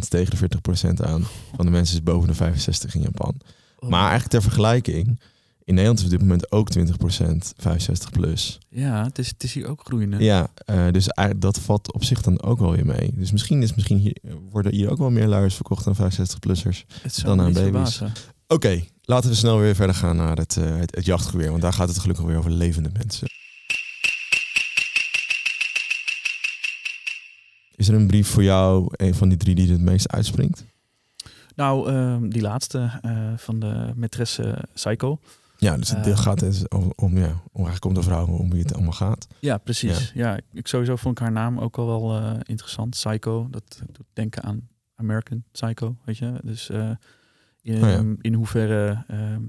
tegen 0.08 0.48
de 0.48 0.58
40% 0.84 1.06
aan 1.06 1.22
van 1.56 1.64
de 1.64 1.70
mensen 1.70 1.96
is 1.96 2.02
boven 2.02 2.28
de 2.28 2.34
65 2.34 2.94
in 2.94 3.00
Japan. 3.00 3.34
Oh. 3.78 3.88
Maar 3.88 4.00
eigenlijk 4.08 4.30
ter 4.30 4.42
vergelijking, 4.42 5.20
in 5.64 5.74
Nederland 5.74 5.98
is 5.98 6.04
op 6.04 6.10
dit 6.10 6.20
moment 6.20 6.52
ook 6.52 6.68
20% 6.78 6.82
65 7.56 8.10
plus. 8.10 8.58
Ja, 8.68 9.04
het 9.04 9.18
is, 9.18 9.28
het 9.28 9.42
is 9.42 9.52
hier 9.52 9.66
ook 9.66 9.80
groeiende. 9.84 10.24
Ja, 10.24 10.48
uh, 10.70 10.90
dus 10.90 11.08
dat 11.36 11.58
valt 11.58 11.92
op 11.92 12.04
zich 12.04 12.22
dan 12.22 12.42
ook 12.42 12.58
wel 12.58 12.72
weer 12.72 12.86
mee. 12.86 13.12
Dus 13.14 13.32
misschien, 13.32 13.62
is, 13.62 13.74
misschien 13.74 13.98
hier, 13.98 14.16
worden 14.50 14.72
hier 14.72 14.90
ook 14.90 14.98
wel 14.98 15.10
meer 15.10 15.26
luiers 15.26 15.54
verkocht 15.54 15.86
aan 15.86 16.12
65-plussers 16.12 16.84
dan 17.22 17.40
aan 17.40 17.52
baby's. 17.52 18.00
Oké, 18.00 18.12
okay, 18.46 18.88
laten 19.02 19.30
we 19.30 19.36
snel 19.36 19.58
weer 19.58 19.74
verder 19.74 19.94
gaan 19.94 20.16
naar 20.16 20.36
het, 20.36 20.56
uh, 20.56 20.76
het, 20.76 20.94
het 20.94 21.04
jachtgeweer. 21.04 21.50
Want 21.50 21.62
daar 21.62 21.72
gaat 21.72 21.88
het 21.88 21.98
gelukkig 21.98 22.24
weer 22.24 22.38
over 22.38 22.50
levende 22.50 22.90
mensen. 22.92 23.28
Is 27.74 27.88
er 27.88 27.94
een 27.94 28.06
brief 28.06 28.28
voor 28.28 28.42
jou, 28.42 28.86
een 28.90 29.14
van 29.14 29.28
die 29.28 29.38
drie 29.38 29.54
die 29.54 29.70
het 29.70 29.80
meest 29.80 30.08
uitspringt? 30.08 30.64
Nou, 31.54 31.92
uh, 31.92 32.16
die 32.22 32.42
laatste 32.42 33.00
uh, 33.02 33.32
van 33.36 33.60
de 33.60 33.92
maîtresse 33.94 34.64
Psycho. 34.74 35.18
Ja, 35.60 35.76
dus 35.76 35.90
het 35.90 36.06
uh, 36.06 36.18
gaat 36.18 36.38
dus 36.38 36.68
om, 36.68 36.92
om, 36.96 37.18
ja, 37.18 37.42
om 37.52 37.64
eigenlijk 37.64 37.84
om 37.84 37.94
de 37.94 38.02
vrouw 38.02 38.26
om 38.26 38.50
wie 38.50 38.62
het 38.62 38.74
allemaal 38.74 38.92
gaat. 38.92 39.26
Ja, 39.38 39.58
precies. 39.58 40.12
Ja, 40.14 40.38
ik 40.52 40.66
sowieso 40.66 40.96
vond 40.96 41.18
ik 41.18 41.22
haar 41.22 41.32
naam 41.32 41.58
ook 41.58 41.78
al 41.78 41.86
wel 41.86 42.18
uh, 42.18 42.32
interessant. 42.42 42.90
Psycho, 42.90 43.48
dat 43.50 43.82
doet 43.92 44.06
denken 44.12 44.42
aan 44.42 44.68
American 44.94 45.44
Psycho, 45.52 45.96
weet 46.04 46.18
je. 46.18 46.40
Dus 46.44 46.70
uh, 46.70 46.90
in, 47.62 47.74
oh, 47.74 47.90
ja. 47.90 48.04
in 48.20 48.34
hoeverre 48.34 49.04
ehm, 49.06 49.42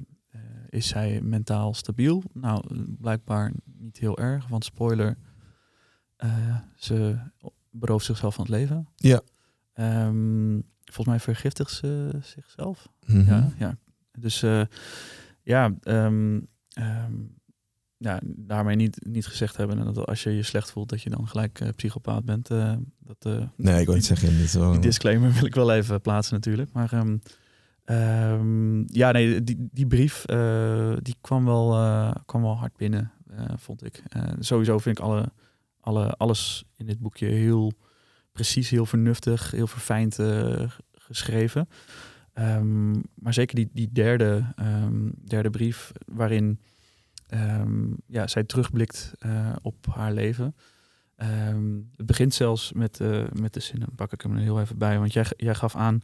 is 0.69 0.88
zij 0.88 1.21
mentaal 1.21 1.74
stabiel? 1.74 2.24
Nou, 2.34 2.63
blijkbaar 3.00 3.52
niet 3.78 3.97
heel 3.97 4.17
erg, 4.17 4.47
want 4.47 4.65
spoiler, 4.65 5.17
ze 6.76 7.17
berooft 7.69 8.06
zichzelf 8.06 8.36
van 8.36 8.43
het 8.43 8.54
leven. 8.54 8.88
Ja. 8.95 9.21
Um, 10.06 10.63
volgens 10.84 11.08
mij 11.08 11.19
vergiftigt 11.19 11.71
ze 11.71 12.10
zichzelf. 12.21 12.88
Mm 13.06 13.15
-hmm. 13.15 13.26
Ja, 13.26 13.52
ja. 13.58 13.78
Dus 14.19 14.43
ja, 15.43 15.73
um, 15.84 16.47
um, 16.80 17.39
ja, 18.01 18.19
daarmee 18.23 18.75
niet, 18.75 19.06
niet 19.08 19.27
gezegd 19.27 19.58
hebben 19.58 19.93
dat 19.93 20.06
als 20.06 20.23
je 20.23 20.36
je 20.36 20.43
slecht 20.43 20.71
voelt, 20.71 20.89
dat 20.89 21.01
je 21.01 21.10
dan 21.10 21.27
gelijk 21.27 21.60
uh, 21.60 21.69
psychopaat 21.75 22.25
bent. 22.25 22.51
Uh, 22.51 22.73
dat, 22.99 23.25
uh, 23.27 23.47
nee, 23.56 23.80
ik 23.80 23.86
wil 23.86 23.95
niet 23.95 24.06
zeggen. 24.06 24.38
Dit 24.38 24.54
wel... 24.54 24.71
Die 24.71 24.79
disclaimer 24.79 25.33
wil 25.33 25.46
ik 25.46 25.56
wel 25.56 25.73
even 25.73 26.02
plaatsen 26.02 26.33
natuurlijk. 26.33 26.71
Maar 26.71 26.94
um, 26.94 28.85
ja, 28.87 29.12
nee, 29.12 29.44
die, 29.44 29.69
die 29.71 29.87
brief 29.87 30.25
die 31.02 31.15
kwam 31.21 31.46
wel, 31.46 31.69
kwam 32.25 32.42
wel 32.42 32.58
hard 32.58 32.77
binnen, 32.77 33.12
vond 33.56 33.85
ik. 33.85 34.04
sowieso 34.39 34.77
vind 34.77 34.98
ik 34.98 35.04
alle, 35.04 35.31
alle, 35.79 36.12
alles 36.12 36.63
in 36.77 36.85
dit 36.85 37.00
boekje 37.00 37.25
heel 37.25 37.73
precies, 38.31 38.69
heel 38.69 38.85
vernuftig, 38.85 39.52
heel 39.52 39.67
verfijnd 39.67 40.19
geschreven. 40.92 41.67
Um, 42.42 43.04
maar 43.15 43.33
zeker 43.33 43.56
die, 43.56 43.69
die 43.73 43.89
derde, 43.92 44.54
um, 44.60 45.12
derde 45.25 45.50
brief, 45.50 45.92
waarin 46.06 46.60
um, 47.33 47.98
ja, 48.08 48.27
zij 48.27 48.44
terugblikt 48.44 49.13
uh, 49.25 49.56
op 49.62 49.85
haar 49.89 50.13
leven. 50.13 50.56
het 51.96 52.06
begint 52.06 52.33
zelfs 52.33 52.73
met, 52.73 53.00
uh, 53.00 53.23
met 53.31 53.54
de 53.54 53.60
zinnen, 53.60 53.96
pak 53.96 54.13
ik 54.13 54.21
hem 54.21 54.35
er 54.35 54.42
heel 54.42 54.60
even 54.60 54.77
bij, 54.77 55.00
want 55.00 55.13
jij, 55.13 55.25
jij 55.37 55.56
gaf 55.56 55.75
aan 55.75 56.00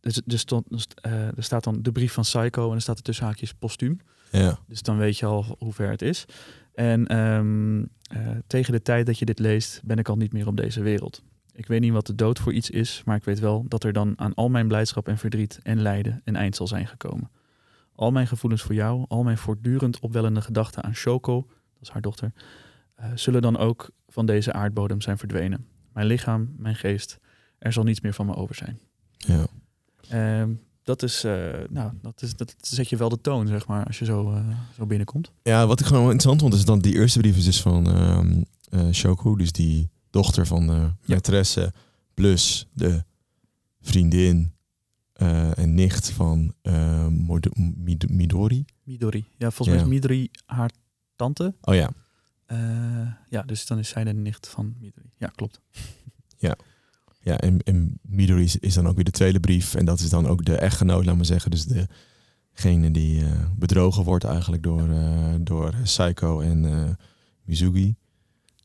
dus, 0.00 0.22
dus 0.24 0.40
stond, 0.40 0.64
dus, 0.68 0.88
er 1.02 1.42
staat 1.42 1.64
dan 1.64 1.82
de 1.82 1.92
brief 1.92 2.12
van 2.12 2.22
Psycho 2.22 2.68
en 2.68 2.74
er 2.74 2.80
staat 2.80 2.96
er 2.96 3.02
tussen 3.02 3.24
haakjes 3.24 3.54
postuum. 3.54 4.00
Ja. 4.30 4.58
Dus 4.66 4.82
dan 4.82 4.96
weet 4.96 5.18
je 5.18 5.26
al 5.26 5.56
hoe 5.58 5.72
ver 5.72 5.90
het 5.90 6.02
is. 6.02 6.24
En 6.74 7.06
ehm, 7.06 7.84
tegen 8.46 8.72
de 8.72 8.82
tijd 8.82 9.06
dat 9.06 9.18
je 9.18 9.24
dit 9.24 9.38
leest, 9.38 9.80
ben 9.84 9.98
ik 9.98 10.08
al 10.08 10.16
niet 10.16 10.32
meer 10.32 10.46
op 10.46 10.56
deze 10.56 10.82
wereld. 10.82 11.22
Ik 11.56 11.66
weet 11.66 11.80
niet 11.80 11.92
wat 11.92 12.06
de 12.06 12.14
dood 12.14 12.38
voor 12.38 12.52
iets 12.52 12.70
is, 12.70 13.02
maar 13.04 13.16
ik 13.16 13.24
weet 13.24 13.38
wel 13.38 13.64
dat 13.68 13.84
er 13.84 13.92
dan 13.92 14.12
aan 14.16 14.34
al 14.34 14.48
mijn 14.48 14.68
blijdschap 14.68 15.08
en 15.08 15.18
verdriet 15.18 15.60
en 15.62 15.80
lijden 15.80 16.20
een 16.24 16.36
eind 16.36 16.56
zal 16.56 16.66
zijn 16.66 16.86
gekomen. 16.86 17.30
Al 17.94 18.10
mijn 18.10 18.26
gevoelens 18.26 18.62
voor 18.62 18.74
jou, 18.74 19.04
al 19.08 19.22
mijn 19.22 19.38
voortdurend 19.38 20.00
opwellende 20.00 20.40
gedachten 20.40 20.82
aan 20.82 20.94
Shoko, 20.94 21.46
dat 21.72 21.82
is 21.82 21.88
haar 21.88 22.02
dochter, 22.02 22.32
uh, 23.00 23.06
zullen 23.14 23.42
dan 23.42 23.56
ook 23.56 23.90
van 24.08 24.26
deze 24.26 24.52
aardbodem 24.52 25.00
zijn 25.00 25.18
verdwenen. 25.18 25.66
Mijn 25.92 26.06
lichaam, 26.06 26.54
mijn 26.56 26.76
geest, 26.76 27.18
er 27.58 27.72
zal 27.72 27.84
niets 27.84 28.00
meer 28.00 28.14
van 28.14 28.26
me 28.26 28.34
over 28.34 28.54
zijn. 28.54 28.78
Ja. 29.16 29.46
Uh, 30.12 30.54
dat 30.82 31.02
is, 31.02 31.24
uh, 31.24 31.52
nou, 31.68 31.92
dat 32.02 32.22
is, 32.22 32.36
dat 32.36 32.54
zet 32.58 32.88
je 32.88 32.96
wel 32.96 33.08
de 33.08 33.20
toon, 33.20 33.46
zeg 33.46 33.66
maar, 33.66 33.86
als 33.86 33.98
je 33.98 34.04
zo, 34.04 34.32
uh, 34.32 34.48
zo 34.76 34.86
binnenkomt. 34.86 35.32
Ja, 35.42 35.66
wat 35.66 35.80
ik 35.80 35.86
gewoon 35.86 36.02
interessant 36.02 36.40
vond, 36.40 36.54
is 36.54 36.64
dan 36.64 36.78
die 36.78 36.94
eerste 36.94 37.18
brief 37.18 37.36
is 37.36 37.44
dus 37.44 37.62
van 37.62 37.88
uh, 38.74 38.90
Shoko, 38.92 39.36
dus 39.36 39.52
die 39.52 39.90
dochter 40.14 40.46
van 40.46 40.66
de 40.66 40.90
maîtresse, 41.06 41.72
plus 42.14 42.68
de 42.72 43.04
vriendin 43.80 44.52
en 45.56 45.74
nicht 45.74 46.10
van 46.10 46.54
Midori. 48.08 48.64
Midori, 48.82 49.24
ja, 49.38 49.50
volgens 49.50 49.76
mij 49.76 49.86
is 49.86 49.92
Midori 49.92 50.30
haar 50.46 50.70
tante. 51.16 51.54
Oh 51.60 51.74
ja. 51.74 51.90
ja, 53.28 53.42
dus 53.42 53.66
dan 53.66 53.78
is 53.78 53.88
zij 53.88 54.04
de 54.04 54.12
nicht 54.12 54.48
van 54.48 54.74
Midori. 54.80 55.10
Ja, 55.16 55.26
klopt. 55.26 55.60
Ja. 56.36 56.56
Ja, 57.20 57.38
en, 57.38 57.58
en 57.62 57.98
Midori 58.02 58.50
is, 58.60 58.74
dan 58.74 58.86
ook 58.86 58.94
weer 58.94 59.04
de 59.04 59.10
tweede 59.10 59.40
brief. 59.40 59.74
En 59.74 59.84
dat 59.84 60.00
is 60.00 60.08
dan 60.08 60.26
ook 60.26 60.44
de 60.44 60.56
echtgenoot, 60.56 61.04
laat 61.04 61.16
maar 61.16 61.24
zeggen. 61.24 61.50
Dus 61.50 61.66
degene 62.52 62.90
die 62.90 63.22
bedrogen 63.56 64.04
wordt 64.04 64.24
eigenlijk 64.24 64.62
door, 64.62 64.88
door 65.40 65.74
Psycho 65.82 66.40
en 66.40 66.96
Mizugi. 67.44 67.96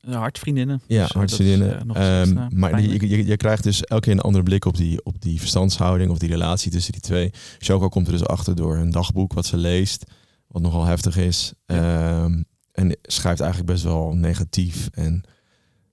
Hartvriendinnen. 0.02 0.82
Ja, 0.88 1.02
dus, 1.02 1.12
hartvriendinnen. 1.12 2.04
Um, 2.22 2.48
maar 2.60 2.82
je, 2.82 3.10
je, 3.10 3.26
je, 3.26 3.38
krijgt 3.38 3.64
dus 3.64 3.84
elke 3.84 4.04
keer 4.04 4.14
een 4.14 4.20
andere 4.20 4.44
blik 4.44 4.66
op 4.66 4.78
die, 4.78 5.06
op 5.06 5.22
die 5.22 5.40
verstandshouding 5.40 6.12
of 6.12 6.18
die 6.18 6.30
relatie 6.30 6.72
tussen 6.72 6.92
die 6.92 7.02
twee. 7.02 7.32
Shoko 7.60 7.90
komt 7.90 8.06
er 8.06 8.12
dus 8.12 8.26
achter 8.26 8.56
door 8.56 8.78
een 8.78 8.92
dagboek 8.92 9.34
wat 9.34 9.46
ze 9.46 9.58
leest, 9.58 10.12
wat 10.48 10.62
nogal 10.62 10.86
heftig 10.86 11.18
is. 11.18 11.54
Ja. 11.66 12.24
Um, 12.24 12.46
en 12.72 12.98
schrijft 13.02 13.40
eigenlijk 13.40 13.72
best 13.72 13.84
wel 13.84 14.14
negatief 14.14 14.90
en 14.94 15.24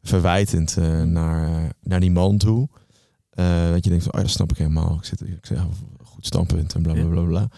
verwijtend 0.02 0.76
uh, 0.78 1.02
naar, 1.02 1.72
naar 1.82 2.00
die 2.00 2.10
man 2.10 2.38
toe. 2.38 2.68
Uh, 3.34 3.70
dat 3.70 3.84
je 3.84 3.90
denkt, 3.90 4.04
van, 4.04 4.14
oh, 4.14 4.20
dat 4.20 4.30
snap 4.30 4.50
ik 4.50 4.58
helemaal. 4.58 4.96
Ik 4.96 5.04
zit, 5.04 5.20
ik 5.20 5.46
zeg, 5.46 5.64
goed 6.02 6.26
standpunt 6.26 6.74
en 6.74 6.82
bla 6.82 6.92
bla 6.92 7.04
bla 7.04 7.22
bla. 7.22 7.48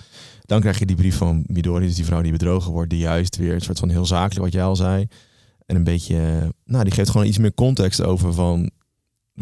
Dan 0.41 0.61
krijg 0.61 0.79
je 0.79 0.87
die 0.87 0.97
brief 0.97 1.17
van 1.17 1.45
Midori, 1.47 1.87
dus 1.87 1.95
die 1.95 2.05
vrouw 2.05 2.23
die 2.23 2.33
bedrogen 2.33 2.73
wordt, 2.73 2.91
die 2.91 2.99
juist 2.99 3.37
weer 3.37 3.55
een 3.55 3.61
soort 3.61 3.79
van 3.79 3.89
heel 3.89 4.07
zakelijk, 4.07 4.45
wat 4.45 4.53
jij 4.53 4.65
al 4.65 4.77
zei. 4.77 5.07
En 5.69 5.77
een 5.77 5.85
beetje, 5.85 6.53
nou, 6.65 6.85
die 6.85 6.93
geeft 6.93 7.11
gewoon 7.11 7.27
iets 7.27 7.39
meer 7.39 7.55
context 7.55 8.03
over 8.03 8.33
van 8.35 8.71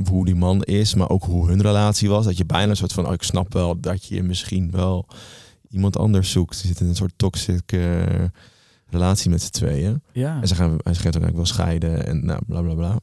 hoe 0.08 0.24
die 0.24 0.34
man 0.34 0.62
is, 0.62 0.94
maar 0.94 1.08
ook 1.10 1.24
hoe 1.24 1.48
hun 1.48 1.62
relatie 1.62 2.08
was. 2.08 2.24
Dat 2.24 2.36
je 2.36 2.44
bijna 2.44 2.70
een 2.70 2.76
soort 2.76 2.92
van, 2.92 3.06
oh, 3.06 3.12
ik 3.12 3.22
snap 3.22 3.52
wel 3.52 3.80
dat 3.80 4.04
je 4.04 4.22
misschien 4.22 4.70
wel 4.70 5.06
iemand 5.68 5.98
anders 5.98 6.30
zoekt. 6.30 6.56
Ze 6.56 6.66
zit 6.66 6.80
in 6.80 6.86
een 6.88 6.94
soort 6.96 7.12
toxic 7.16 7.72
uh, 7.72 8.02
relatie 8.86 9.30
met 9.30 9.42
z'n 9.42 9.50
tweeën. 9.50 10.02
Ja. 10.12 10.40
En 10.40 10.48
ze 10.48 10.54
gaan, 10.54 10.78
hij 10.82 10.94
gaat 10.94 11.16
ook 11.24 11.34
wel 11.36 11.46
scheiden 11.46 12.06
en 12.06 12.24
nou, 12.24 12.40
bla 12.46 12.60
bla 12.62 12.74
bla. 12.74 12.98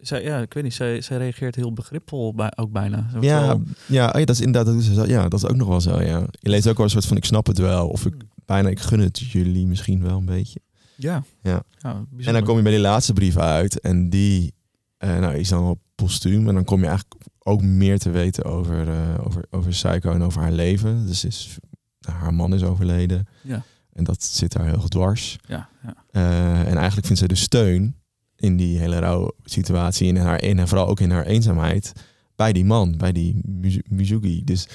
Zij, 0.00 0.22
ja, 0.22 0.38
ik 0.40 0.52
weet 0.54 0.62
niet, 0.62 0.74
zij, 0.74 1.00
zij 1.00 1.16
reageert 1.16 1.54
heel 1.54 1.72
begripvol 1.72 2.34
bij, 2.34 2.52
ook 2.56 2.72
bijna. 2.72 3.08
Zo 3.12 3.18
Ja, 3.20 3.46
wel- 3.46 3.62
ja, 3.86 4.06
oh 4.06 4.18
ja, 4.18 4.24
dat 4.24 4.28
is 4.36 4.40
inderdaad, 4.40 4.74
dat 4.74 4.82
is, 4.82 5.08
ja, 5.10 5.28
dat 5.28 5.42
is 5.42 5.48
ook 5.48 5.56
nog 5.56 5.68
wel 5.68 5.80
zo, 5.80 6.02
ja. 6.02 6.26
Je 6.40 6.50
leest 6.50 6.68
ook 6.68 6.76
wel 6.76 6.84
een 6.84 6.90
soort 6.92 7.06
van, 7.06 7.16
ik 7.16 7.24
snap 7.24 7.46
het 7.46 7.58
wel, 7.58 7.88
of 7.88 8.06
ik 8.06 8.14
bijna, 8.44 8.68
ik 8.68 8.80
gun 8.80 9.00
het 9.00 9.18
jullie 9.18 9.66
misschien 9.66 10.02
wel 10.02 10.18
een 10.18 10.24
beetje. 10.24 10.60
Ja. 10.96 11.24
Ja. 11.42 11.62
ja 11.78 12.04
En 12.18 12.32
dan 12.32 12.44
kom 12.44 12.56
je 12.56 12.62
bij 12.62 12.72
die 12.72 12.80
laatste 12.80 13.12
brief 13.12 13.36
uit 13.36 13.80
en 13.80 14.10
die 14.10 14.54
eh, 14.96 15.18
nou, 15.18 15.34
is 15.34 15.48
dan 15.48 15.62
wel 15.62 15.80
postuum. 15.94 16.48
En 16.48 16.54
dan 16.54 16.64
kom 16.64 16.80
je 16.80 16.86
eigenlijk 16.86 17.22
ook 17.38 17.62
meer 17.62 17.98
te 17.98 18.10
weten 18.10 18.44
over, 18.44 18.88
eh, 18.88 19.26
over, 19.26 19.44
over 19.50 19.70
Psycho 19.70 20.12
en 20.12 20.22
over 20.22 20.40
haar 20.40 20.52
leven. 20.52 21.06
Dus 21.06 21.24
is, 21.24 21.58
haar 22.00 22.34
man 22.34 22.54
is 22.54 22.62
overleden 22.62 23.26
Ja, 23.42 23.62
en 23.92 24.04
dat 24.04 24.22
zit 24.22 24.52
daar 24.52 24.66
heel 24.66 24.80
goed 24.80 24.90
dwars. 24.90 25.38
ja, 25.46 25.68
ja. 25.82 25.94
Eh, 26.10 26.60
en 26.60 26.76
eigenlijk 26.76 27.06
vindt 27.06 27.20
ze 27.20 27.28
dus 27.28 27.40
steun 27.40 27.96
in 28.36 28.56
die 28.56 28.78
hele 28.78 28.98
rouw 28.98 29.32
situatie 29.44 30.08
en, 30.08 30.16
in 30.16 30.22
haar, 30.22 30.38
en 30.38 30.68
vooral 30.68 30.88
ook 30.88 31.00
in 31.00 31.10
haar 31.10 31.26
eenzaamheid 31.26 31.92
bij 32.34 32.52
die 32.52 32.64
man, 32.64 32.96
bij 32.96 33.12
die 33.12 33.40
Mizugi. 33.88 34.44
Dus 34.44 34.68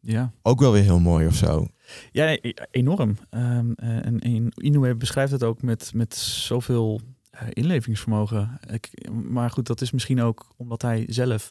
ja. 0.00 0.32
ook 0.42 0.60
wel 0.60 0.72
weer 0.72 0.82
heel 0.82 1.00
mooi 1.00 1.26
of 1.26 1.34
zo. 1.34 1.66
Ja, 2.12 2.24
nee, 2.24 2.54
enorm. 2.70 3.16
Ehm, 3.30 3.72
eh, 3.76 4.06
en, 4.06 4.18
en 4.20 4.52
Inoue 4.54 4.94
beschrijft 4.94 5.32
het 5.32 5.44
ook 5.44 5.62
met, 5.62 5.90
met 5.94 6.14
zoveel 6.16 7.00
eh, 7.30 7.46
inlevingsvermogen. 7.50 8.58
Ik, 8.72 9.10
maar 9.12 9.50
goed, 9.50 9.66
dat 9.66 9.80
is 9.80 9.90
misschien 9.90 10.20
ook 10.22 10.46
omdat 10.56 10.82
hij 10.82 11.04
zelf 11.08 11.50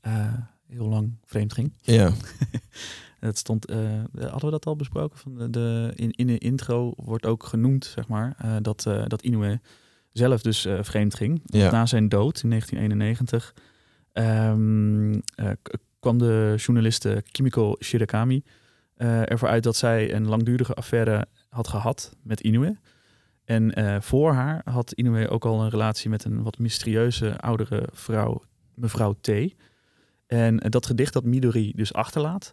eh, 0.00 0.32
heel 0.66 0.88
lang 0.88 1.12
vreemd 1.24 1.52
ging. 1.52 1.72
Ja, 1.80 2.10
Het 3.20 3.38
stond, 3.38 3.70
hadden 4.12 4.44
we 4.44 4.50
dat 4.50 4.66
al 4.66 4.76
besproken? 4.76 5.18
Van 5.18 5.34
de, 5.38 5.50
de, 5.50 5.92
in, 5.94 6.10
in 6.10 6.26
de 6.26 6.38
intro 6.38 6.92
wordt 6.96 7.26
ook 7.26 7.44
genoemd, 7.44 7.84
zeg 7.84 8.08
maar, 8.08 8.36
dat, 8.62 8.82
dat 9.06 9.22
Inoue 9.22 9.60
zelf 10.12 10.42
dus 10.42 10.66
vreemd 10.80 11.14
ging. 11.14 11.40
Ja. 11.44 11.70
Na 11.70 11.86
zijn 11.86 12.08
dood 12.08 12.42
in 12.42 12.48
1991 12.48 13.54
ehm, 14.12 15.12
eh, 15.34 15.50
k- 15.62 15.76
kwam 16.00 16.18
de 16.18 16.54
journaliste 16.56 17.22
Kimiko 17.32 17.74
Shirakami 17.80 18.42
eh, 19.00 19.30
ervoor 19.30 19.48
uit 19.48 19.62
dat 19.62 19.76
zij 19.76 20.14
een 20.14 20.28
langdurige 20.28 20.74
affaire 20.74 21.26
had 21.48 21.68
gehad 21.68 22.16
met 22.22 22.40
Inoue. 22.40 22.78
En 23.44 23.74
eh, 23.74 24.00
voor 24.00 24.32
haar 24.32 24.60
had 24.64 24.92
Inoue 24.92 25.28
ook 25.28 25.44
al 25.44 25.62
een 25.62 25.68
relatie 25.68 26.10
met 26.10 26.24
een 26.24 26.42
wat 26.42 26.58
mysterieuze 26.58 27.38
oudere 27.38 27.88
vrouw, 27.92 28.42
mevrouw 28.74 29.16
T. 29.20 29.28
En 30.26 30.60
eh, 30.60 30.70
dat 30.70 30.86
gedicht 30.86 31.12
dat 31.12 31.24
Midori 31.24 31.72
dus 31.76 31.92
achterlaat 31.92 32.52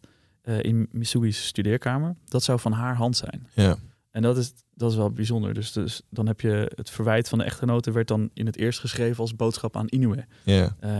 in 0.61 0.87
Misugi's 0.91 1.45
studeerkamer, 1.47 2.15
dat 2.25 2.43
zou 2.43 2.59
van 2.59 2.71
haar 2.71 2.95
hand 2.95 3.17
zijn. 3.17 3.47
ja, 3.53 3.77
En 4.17 4.23
dat 4.23 4.37
is, 4.37 4.53
dat 4.73 4.91
is 4.91 4.97
wel 4.97 5.11
bijzonder. 5.11 5.53
Dus, 5.53 5.71
dus 5.71 6.01
dan 6.09 6.27
heb 6.27 6.41
je 6.41 6.71
het 6.75 6.89
verwijt 6.89 7.29
van 7.29 7.37
de 7.37 7.43
echtgenote 7.43 7.91
werd 7.91 8.07
dan 8.07 8.29
in 8.33 8.45
het 8.45 8.57
eerst 8.57 8.79
geschreven 8.79 9.19
als 9.19 9.35
boodschap 9.35 9.75
aan 9.75 9.87
Inoue 9.87 10.25
ja. 10.43 10.75
eh, 10.79 10.91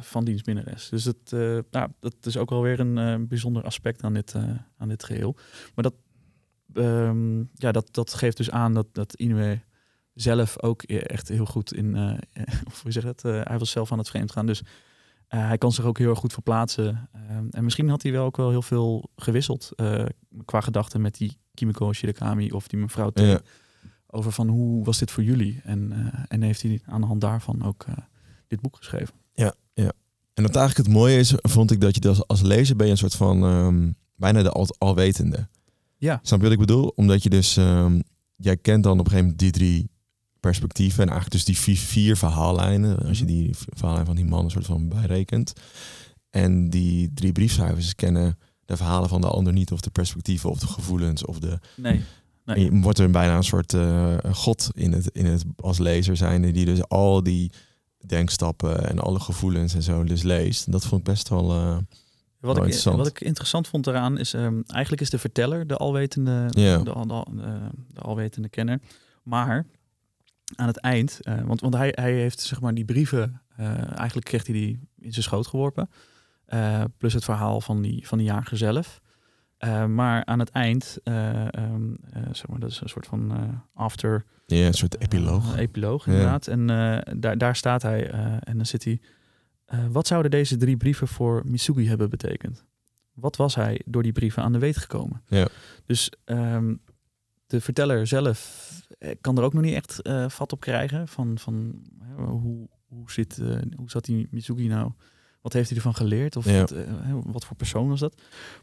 van 0.00 0.24
diens 0.24 0.44
minnares. 0.44 0.88
Dus 0.88 1.04
dat, 1.04 1.16
eh, 1.24 1.58
nou, 1.70 1.90
dat 2.00 2.14
is 2.20 2.36
ook 2.36 2.50
wel 2.50 2.62
weer 2.62 2.80
een 2.80 2.98
eh, 2.98 3.14
bijzonder 3.28 3.64
aspect 3.64 4.02
aan 4.02 4.14
dit, 4.14 4.34
eh, 4.34 4.42
aan 4.76 4.88
dit 4.88 5.04
geheel. 5.04 5.36
Maar 5.74 5.84
dat, 5.84 5.94
ehm, 6.72 7.38
ja, 7.38 7.72
dat, 7.72 7.88
dat 7.90 8.14
geeft 8.14 8.36
dus 8.36 8.50
aan 8.50 8.74
dat, 8.74 8.86
dat 8.92 9.14
Inoue 9.14 9.60
zelf 10.14 10.62
ook 10.62 10.82
echt 10.82 11.28
heel 11.28 11.46
goed 11.46 11.74
in, 11.74 11.96
of 12.66 12.80
hoe 12.82 12.92
zeg 12.92 13.02
je 13.02 13.14
dat, 13.14 13.46
hij 13.48 13.58
was 13.58 13.70
zelf 13.70 13.92
aan 13.92 13.98
het 13.98 14.08
vreemd 14.08 14.32
gaan. 14.32 14.46
Dus 14.46 14.62
hij 15.28 15.58
kan 15.58 15.72
zich 15.72 15.84
ook 15.84 15.98
heel 15.98 16.10
erg 16.10 16.18
goed 16.18 16.32
verplaatsen. 16.32 17.08
Ehm, 17.12 17.46
en 17.50 17.64
misschien 17.64 17.88
had 17.88 18.02
hij 18.02 18.12
wel 18.12 18.24
ook 18.24 18.36
wel 18.36 18.50
heel 18.50 18.62
veel 18.62 19.10
gewisseld 19.16 19.72
qua 20.44 20.60
gedachten 20.60 21.00
met 21.00 21.14
die 21.14 21.42
Kimiko 21.54 21.92
Shirakami 21.92 22.50
of 22.50 22.68
die 22.68 22.78
mevrouw 22.78 23.10
T. 23.10 23.20
Ja. 23.20 23.40
Over 24.06 24.32
van 24.32 24.48
hoe 24.48 24.84
was 24.84 24.98
dit 24.98 25.10
voor 25.10 25.22
jullie? 25.22 25.60
En, 25.64 25.92
eh, 25.92 26.20
en 26.28 26.42
heeft 26.42 26.62
hij 26.62 26.80
aan 26.86 27.00
de 27.00 27.06
hand 27.06 27.20
daarvan 27.20 27.62
ook 27.62 27.84
eh, 27.88 27.94
dit 28.46 28.60
boek 28.60 28.76
geschreven. 28.76 29.14
En 30.34 30.42
wat 30.42 30.56
eigenlijk 30.56 30.86
het 30.88 30.96
mooie 30.96 31.18
is, 31.18 31.34
vond 31.36 31.70
ik 31.70 31.80
dat 31.80 31.94
je 31.94 32.08
als, 32.08 32.26
als 32.26 32.42
lezer 32.42 32.76
ben 32.76 32.86
je 32.86 32.92
een 32.92 32.98
soort 32.98 33.14
van 33.14 33.44
ehm, 33.44 33.90
bijna 34.16 34.42
de 34.42 34.50
al, 34.50 34.66
alwetende. 34.78 35.48
Ja. 35.96 36.20
Snap 36.22 36.38
je 36.38 36.44
wat 36.44 36.52
ik 36.52 36.58
bedoel? 36.58 36.86
Omdat 36.86 37.22
je 37.22 37.30
dus, 37.30 37.56
ehm, 37.56 38.00
jij 38.36 38.56
kent 38.56 38.82
dan 38.82 38.92
op 38.92 39.04
een 39.04 39.10
gegeven 39.10 39.24
moment 39.24 39.38
die 39.38 39.50
drie 39.50 39.90
perspectieven 40.40 41.02
en 41.02 41.08
eigenlijk 41.08 41.36
dus 41.36 41.44
die 41.44 41.58
vier, 41.58 41.76
vier 41.76 42.16
verhaallijnen. 42.16 42.98
Als 42.98 43.18
je 43.18 43.24
die 43.24 43.50
verhaallijn 43.52 44.06
van 44.06 44.16
die 44.16 44.24
man 44.24 44.44
een 44.44 44.50
soort 44.50 44.66
van 44.66 44.88
bijrekent. 44.88 45.52
En 46.30 46.70
die 46.70 47.10
drie 47.14 47.32
briefschrijvers 47.32 47.94
kennen 47.94 48.38
de 48.66 48.76
verhalen 48.76 49.08
van 49.08 49.20
de 49.20 49.26
ander 49.28 49.52
niet, 49.52 49.72
of 49.72 49.80
de 49.80 49.90
perspectieven, 49.90 50.50
of 50.50 50.58
de 50.58 50.66
gevoelens, 50.66 51.24
of 51.24 51.38
de. 51.38 51.58
Nee. 51.76 52.02
nee. 52.44 52.60
Je 52.64 52.80
wordt 52.80 52.98
er 52.98 53.10
bijna 53.10 53.36
een 53.36 53.44
soort 53.44 53.72
eh, 53.72 54.14
god 54.32 54.70
in 54.74 54.92
het, 54.92 55.06
in 55.12 55.26
het 55.26 55.44
als 55.56 55.78
lezer 55.78 56.16
zijn, 56.16 56.52
die 56.52 56.64
dus 56.64 56.88
al 56.88 57.22
die 57.22 57.52
denkstappen 58.06 58.88
en 58.88 58.98
alle 58.98 59.20
gevoelens 59.20 59.74
en 59.74 59.82
zo 59.82 60.04
dus 60.04 60.22
leest. 60.22 60.66
En 60.66 60.72
dat 60.72 60.86
vond 60.86 61.00
ik 61.00 61.06
best 61.06 61.28
wel. 61.28 61.50
eh, 61.52 61.76
Wat, 62.40 62.56
ik, 62.56 62.62
interessant. 62.62 62.96
wat 62.96 63.06
ik 63.06 63.20
interessant 63.20 63.68
vond 63.68 63.86
eraan 63.86 64.18
is, 64.18 64.34
ehm, 64.34 64.60
eigenlijk 64.66 65.02
is 65.02 65.10
de 65.10 65.18
verteller 65.18 65.66
de 65.66 65.76
alwetende, 65.76 66.46
de, 66.50 66.80
de, 66.84 66.90
de, 67.34 67.70
de 67.92 68.00
alwetende 68.00 68.48
kenner. 68.48 68.80
Maar 69.22 69.66
aan 70.56 70.66
het 70.66 70.76
eind, 70.80 71.18
eh, 71.22 71.40
want, 71.42 71.60
want 71.60 71.74
hij, 71.74 71.92
hij 71.94 72.12
heeft 72.12 72.40
zeg 72.40 72.60
maar 72.60 72.74
die 72.74 72.84
brieven, 72.84 73.40
eh, 73.56 73.96
eigenlijk 73.98 74.26
kreeg 74.26 74.46
hij 74.46 74.54
die 74.54 74.78
in 74.98 75.12
zijn 75.12 75.24
schoot 75.24 75.46
geworpen. 75.46 75.90
Eh, 76.46 76.84
plus 76.98 77.12
het 77.12 77.24
verhaal 77.24 77.60
van 77.60 77.82
die, 77.82 78.06
van 78.06 78.18
die 78.18 78.26
jager 78.26 78.56
zelf. 78.56 79.02
Eh, 79.64 79.86
maar 79.86 80.24
aan 80.24 80.38
het 80.38 80.50
eind, 80.50 80.98
eh, 81.02 81.54
ehm, 81.54 81.94
eh, 82.12 82.22
zeg 82.32 82.46
maar, 82.48 82.60
dat 82.60 82.70
is 82.70 82.80
een 82.80 82.88
soort 82.88 83.06
van 83.06 83.32
after 83.74 84.24
ja, 84.46 84.66
een 84.66 84.74
soort 84.74 85.00
epiloog. 85.00 85.56
Epiloog, 85.56 86.06
inderdaad. 86.06 86.46
En 86.46 86.66
daar, 87.20 87.38
daar 87.38 87.56
staat 87.56 87.82
hij 87.82 88.10
en 88.40 88.56
dan 88.56 88.66
zit 88.66 88.84
hij 88.84 89.00
wat 89.90 90.06
zouden 90.06 90.30
deze 90.30 90.56
drie 90.56 90.76
brieven 90.76 91.08
voor 91.08 91.42
Misugi 91.44 91.88
hebben 91.88 92.10
betekend? 92.10 92.64
Wat 93.12 93.36
was 93.36 93.54
hij 93.54 93.80
door 93.84 94.02
die 94.02 94.12
brieven 94.12 94.42
aan 94.42 94.52
de 94.52 94.58
weet 94.58 94.76
gekomen? 94.76 95.22
Ja. 95.26 95.48
Dus 95.86 96.10
ehm, 96.24 96.74
de 97.46 97.60
verteller 97.60 98.06
zelf 98.06 98.70
kan 99.20 99.38
er 99.38 99.44
ook 99.44 99.52
nog 99.52 99.62
niet 99.62 99.74
echt 99.74 100.00
vat 100.28 100.52
op 100.52 100.60
krijgen 100.60 101.08
van, 101.08 101.38
van 101.38 101.82
hoe, 102.16 102.68
hoe, 102.86 103.10
zit, 103.10 103.40
hoe 103.76 103.90
zat 103.90 104.04
die 104.04 104.28
Misugi 104.30 104.68
nou 104.68 104.92
wat 105.44 105.52
heeft 105.52 105.68
hij 105.68 105.76
ervan 105.76 105.94
geleerd? 105.94 106.36
Of 106.36 106.44
wat, 106.44 106.72
uh, 106.72 106.80
wat, 107.24 107.44
voor 107.44 107.56
persoon 107.56 107.88
was 107.88 108.00
dat? 108.00 108.14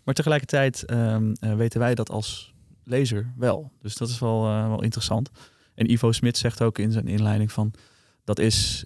Maar 0.04 0.14
tegelijkertijd 0.14 0.92
um, 0.92 1.34
weten 1.40 1.80
wij 1.80 1.96
dat 1.96 2.10
als 2.10 2.54
lezer 2.84 3.34
wel. 3.38 3.72
Dus 3.82 3.96
dat 3.96 4.10
is 4.10 4.20
wel, 4.20 4.48
uh, 4.48 4.68
wel 4.68 4.84
interessant. 4.84 5.30
En 5.74 5.92
Ivo 5.92 6.12
Smit 6.12 6.38
zegt 6.38 6.62
ook 6.62 6.78
in 6.78 6.92
zijn 6.92 7.08
inleiding 7.08 7.52
van... 7.52 7.74
dat 8.24 8.40
is 8.40 8.86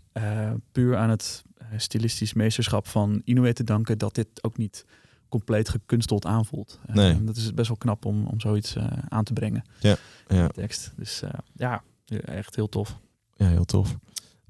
puur 0.72 0.98
aan 0.98 1.10
het 1.10 1.44
stilistisch 1.78 2.34
meesterschap 2.34 2.88
van 2.88 3.22
Inoue 3.24 3.54
te 3.54 3.64
danken... 3.64 3.98
dat 3.98 4.16
dit 4.16 4.28
ook 4.42 4.58
niet 4.58 4.86
compleet 5.30 5.70
gekunsteld 5.70 6.26
aanvoelt. 6.26 6.80
Nee. 6.88 7.24
dat 7.24 7.36
is 7.36 7.54
best 7.54 7.68
wel 7.68 7.78
knap 7.78 8.06
om, 8.06 8.26
om 8.26 8.40
zoiets 8.40 8.76
aan 9.10 9.24
te 9.24 9.34
brengen. 9.34 9.66
Ja, 9.80 9.98
ja. 10.28 10.48
tekst. 10.48 10.94
Dus 10.96 11.24
ja, 11.56 11.84
echt 12.26 12.56
heel 12.56 12.70
tof. 12.70 12.98
Ja, 13.36 13.48
heel 13.48 13.66
tof. 13.66 13.98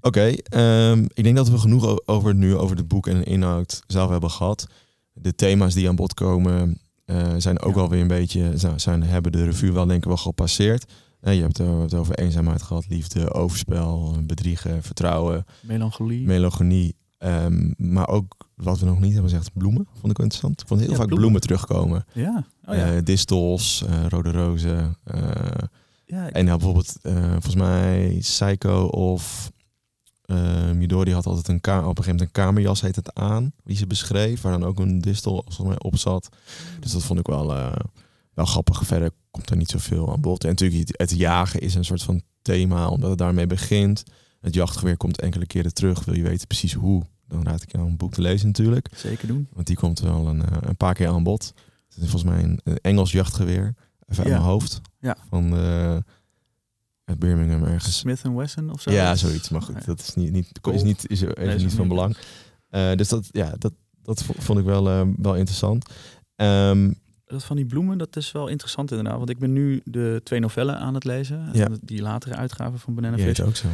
Oké, 0.06 0.36
ehm, 0.50 1.06
ik 1.14 1.24
denk 1.24 1.36
dat 1.36 1.50
we 1.50 1.58
genoeg 1.58 2.08
over 2.08 2.36
nu 2.36 2.56
over 2.56 2.78
het 2.78 2.88
boek 2.88 3.08
en 3.08 3.18
de 3.18 3.24
inhoud 3.24 3.84
zelf 3.88 4.10
hebben 4.10 4.32
gehad. 4.32 4.68
De 5.14 5.36
thema's 5.36 5.74
die 5.74 5.88
aan 5.88 5.96
bod 5.96 6.14
komen 6.14 6.80
uh, 7.06 7.34
zijn 7.38 7.60
ook 7.60 7.74
ja. 7.74 7.76
wel 7.76 7.90
weer 7.90 8.02
een 8.02 8.08
beetje, 8.08 8.52
zijn, 8.76 9.04
hebben 9.04 9.32
de 9.32 9.44
revue 9.44 9.72
wel 9.72 9.86
denk 9.86 10.00
ik 10.00 10.08
wel 10.08 10.18
gepasseerd. 10.18 10.92
Uh, 11.22 11.36
je 11.36 11.42
hebt 11.42 11.58
het 11.58 11.94
over 11.94 12.16
eenzaamheid 12.16 12.62
gehad, 12.62 12.86
liefde, 12.90 13.34
overspel, 13.34 14.16
bedriegen, 14.24 14.84
vertrouwen. 14.84 15.46
Melancholie. 15.62 16.26
Melancholie. 16.26 16.96
Um, 17.20 17.74
maar 17.78 18.08
ook 18.08 18.36
wat 18.56 18.80
we 18.80 18.86
nog 18.86 19.00
niet 19.00 19.14
hebben 19.14 19.30
gezegd, 19.30 19.54
bloemen. 19.54 19.88
Vond 19.92 20.12
ik 20.12 20.20
interessant. 20.20 20.62
Ik 20.62 20.68
vond 20.68 20.80
heel 20.80 20.90
ja, 20.90 20.96
vaak 20.96 21.08
bloemen. 21.08 21.42
bloemen. 21.42 21.42
terugkomen. 21.42 22.06
Ja. 22.14 22.46
Oh, 22.66 22.76
ja. 22.76 22.96
Uh, 22.96 23.00
distels, 23.04 23.84
rode 24.10 24.32
rozen. 24.32 24.98
ja. 26.06 26.30
En 26.30 26.46
nou, 26.46 26.58
bijvoorbeeld, 26.58 26.98
volgens 27.02 27.56
mij 27.56 28.18
Psycho 28.20 28.86
of 28.86 29.54
uh, 30.26 30.72
Midori 30.72 31.14
had 31.14 31.26
altijd 31.26 31.48
een, 31.48 31.62
ka 31.62 31.78
op 31.78 31.82
een 31.82 32.04
gegeven 32.04 32.12
moment 32.12 32.38
een 32.38 32.44
kamerjas 32.44 32.82
heet 32.82 32.96
het 32.96 33.14
aan, 33.14 33.52
die 33.64 33.78
ze 33.78 33.88
beschreef, 33.88 34.42
waar 34.42 34.52
dan 34.60 34.68
ook 34.68 34.80
een 34.80 35.02
distel 35.02 35.44
volgens 35.46 35.68
mij 35.68 35.80
op 35.80 35.98
zat. 35.98 36.30
Dus 36.80 36.92
dat 36.92 37.04
vond 37.04 37.20
ik 37.20 37.28
wel, 37.28 37.56
uh, 37.56 37.76
wel 38.34 38.46
grappig. 38.46 38.86
Verder 38.86 39.12
komt 39.32 39.50
er 39.50 39.58
niet 39.58 39.70
zoveel 39.70 40.12
aan 40.12 40.22
bod. 40.22 40.44
En 40.44 40.50
natuurlijk, 40.50 40.98
het 40.98 41.12
jagen 41.12 41.60
is 41.60 41.76
een 41.76 41.86
soort 41.86 42.04
van 42.04 42.22
thema, 42.42 42.88
omdat 42.88 43.10
het 43.10 43.18
daarmee 43.18 43.48
begint. 43.48 44.04
Het 44.42 44.54
jachtgeweer 44.54 44.98
komt 44.98 45.22
enkele 45.22 45.46
keren 45.46 45.74
terug. 45.74 46.06
Wil 46.06 46.16
je 46.16 46.24
weten 46.24 46.48
precies 46.48 46.74
hoe? 46.74 47.04
Dan 47.28 47.44
raad 47.44 47.62
ik 47.62 47.72
je 47.72 47.78
aan 47.78 47.86
een 47.86 47.98
boek 47.98 48.14
te 48.14 48.22
lezen 48.22 48.48
natuurlijk. 48.48 48.90
Zeker 48.96 49.28
doen. 49.28 49.48
Want 49.54 49.68
die 49.68 49.76
komt 49.76 50.00
wel 50.00 50.28
een, 50.28 50.40
uh, 50.40 50.58
een 50.60 50.78
paar 50.78 50.94
keer 50.94 51.08
aan 51.08 51.24
bod. 51.24 51.54
Het 51.90 52.04
is 52.04 52.10
volgens 52.10 52.32
mij 52.32 52.44
een, 52.44 52.60
een 52.64 52.80
Engels 52.82 53.12
jachtgeweer. 53.12 53.76
Even 54.08 54.24
ja. 54.24 54.30
uit 54.30 54.30
mijn 54.30 54.42
hoofd. 54.42 54.82
Ja. 55.00 55.18
Van 55.30 55.54
uit 57.06 57.20
Birmingham 57.20 57.64
ergens. 57.64 57.98
Smith 57.98 58.22
Wesson 58.22 58.72
of 58.72 58.82
zo? 58.82 58.92
Ja, 58.92 59.16
zoiets. 59.16 59.50
Maar 59.50 59.62
goed, 59.62 59.86
dat 59.86 60.00
is 60.00 60.14
niet, 60.14 60.32
niet, 60.32 60.60
is 60.72 60.84
niet, 60.84 61.10
is 61.10 61.22
even 61.22 61.46
nee, 61.46 61.58
niet 61.58 61.74
van 61.74 61.88
belang. 61.88 62.18
Uh, 62.70 62.94
dus 62.94 63.10
dat, 63.10 63.30
ja, 63.32 63.54
dat, 63.58 63.74
dat 64.02 64.24
vond 64.24 64.60
ik 64.60 64.66
wel, 64.66 64.88
uh, 64.88 65.08
wel 65.18 65.36
interessant. 65.36 65.90
Um, 66.36 66.96
dat 67.26 67.44
van 67.44 67.56
die 67.56 67.66
bloemen, 67.66 67.98
dat 67.98 68.16
is 68.16 68.32
wel 68.32 68.48
interessant 68.48 68.92
inderdaad. 68.92 69.18
Want 69.18 69.30
ik 69.30 69.40
ben 69.40 69.54
nu 69.54 69.82
de 69.84 70.22
twee 70.24 70.40
novellen 70.40 70.78
aan 70.78 70.94
het 70.94 71.04
lezen. 71.04 71.50
Ja. 71.54 71.68
Die 71.82 72.02
latere 72.02 72.36
uitgaven 72.36 72.80
van 72.80 72.96
Banana 72.96 73.18
Fish. 73.18 73.38
Ja, 73.38 73.46
ook 73.46 73.56
zo. 73.56 73.68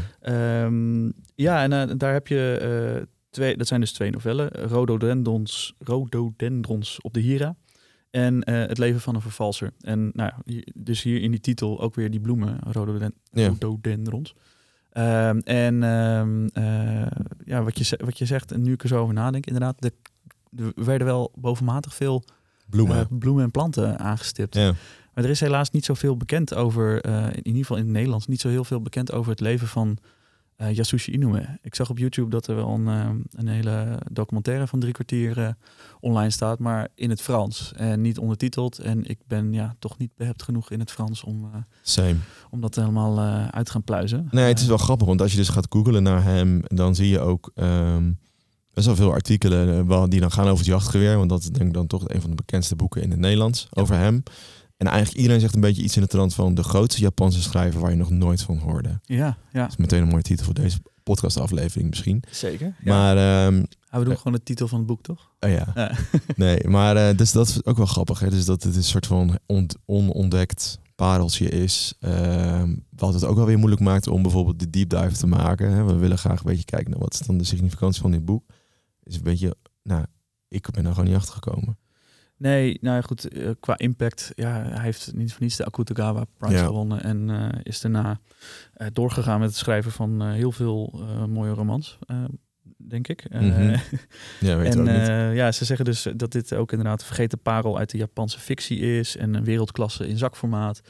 Um, 0.64 1.14
ja, 1.36 1.64
en 1.64 1.90
uh, 1.90 1.98
daar 1.98 2.14
heb 2.14 2.28
je 2.28 3.08
twee, 3.30 3.58
dat 3.58 3.68
zijn 3.68 3.80
dus 3.80 3.92
twee 3.92 4.12
novellen. 4.12 4.48
Rhododendrons, 4.48 5.74
Rhododendrons 5.80 7.02
op 7.02 7.14
de 7.14 7.20
Hira. 7.20 7.56
En 8.12 8.36
uh, 8.36 8.60
het 8.68 8.78
leven 8.78 9.02
van 9.02 9.16
een 9.16 9.22
vervalser. 9.22 9.72
En 9.80 10.12
nou, 10.14 10.32
dus 10.76 11.02
hier 11.02 11.22
in 11.22 11.32
die 11.32 11.40
titel 11.40 11.82
ook 11.82 11.96
weer 11.96 12.12
die 12.12 12.20
bloemen, 12.20 12.60
rhododen 12.64 13.14
ja. 13.32 13.48
rhododendrons. 13.48 14.36
Um, 14.94 15.40
en 15.40 15.84
um, 15.84 16.50
uh, 16.54 17.08
ja, 17.46 17.64
wat 17.64 17.78
je, 17.78 18.00
wat 18.04 18.18
je 18.18 18.26
zegt, 18.26 18.52
en 18.52 18.62
nu 18.62 18.74
ik 18.74 18.84
er 18.84 18.88
zo 18.88 19.02
over 19.02 19.14
nadenk, 19.14 19.46
inderdaad, 19.46 19.82
de, 19.82 19.94
er 20.56 20.86
werden 20.86 21.08
wel 21.08 21.32
bovenmatig 21.36 21.94
veel 21.94 22.24
bloemen, 22.70 22.98
uh, 22.98 23.18
bloemen 23.20 23.44
en 23.44 23.52
planten 23.52 24.00
aangestipt. 24.00 24.56
Ja. 24.56 24.74
Maar 25.14 25.24
er 25.24 25.30
is 25.30 25.40
helaas 25.40 25.72
niet 25.72 25.86
zoveel 25.86 26.18
bekend 26.18 26.54
over, 26.54 27.06
in 27.36 27.46
ieder 27.46 27.62
geval 27.62 27.78
in 27.78 27.84
het 27.84 27.92
Nederlands, 27.92 28.28
niet 28.28 28.42
zo 28.42 28.50
heel 28.50 28.64
veel 28.64 28.82
bekend 28.82 29.12
over 29.12 29.32
het 29.32 29.40
leven 29.40 29.68
van 29.68 29.98
uh, 30.62 30.76
Yasushi 30.76 31.12
Inoue. 31.12 31.46
Ik 31.62 31.76
zag 31.76 31.90
op 31.90 31.98
YouTube 31.98 32.30
dat 32.30 32.48
er 32.48 32.56
wel 32.56 32.70
een, 32.70 32.88
uh, 32.88 33.10
een 33.32 33.48
hele 33.48 34.00
documentaire 34.12 34.68
van 34.68 34.80
drie 34.80 34.94
kwartier 34.94 35.38
uh, 35.38 35.50
online 36.00 36.30
staat, 36.30 36.60
maar 36.60 36.88
in 36.96 37.10
het 37.10 37.22
Frans 37.22 37.72
en 37.76 38.02
niet 38.02 38.18
ondertiteld. 38.18 38.80
En 38.80 39.06
ik 39.06 39.20
ben 39.28 39.54
ja 39.54 39.76
toch 39.80 39.98
niet 39.98 40.12
behept 40.16 40.44
genoeg 40.44 40.72
in 40.72 40.80
het 40.80 40.92
Frans 40.92 41.24
om, 41.24 41.66
Same. 41.82 42.16
om 42.50 42.62
dat 42.62 42.76
helemaal 42.76 43.20
uit 43.52 43.66
te 43.66 43.72
gaan 43.72 43.84
pluizen. 43.84 44.28
Nee, 44.32 44.48
het 44.48 44.60
is 44.60 44.68
wel 44.68 44.78
grappig, 44.78 45.08
want 45.08 45.22
als 45.22 45.32
je 45.32 45.38
dus 45.38 45.50
gaat 45.50 45.68
googlen 45.70 46.04
naar 46.04 46.24
hem, 46.24 46.62
dan 46.68 46.96
zie 46.96 47.10
je 47.10 47.20
ook 47.20 47.52
um, 47.56 48.20
best 48.74 48.86
wel 48.86 48.96
veel 48.96 49.12
artikelen 49.12 49.88
die 50.10 50.20
dan 50.20 50.32
gaan 50.32 50.46
over 50.46 50.58
het 50.58 50.66
jachtgeweer. 50.66 51.18
Want 51.18 51.30
dat 51.30 51.42
is 51.42 51.50
denk 51.50 51.68
ik 51.68 51.74
dan 51.74 51.88
toch 51.88 52.10
een 52.10 52.22
van 52.22 52.30
de 52.30 52.36
bekendste 52.36 52.76
boeken 52.76 53.02
in 53.02 53.12
het 53.12 53.20
Nederlands 53.20 53.68
ja. 53.70 53.82
over 53.82 53.96
hem. 53.96 54.24
En 54.82 54.88
eigenlijk 54.88 55.18
iedereen 55.18 55.42
zegt 55.42 55.56
een 55.56 55.62
beetje 55.62 55.84
iets 55.84 55.96
in 55.96 56.02
de 56.02 56.08
trant 56.08 56.34
van 56.34 56.54
de 56.54 56.64
grootste 56.64 57.02
Japanse 57.02 57.42
schrijver 57.42 57.82
waar 57.82 57.90
je 57.90 57.98
nog 57.98 58.10
nooit 58.10 58.42
van 58.42 58.58
hoorde. 58.58 59.00
Ja, 59.04 59.38
ja. 59.52 59.62
Dat 59.62 59.70
is 59.70 59.78
meteen 59.78 60.02
een 60.02 60.08
mooie 60.08 60.22
titel 60.22 60.46
voor 60.46 60.54
deze 60.54 60.80
podcastaflevering 61.04 61.90
misschien. 61.90 62.24
Zeker. 62.32 62.76
Ja. 62.84 62.94
Maar 62.94 63.46
um, 63.46 63.66
we 63.90 64.04
doen 64.04 64.10
uh, 64.10 64.18
gewoon 64.18 64.34
de 64.34 64.44
titel 64.44 64.68
van 64.68 64.78
het 64.78 64.88
boek, 64.88 65.02
toch? 65.02 65.32
Oh 65.40 65.50
ja. 65.50 65.72
ja. 65.76 65.96
nee, 66.36 66.68
maar 66.68 66.96
uh, 66.96 67.18
dus 67.18 67.32
dat 67.32 67.48
is 67.48 67.66
ook 67.66 67.78
wel 67.78 67.86
grappig. 67.86 68.20
Hè? 68.20 68.30
Dus 68.30 68.46
dat 68.46 68.64
het 68.64 68.76
een 68.76 68.84
soort 68.84 69.08
van 69.08 69.40
on 69.46 69.70
onontdekt 69.86 70.80
pareltje 70.96 71.50
is. 71.50 71.94
Uh, 72.00 72.64
wat 72.90 73.14
het 73.14 73.26
ook 73.26 73.36
wel 73.36 73.46
weer 73.46 73.58
moeilijk 73.58 73.82
maakt 73.82 74.08
om 74.08 74.22
bijvoorbeeld 74.22 74.60
de 74.60 74.70
deep 74.70 74.90
dive 74.90 75.18
te 75.18 75.28
maken. 75.28 75.72
Hè? 75.72 75.84
We 75.84 75.96
willen 75.96 76.18
graag 76.18 76.40
een 76.40 76.46
beetje 76.46 76.66
kijken 76.66 76.92
naar 76.92 77.00
wat 77.00 77.14
is 77.14 77.20
dan 77.20 77.38
de 77.38 77.44
significantie 77.44 78.02
van 78.02 78.12
dit 78.12 78.26
boek. 78.26 78.44
Is 79.04 79.16
een 79.16 79.24
beetje, 79.24 79.56
nou, 79.84 80.06
ik 80.48 80.70
ben 80.72 80.86
er 80.86 80.92
gewoon 80.92 81.10
niet 81.10 81.18
achter 81.18 81.34
gekomen. 81.34 81.78
Nee, 82.42 82.78
nou 82.82 82.96
ja, 82.96 83.02
goed, 83.02 83.36
uh, 83.36 83.50
qua 83.60 83.78
impact, 83.78 84.32
ja, 84.36 84.64
hij 84.64 84.84
heeft 84.84 85.12
niet 85.16 85.32
voor 85.32 85.42
niets 85.42 85.56
de 85.56 85.66
Akutagawa 85.66 86.26
Prize 86.38 86.56
Ja. 86.56 86.66
gewonnen 86.66 87.04
en 87.04 87.30
uh, 87.30 87.50
is 87.64 87.82
daarna 87.82 88.20
uh, 88.78 88.88
doorgegaan 88.94 89.40
met 89.40 89.50
het 89.50 89.58
schrijven 89.58 89.92
van 89.92 90.32
heel 90.32 90.52
veel 90.52 91.04
mooie 91.30 91.54
romans, 91.54 91.98
denk 92.78 93.08
ik. 93.08 93.30
Mhm. 93.30 93.78
Ja, 94.40 94.58
weet 94.58 94.76
en 94.76 94.84
niet. 94.84 95.38
ja, 95.38 95.52
ze 95.52 95.66
zeggen 95.66 95.86
dus 95.86 96.08
dat 96.16 96.32
dit 96.32 96.54
ook 96.54 96.72
inderdaad 96.72 97.00
een 97.00 97.06
vergeten 97.06 97.40
parel 97.40 97.78
uit 97.78 97.90
de 97.90 97.98
Japanse 97.98 98.40
fictie 98.40 98.80
is 98.80 99.18
en 99.18 99.34
een 99.34 99.44
wereldklasse 99.44 100.08
in 100.08 100.18
zakformaat. 100.18 100.82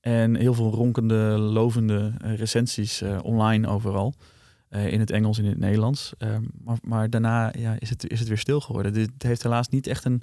En 0.00 0.36
heel 0.36 0.54
veel 0.54 0.70
ronkende, 0.70 1.38
lovende 1.38 2.12
recensies 2.18 3.02
online 3.22 3.68
overal. 3.68 4.14
Uh, 4.70 4.92
in 4.92 5.00
het 5.00 5.10
Engels 5.10 5.38
en 5.38 5.44
in 5.44 5.50
het 5.50 5.58
Nederlands. 5.58 6.12
Uh, 6.18 6.36
maar, 6.64 6.78
maar 6.82 7.10
daarna 7.10 7.52
ja, 7.58 7.76
is, 7.78 7.90
het, 7.90 8.10
is 8.10 8.18
het 8.18 8.28
weer 8.28 8.38
stil 8.38 8.60
geworden. 8.60 8.92
Dit 8.92 9.10
heeft 9.18 9.42
helaas 9.42 9.68
niet 9.68 9.86
echt 9.86 10.04
een 10.04 10.22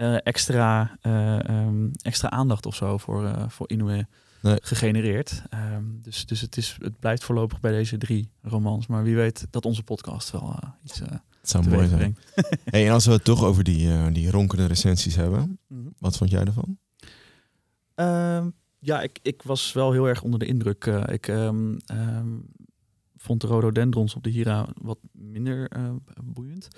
uh, 0.00 0.16
extra, 0.22 0.98
um, 1.02 1.90
extra 2.02 2.30
aandacht 2.30 2.66
of 2.66 2.74
zo 2.74 2.98
voor, 2.98 3.34
voor 3.48 3.68
Inoue 3.68 4.06
nee. 4.42 4.58
gegenereerd. 4.62 5.42
Um, 5.54 5.98
dus 6.02 6.26
dus 6.26 6.40
het, 6.40 6.56
is, 6.56 6.76
het 6.78 6.98
blijft 6.98 7.24
voorlopig 7.24 7.60
bij 7.60 7.72
deze 7.72 7.98
drie 7.98 8.30
romans. 8.42 8.86
Maar 8.86 9.02
wie 9.02 9.16
weet 9.16 9.46
dat 9.50 9.64
onze 9.64 9.82
podcast 9.82 10.30
wel 10.30 10.58
iets 10.82 10.98
Het 10.98 11.50
zou 11.50 11.68
mooi 11.68 11.88
zijn. 11.88 12.16
hey, 12.64 12.86
en 12.86 12.92
als 12.92 13.06
we 13.06 13.12
het 13.12 13.24
toch 13.24 13.44
over 13.44 13.64
die, 13.64 14.10
die 14.12 14.30
ronkende 14.30 14.66
recensies 14.66 15.16
hebben. 15.16 15.40
Mhm. 15.40 15.78
Mm 15.78 15.84
-hmm. 15.84 15.94
Wat 15.98 16.16
vond 16.16 16.30
jij 16.30 16.44
ervan? 16.44 16.78
Ehm, 17.94 18.50
ja, 18.78 19.02
ik, 19.02 19.18
ik 19.22 19.42
was 19.42 19.72
wel 19.72 19.92
heel 19.92 20.08
erg 20.08 20.22
onder 20.22 20.38
de 20.38 20.46
indruk. 20.46 20.86
Uh, 20.86 21.02
ik 21.06 21.32
vond 23.16 23.40
de 23.40 23.46
rhododendrons 23.46 24.14
op 24.14 24.22
de 24.22 24.30
Hira 24.30 24.68
wat 24.82 24.98
minder 25.12 25.76
uh, 25.76 25.90
boeiend. 26.24 26.68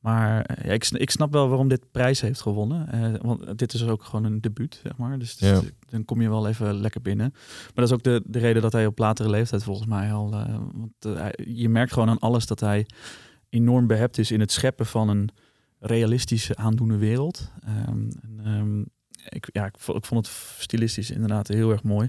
Maar 0.00 0.58
ja, 0.64 0.72
ik, 0.72 0.88
ik, 0.88 1.10
snap 1.10 1.32
wel 1.32 1.48
waarom 1.48 1.68
dit 1.68 1.90
prijs 1.90 2.20
heeft 2.20 2.40
gewonnen. 2.40 2.88
Uh, 2.94 3.20
want 3.22 3.58
dit 3.58 3.72
is 3.72 3.84
ook 3.84 4.04
gewoon 4.04 4.24
een 4.24 4.40
debuut, 4.40 4.80
zeg 4.82 4.96
maar. 4.96 5.18
Dus, 5.18 5.36
dus 5.36 5.60
dan 5.88 6.04
kom 6.04 6.20
je 6.20 6.28
wel 6.28 6.48
even 6.48 6.80
lekker 6.80 7.02
binnen. 7.02 7.30
Maar 7.32 7.72
dat 7.74 7.84
is 7.84 7.92
ook 7.92 8.02
de, 8.02 8.22
de 8.24 8.38
reden 8.38 8.62
dat 8.62 8.72
hij 8.72 8.86
op 8.86 8.98
latere 8.98 9.30
leeftijd 9.30 9.62
volgens 9.62 9.86
mij 9.86 10.12
al... 10.12 10.32
Uh, 10.32 10.58
want 10.72 11.18
je 11.44 11.68
merkt 11.68 11.92
gewoon 11.92 12.08
aan 12.08 12.18
alles 12.18 12.46
dat 12.46 12.60
hij 12.60 12.86
enorm 13.48 13.86
behept 13.86 14.18
is 14.18 14.30
in 14.30 14.40
het 14.40 14.52
scheppen 14.52 14.86
van 14.86 15.08
een 15.08 15.30
realistische 15.78 16.56
aandoende 16.56 16.96
wereld. 16.96 17.50
Um, 17.88 18.08
en, 18.22 18.46
um, 18.46 18.86
ik, 19.28 19.48
ja, 19.52 19.66
ik, 19.66 19.76
ik, 19.76 20.04
vond 20.04 20.26
het 20.26 20.36
stilistisch 20.58 21.10
inderdaad 21.10 21.48
heel 21.48 21.70
erg 21.70 21.82
mooi. 21.82 22.08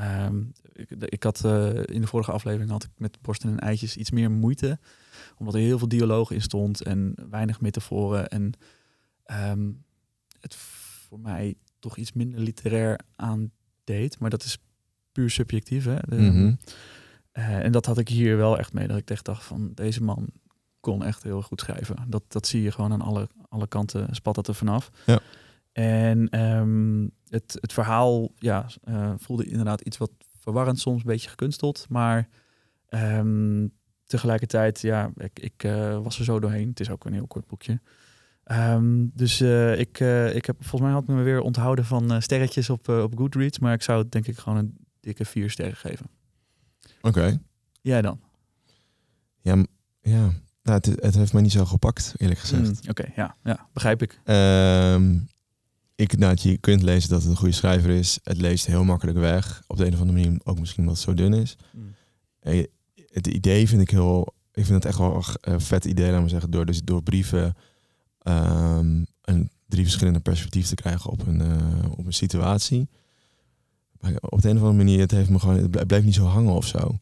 Um, 0.00 0.52
ik, 0.72 0.90
ik, 0.90 1.22
had 1.22 1.44
in 1.84 2.00
de 2.00 2.06
vorige 2.06 2.32
aflevering 2.32 2.70
had 2.70 2.84
ik 2.84 2.90
met 2.96 3.18
borsten 3.20 3.50
en 3.50 3.58
eitjes 3.58 3.96
iets 3.96 4.10
meer 4.10 4.30
moeite. 4.30 4.78
Omdat 5.36 5.54
er 5.54 5.60
heel 5.60 5.78
veel 5.78 5.88
dialoog 5.88 6.30
in 6.30 6.42
stond 6.42 6.82
en 6.82 7.14
weinig 7.30 7.60
metaforen. 7.60 8.28
En 8.28 8.52
um, 9.50 9.84
het 10.40 10.54
voor 10.54 11.20
mij 11.20 11.54
toch 11.78 11.96
iets 11.96 12.12
minder 12.12 12.40
literair 12.40 13.00
aandeed. 13.16 14.18
Maar 14.18 14.30
dat 14.30 14.44
is 14.44 14.58
puur 15.12 15.30
subjectief. 15.30 15.84
Hè? 15.84 15.96
De, 16.08 16.16
mm 16.16 16.30
-hmm. 16.30 16.58
uh, 17.32 17.64
en 17.64 17.72
dat 17.72 17.86
had 17.86 17.98
ik 17.98 18.08
hier 18.08 18.36
wel 18.36 18.58
echt 18.58 18.72
mee. 18.72 18.86
Dat 18.86 18.96
ik 18.96 19.10
echt 19.10 19.24
dacht 19.24 19.44
van 19.44 19.72
deze 19.74 20.02
man 20.02 20.28
kon 20.80 21.04
echt 21.04 21.22
heel 21.22 21.42
goed 21.42 21.60
schrijven. 21.60 21.96
Dat, 22.08 22.22
dat 22.28 22.46
zie 22.46 22.62
je 22.62 22.72
gewoon 22.72 22.92
aan 22.92 23.00
alle, 23.00 23.28
alle 23.48 23.66
kanten, 23.66 24.14
spat 24.14 24.34
dat 24.34 24.48
er 24.48 24.54
vanaf. 24.54 24.90
Ja. 25.06 25.20
En 25.72 26.28
ehm, 26.28 27.08
het, 27.28 27.58
het 27.60 27.72
verhaal 27.72 28.32
ja, 28.38 28.66
uh, 28.88 29.12
voelde 29.16 29.44
inderdaad 29.44 29.80
iets 29.80 29.96
wat 29.96 30.10
verwarrend, 30.38 30.78
soms 30.78 31.00
een 31.00 31.06
beetje 31.10 31.28
gekunsteld. 31.28 31.86
Maar 31.88 32.28
um, 32.90 33.72
tegelijkertijd, 34.14 34.80
ja, 34.80 35.10
ik, 35.16 35.38
ik 35.38 35.64
uh, 35.64 35.98
was 36.02 36.18
er 36.18 36.24
zo 36.24 36.40
doorheen. 36.40 36.68
Het 36.68 36.80
is 36.80 36.90
ook 36.90 37.04
een 37.04 37.12
heel 37.12 37.26
kort 37.26 37.46
boekje. 37.46 37.80
Um, 38.46 39.10
dus 39.14 39.40
uh, 39.40 39.78
ik, 39.78 40.00
ik 40.34 40.44
heb 40.46 40.56
volgens 40.58 40.80
mij 40.80 40.90
had 40.90 41.06
me 41.06 41.22
weer 41.22 41.40
onthouden 41.40 41.84
van 41.84 42.22
sterretjes 42.22 42.70
op, 42.70 42.88
op 42.88 43.16
Goodreads. 43.16 43.58
Maar 43.58 43.72
ik 43.72 43.82
zou 43.82 44.02
het 44.02 44.12
denk 44.12 44.26
ik 44.26 44.38
gewoon 44.38 44.58
een 44.58 44.76
dikke 45.00 45.24
vier 45.24 45.50
sterren 45.50 45.76
geven. 45.76 46.06
Oké. 47.00 47.08
Okay. 47.08 47.38
Jij 47.80 48.02
dan? 48.02 48.20
Ja, 49.40 49.64
ja. 50.00 50.32
Nou, 50.62 50.76
het, 50.76 50.86
het, 50.86 51.14
heeft 51.14 51.32
mij 51.32 51.42
niet 51.42 51.52
zo 51.52 51.64
gepakt, 51.64 52.14
eerlijk 52.16 52.40
gezegd. 52.40 52.62
Mm, 52.62 52.90
Oké, 52.90 53.12
ja, 53.16 53.36
ja, 53.42 53.68
begrijp 53.72 54.02
ik. 54.02 54.20
Um, 54.24 55.28
ik, 55.94 56.16
nou, 56.16 56.36
je 56.40 56.58
kunt 56.58 56.82
lezen 56.82 57.10
dat 57.10 57.20
het 57.20 57.30
een 57.30 57.36
goede 57.36 57.54
schrijver 57.54 57.90
is. 57.90 58.18
Het 58.22 58.40
leest 58.40 58.66
heel 58.66 58.84
makkelijk 58.84 59.18
weg. 59.18 59.62
Op 59.66 59.76
de 59.76 59.86
een 59.86 59.94
of 59.94 60.00
andere 60.00 60.18
manier 60.18 60.40
ook 60.44 60.58
misschien 60.58 60.86
het 60.86 60.98
zo 60.98 61.14
dun 61.14 61.32
is. 61.32 61.56
Mm. 61.72 61.94
Het 63.14 63.26
idee 63.26 63.68
vind 63.68 63.80
ik 63.80 63.90
heel... 63.90 64.34
Ik 64.52 64.64
vind 64.64 64.74
het 64.74 64.84
echt 64.84 64.98
wel 64.98 65.24
een 65.40 65.60
vet 65.60 65.84
idee, 65.84 66.10
laten 66.10 66.22
we 66.22 66.28
zeggen. 66.28 66.50
Door, 66.50 66.66
dus 66.66 66.82
door 66.82 67.02
brieven 67.02 67.56
um, 68.22 69.06
een, 69.20 69.50
drie 69.68 69.82
verschillende 69.82 70.20
perspectieven 70.20 70.76
te 70.76 70.82
krijgen 70.82 71.10
op 71.10 71.26
een, 71.26 71.40
uh, 71.40 71.90
op 71.96 72.06
een 72.06 72.12
situatie. 72.12 72.88
Maar 74.00 74.12
op 74.20 74.42
de 74.42 74.48
een 74.48 74.56
of 74.56 74.62
andere 74.62 74.84
manier, 74.84 75.00
het 75.00 75.10
heeft 75.10 75.28
me 75.28 75.38
gewoon... 75.38 75.56
Het 75.56 75.86
blijft 75.86 76.04
niet 76.04 76.14
zo 76.14 76.24
hangen 76.24 76.54
of 76.54 76.66
zo. 76.66 76.98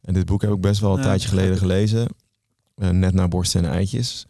En 0.00 0.14
dit 0.14 0.26
boek 0.26 0.42
heb 0.42 0.52
ik 0.52 0.60
best 0.60 0.80
wel 0.80 0.92
een 0.92 0.98
ja, 0.98 1.04
tijdje 1.04 1.28
geleden 1.28 1.56
gelezen. 1.56 2.08
Uh, 2.76 2.90
net 2.90 3.14
naar 3.14 3.28
borsten 3.28 3.64
en 3.64 3.70
eitjes. 3.70 4.26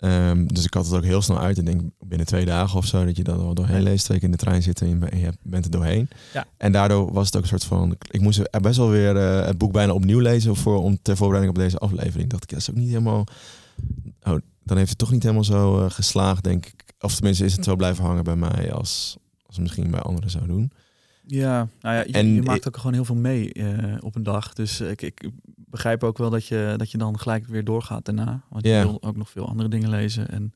Um, 0.00 0.52
dus 0.52 0.64
ik 0.64 0.74
had 0.74 0.86
het 0.86 0.94
ook 0.94 1.04
heel 1.04 1.22
snel 1.22 1.40
uit. 1.40 1.58
Ik 1.58 1.66
denk 1.66 1.80
binnen 1.98 2.26
twee 2.26 2.44
dagen 2.44 2.78
of 2.78 2.86
zo 2.86 3.04
dat 3.04 3.16
je 3.16 3.24
dat 3.24 3.38
al 3.38 3.54
doorheen 3.54 3.82
leest. 3.82 4.04
Twee 4.04 4.18
keer 4.18 4.26
in 4.26 4.32
de 4.32 4.38
trein 4.38 4.62
zitten 4.62 5.10
en 5.10 5.18
je 5.18 5.32
bent 5.42 5.64
er 5.64 5.70
doorheen. 5.70 6.08
Ja. 6.32 6.46
En 6.56 6.72
daardoor 6.72 7.12
was 7.12 7.26
het 7.26 7.36
ook 7.36 7.42
een 7.42 7.48
soort 7.48 7.64
van... 7.64 7.96
Ik 8.10 8.20
moest 8.20 8.38
er 8.50 8.60
best 8.60 8.76
wel 8.76 8.88
weer 8.88 9.16
uh, 9.16 9.46
het 9.46 9.58
boek 9.58 9.72
bijna 9.72 9.92
opnieuw 9.92 10.18
lezen 10.18 10.56
voor, 10.56 10.82
om 10.82 10.98
ter 11.02 11.16
voorbereiding 11.16 11.56
op 11.56 11.62
deze 11.62 11.78
aflevering. 11.78 12.30
dacht 12.30 12.42
ik, 12.42 12.48
dat 12.48 12.58
is 12.58 12.70
ook 12.70 12.76
niet 12.76 12.88
helemaal... 12.88 13.24
Oh, 14.22 14.38
dan 14.62 14.76
heeft 14.76 14.88
het 14.88 14.98
toch 14.98 15.10
niet 15.10 15.22
helemaal 15.22 15.44
zo 15.44 15.84
uh, 15.84 15.90
geslaagd, 15.90 16.44
denk 16.44 16.66
ik. 16.66 16.94
Of 17.00 17.14
tenminste 17.14 17.44
is 17.44 17.52
het 17.52 17.64
zo 17.64 17.76
blijven 17.76 18.04
hangen 18.04 18.24
bij 18.24 18.36
mij 18.36 18.72
als, 18.72 19.16
als 19.46 19.58
misschien 19.58 19.90
bij 19.90 20.00
anderen 20.00 20.30
zou 20.30 20.46
doen. 20.46 20.72
Ja, 21.26 21.68
nou 21.80 21.94
ja, 21.94 22.04
je, 22.06 22.12
en 22.12 22.34
je 22.34 22.42
maakt 22.42 22.68
ook 22.68 22.76
gewoon 22.76 22.92
heel 22.92 23.04
veel 23.04 23.14
mee 23.14 23.54
uh, 23.54 23.96
op 24.00 24.14
een 24.16 24.22
dag. 24.22 24.52
Dus 24.52 24.80
ik, 24.80 25.02
ik 25.02 25.30
begrijp 25.70 26.04
ook 26.04 26.18
wel 26.18 26.30
dat 26.30 26.46
je, 26.46 26.74
dat 26.76 26.90
je 26.90 26.98
dan 26.98 27.18
gelijk 27.18 27.46
weer 27.46 27.64
doorgaat 27.64 28.04
daarna. 28.04 28.42
Want 28.48 28.66
je 28.66 28.70
wil 28.72 29.02
ook 29.02 29.16
nog 29.16 29.30
veel 29.30 29.48
andere 29.48 29.68
dingen 29.68 29.88
lezen. 29.88 30.28
En 30.28 30.54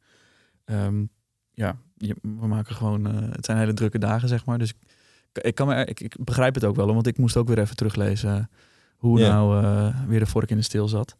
um, 0.64 1.08
ja, 1.52 1.76
je, 1.96 2.16
we 2.22 2.46
maken 2.46 2.74
gewoon, 2.74 3.08
uh, 3.08 3.30
het 3.30 3.44
zijn 3.44 3.58
hele 3.58 3.74
drukke 3.74 3.98
dagen, 3.98 4.28
zeg 4.28 4.44
maar. 4.44 4.58
Dus 4.58 4.70
ik, 4.70 5.42
ik, 5.44 5.54
kan 5.54 5.66
me, 5.66 5.84
ik, 5.84 6.00
ik 6.00 6.24
begrijp 6.24 6.54
het 6.54 6.64
ook 6.64 6.76
wel, 6.76 6.94
want 6.94 7.06
ik 7.06 7.18
moest 7.18 7.36
ook 7.36 7.48
weer 7.48 7.58
even 7.58 7.76
teruglezen 7.76 8.50
hoe 8.96 9.18
yeah. 9.18 9.32
nou 9.32 9.64
uh, 9.64 10.06
weer 10.06 10.18
de 10.18 10.26
vork 10.26 10.50
in 10.50 10.56
de 10.56 10.62
steel 10.62 10.88
zat. 10.88 11.16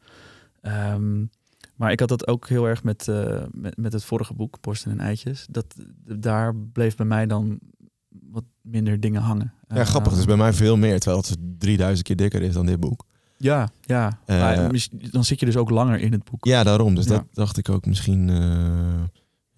Um, 0.62 1.30
maar 1.74 1.92
ik 1.92 2.00
had 2.00 2.08
dat 2.08 2.26
ook 2.26 2.48
heel 2.48 2.68
erg 2.68 2.82
met, 2.82 3.06
uh, 3.08 3.42
met, 3.50 3.76
met 3.76 3.92
het 3.92 4.04
vorige 4.04 4.34
boek, 4.34 4.60
Borsten 4.60 4.90
en 4.90 5.00
Eitjes. 5.00 5.46
Dat, 5.50 5.74
daar 6.18 6.56
bleef 6.56 6.96
bij 6.96 7.06
mij 7.06 7.26
dan 7.26 7.58
wat 8.08 8.44
minder 8.60 9.00
dingen 9.00 9.22
hangen. 9.22 9.52
Ja, 9.68 9.84
grappig. 9.84 10.10
Het 10.10 10.20
is 10.20 10.26
bij 10.26 10.36
mij 10.36 10.52
veel 10.52 10.76
meer, 10.76 11.00
terwijl 11.00 11.22
het 11.22 11.36
3000 11.58 12.06
keer 12.06 12.16
dikker 12.16 12.42
is 12.42 12.54
dan 12.54 12.66
dit 12.66 12.80
boek. 12.80 13.06
Ja, 13.36 13.70
ja. 13.80 14.18
Uh, 14.26 14.38
maar 14.38 14.72
dan 15.10 15.24
zit 15.24 15.40
je 15.40 15.46
dus 15.46 15.56
ook 15.56 15.70
langer 15.70 16.00
in 16.00 16.12
het 16.12 16.24
boek. 16.24 16.44
Ja, 16.44 16.64
daarom. 16.64 16.94
Dus 16.94 17.04
ja. 17.04 17.10
dat 17.10 17.24
dacht 17.32 17.56
ik 17.56 17.68
ook 17.68 17.86
misschien. 17.86 18.28
Uh, 18.28 19.02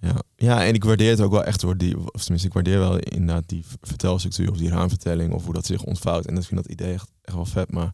ja. 0.00 0.22
ja, 0.36 0.64
en 0.64 0.74
ik 0.74 0.84
waardeer 0.84 1.10
het 1.10 1.20
ook 1.20 1.30
wel 1.30 1.44
echt 1.44 1.60
door 1.60 1.76
die, 1.76 2.12
of 2.12 2.20
tenminste, 2.20 2.46
ik 2.48 2.54
waardeer 2.54 2.78
wel 2.78 2.98
inderdaad 2.98 3.48
die 3.48 3.64
vertelstructuur 3.80 4.50
of 4.50 4.56
die 4.56 4.68
raamvertelling 4.68 5.32
of 5.32 5.44
hoe 5.44 5.54
dat 5.54 5.66
zich 5.66 5.82
ontvouwt. 5.82 6.26
En 6.26 6.34
dat 6.34 6.46
vind 6.46 6.62
dat 6.62 6.72
idee 6.72 6.92
echt, 6.92 7.10
echt 7.22 7.36
wel 7.36 7.46
vet. 7.46 7.72
Maar 7.72 7.92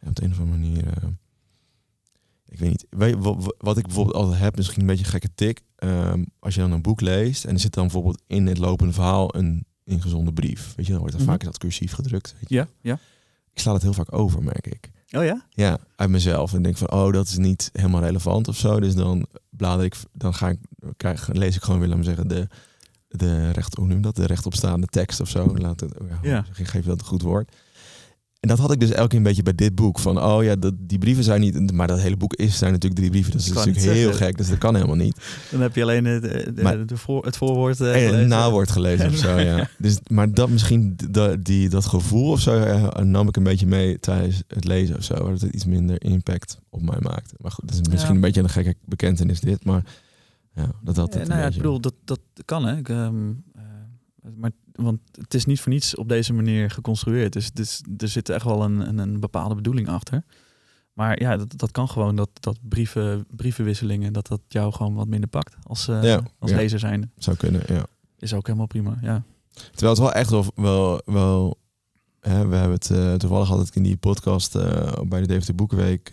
ja, 0.00 0.08
op 0.08 0.16
de 0.16 0.24
een 0.24 0.30
of 0.30 0.38
andere 0.38 0.58
manier. 0.58 0.84
Uh, 0.86 1.08
ik 2.46 2.58
weet 2.58 2.70
niet. 2.70 2.86
Weet, 2.90 3.16
wat, 3.18 3.54
wat 3.58 3.78
ik 3.78 3.86
bijvoorbeeld 3.86 4.16
altijd 4.16 4.40
heb, 4.40 4.56
misschien 4.56 4.80
een 4.80 4.86
beetje 4.86 5.04
een 5.04 5.10
gekke 5.10 5.34
tik. 5.34 5.60
Um, 5.78 6.26
als 6.38 6.54
je 6.54 6.60
dan 6.60 6.72
een 6.72 6.82
boek 6.82 7.00
leest 7.00 7.44
en 7.44 7.54
er 7.54 7.60
zit 7.60 7.74
dan 7.74 7.82
bijvoorbeeld 7.82 8.22
in 8.26 8.46
het 8.46 8.58
lopende 8.58 8.92
verhaal 8.92 9.36
een 9.36 9.66
ingezonde 9.84 10.32
brief. 10.32 10.74
Weet 10.76 10.86
je, 10.86 10.92
dan 10.92 11.00
wordt 11.00 11.14
er 11.14 11.20
mm 11.20 11.26
-hmm. 11.26 11.34
vaak 11.34 11.44
dat 11.44 11.58
cursief 11.58 11.92
gedrukt. 11.92 12.34
Weet 12.38 12.48
je. 12.48 12.54
Ja, 12.54 12.68
ja 12.80 12.98
ik 13.52 13.58
sla 13.60 13.72
het 13.72 13.82
heel 13.82 13.92
vaak 13.92 14.12
over, 14.12 14.42
merk 14.42 14.66
ik. 14.66 14.90
Oh 15.10 15.24
ja? 15.24 15.46
Ja, 15.50 15.78
uit 15.96 16.10
mezelf. 16.10 16.54
En 16.54 16.62
denk 16.62 16.76
van, 16.76 16.90
oh, 16.90 17.12
dat 17.12 17.28
is 17.28 17.36
niet 17.36 17.70
helemaal 17.72 18.00
relevant 18.00 18.48
of 18.48 18.56
zo. 18.56 18.80
Dus 18.80 18.94
dan 18.94 19.26
blader 19.50 19.84
ik, 19.84 19.96
dan 20.12 20.34
ga 20.34 20.48
ik, 20.48 20.58
krijg, 20.96 21.28
lees 21.32 21.56
ik 21.56 21.62
gewoon 21.62 21.96
me 21.96 22.02
zeggen, 22.02 22.28
de, 22.28 22.48
de 23.08 23.50
recht, 23.50 23.74
hoe 23.74 23.86
noem 23.86 24.00
dat? 24.00 24.16
De 24.16 24.26
rechtopstaande 24.26 24.86
tekst 24.86 25.20
of 25.20 25.28
zo. 25.28 25.56
Laat 25.56 25.80
het, 25.80 25.94
ja, 26.08 26.18
ja. 26.22 26.44
Geef 26.52 26.84
dat 26.84 27.00
een 27.00 27.06
goed 27.06 27.22
woord. 27.22 27.52
En 28.42 28.48
dat 28.48 28.58
had 28.58 28.72
ik 28.72 28.80
dus 28.80 28.90
elke 28.90 29.08
keer 29.08 29.18
een 29.18 29.24
beetje 29.24 29.42
bij 29.42 29.54
dit 29.54 29.74
boek. 29.74 29.98
Van, 29.98 30.22
oh 30.22 30.44
ja, 30.44 30.56
dat, 30.56 30.74
die 30.78 30.98
brieven 30.98 31.24
zijn 31.24 31.40
niet... 31.40 31.72
Maar 31.72 31.86
dat 31.86 32.00
hele 32.00 32.16
boek 32.16 32.34
is, 32.34 32.58
zijn 32.58 32.72
natuurlijk 32.72 33.00
drie 33.00 33.10
brieven. 33.10 33.32
Dat 33.32 33.40
is 33.40 33.48
natuurlijk 33.48 33.78
heel 33.78 33.94
zeggen. 33.94 34.26
gek. 34.26 34.36
Dus 34.36 34.48
dat 34.48 34.58
kan 34.58 34.74
helemaal 34.74 34.96
niet. 34.96 35.46
Dan 35.50 35.60
heb 35.60 35.74
je 35.74 35.82
alleen 35.82 36.04
het, 36.04 36.22
de, 36.22 36.62
maar, 36.62 36.86
de 36.86 36.96
voor, 36.96 37.24
het 37.24 37.36
voorwoord 37.36 37.80
uh, 37.80 37.86
gelezen. 37.92 38.18
het 38.18 38.28
nawoord 38.28 38.70
gelezen 38.70 39.08
of 39.08 39.16
zo, 39.16 39.38
ja. 39.50 39.68
Dus, 39.78 39.98
maar 40.06 40.32
dat 40.32 40.48
misschien, 40.48 40.96
dat, 41.10 41.44
die, 41.44 41.68
dat 41.68 41.86
gevoel 41.86 42.30
of 42.30 42.40
zo... 42.40 42.58
Uh, 42.64 42.88
nam 42.94 43.28
ik 43.28 43.36
een 43.36 43.42
beetje 43.42 43.66
mee 43.66 44.00
tijdens 44.00 44.42
het 44.48 44.64
lezen 44.64 44.96
of 44.96 45.04
zo. 45.04 45.14
Dat 45.14 45.40
het 45.40 45.54
iets 45.54 45.64
minder 45.64 46.04
impact 46.04 46.60
op 46.70 46.82
mij 46.82 47.00
maakt. 47.00 47.32
Maar 47.38 47.50
goed, 47.50 47.68
dat 47.68 47.80
is 47.80 47.88
misschien 47.88 48.08
ja. 48.08 48.14
een 48.14 48.20
beetje 48.20 48.42
een 48.42 48.48
gekke 48.48 48.74
bekentenis 48.84 49.40
dit. 49.40 49.64
Maar 49.64 49.84
ja, 50.54 50.70
dat 50.80 50.96
had 50.96 51.14
het 51.14 51.28
nou 51.28 51.40
ja, 51.40 51.46
ik 51.46 51.56
bedoel, 51.56 51.80
dat, 51.80 51.94
dat 52.04 52.20
kan 52.44 52.64
hè. 52.66 52.76
Ik, 52.76 52.88
um, 52.88 53.44
maar, 54.36 54.50
want 54.72 55.00
het 55.12 55.34
is 55.34 55.44
niet 55.44 55.60
voor 55.60 55.72
niets 55.72 55.96
op 55.96 56.08
deze 56.08 56.32
manier 56.32 56.70
geconstrueerd. 56.70 57.32
Dus, 57.32 57.52
dus 57.52 57.82
er 57.96 58.08
zit 58.08 58.28
echt 58.28 58.44
wel 58.44 58.62
een, 58.62 58.88
een, 58.88 58.98
een, 58.98 59.20
bepaalde 59.20 59.54
bedoeling 59.54 59.88
achter. 59.88 60.24
Maar 60.92 61.20
ja, 61.20 61.36
dat, 61.36 61.58
dat 61.58 61.70
kan 61.70 61.88
gewoon 61.88 62.16
dat, 62.16 62.30
dat 62.40 62.58
brieven, 62.68 63.26
brievenwisselingen, 63.30 64.12
dat 64.12 64.26
dat 64.26 64.40
jou 64.48 64.72
gewoon 64.72 64.94
wat 64.94 65.08
minder 65.08 65.28
pakt 65.28 65.56
als, 65.62 65.88
uh, 65.88 66.02
ja, 66.02 66.22
als 66.38 66.50
ja. 66.50 66.56
lezer 66.56 66.78
zijn. 66.78 67.12
Zou 67.16 67.36
kunnen, 67.36 67.62
ja. 67.66 67.86
Is 68.18 68.34
ook 68.34 68.46
helemaal 68.46 68.66
prima, 68.66 68.98
ja. 69.02 69.22
Terwijl 69.52 69.90
het 69.90 69.98
wel 69.98 70.12
echt 70.12 70.30
wel, 70.30 70.44
wel, 70.54 71.02
wel 71.04 71.58
hè, 72.20 72.46
we 72.46 72.54
hebben 72.54 72.76
het 72.76 72.90
uh, 72.90 73.14
toevallig 73.14 73.50
altijd 73.50 73.76
in 73.76 73.82
die 73.82 73.96
podcast 73.96 74.56
uh, 74.56 74.92
bij 75.04 75.20
de 75.20 75.26
DVD 75.26 75.56
Boekenweek 75.56 76.12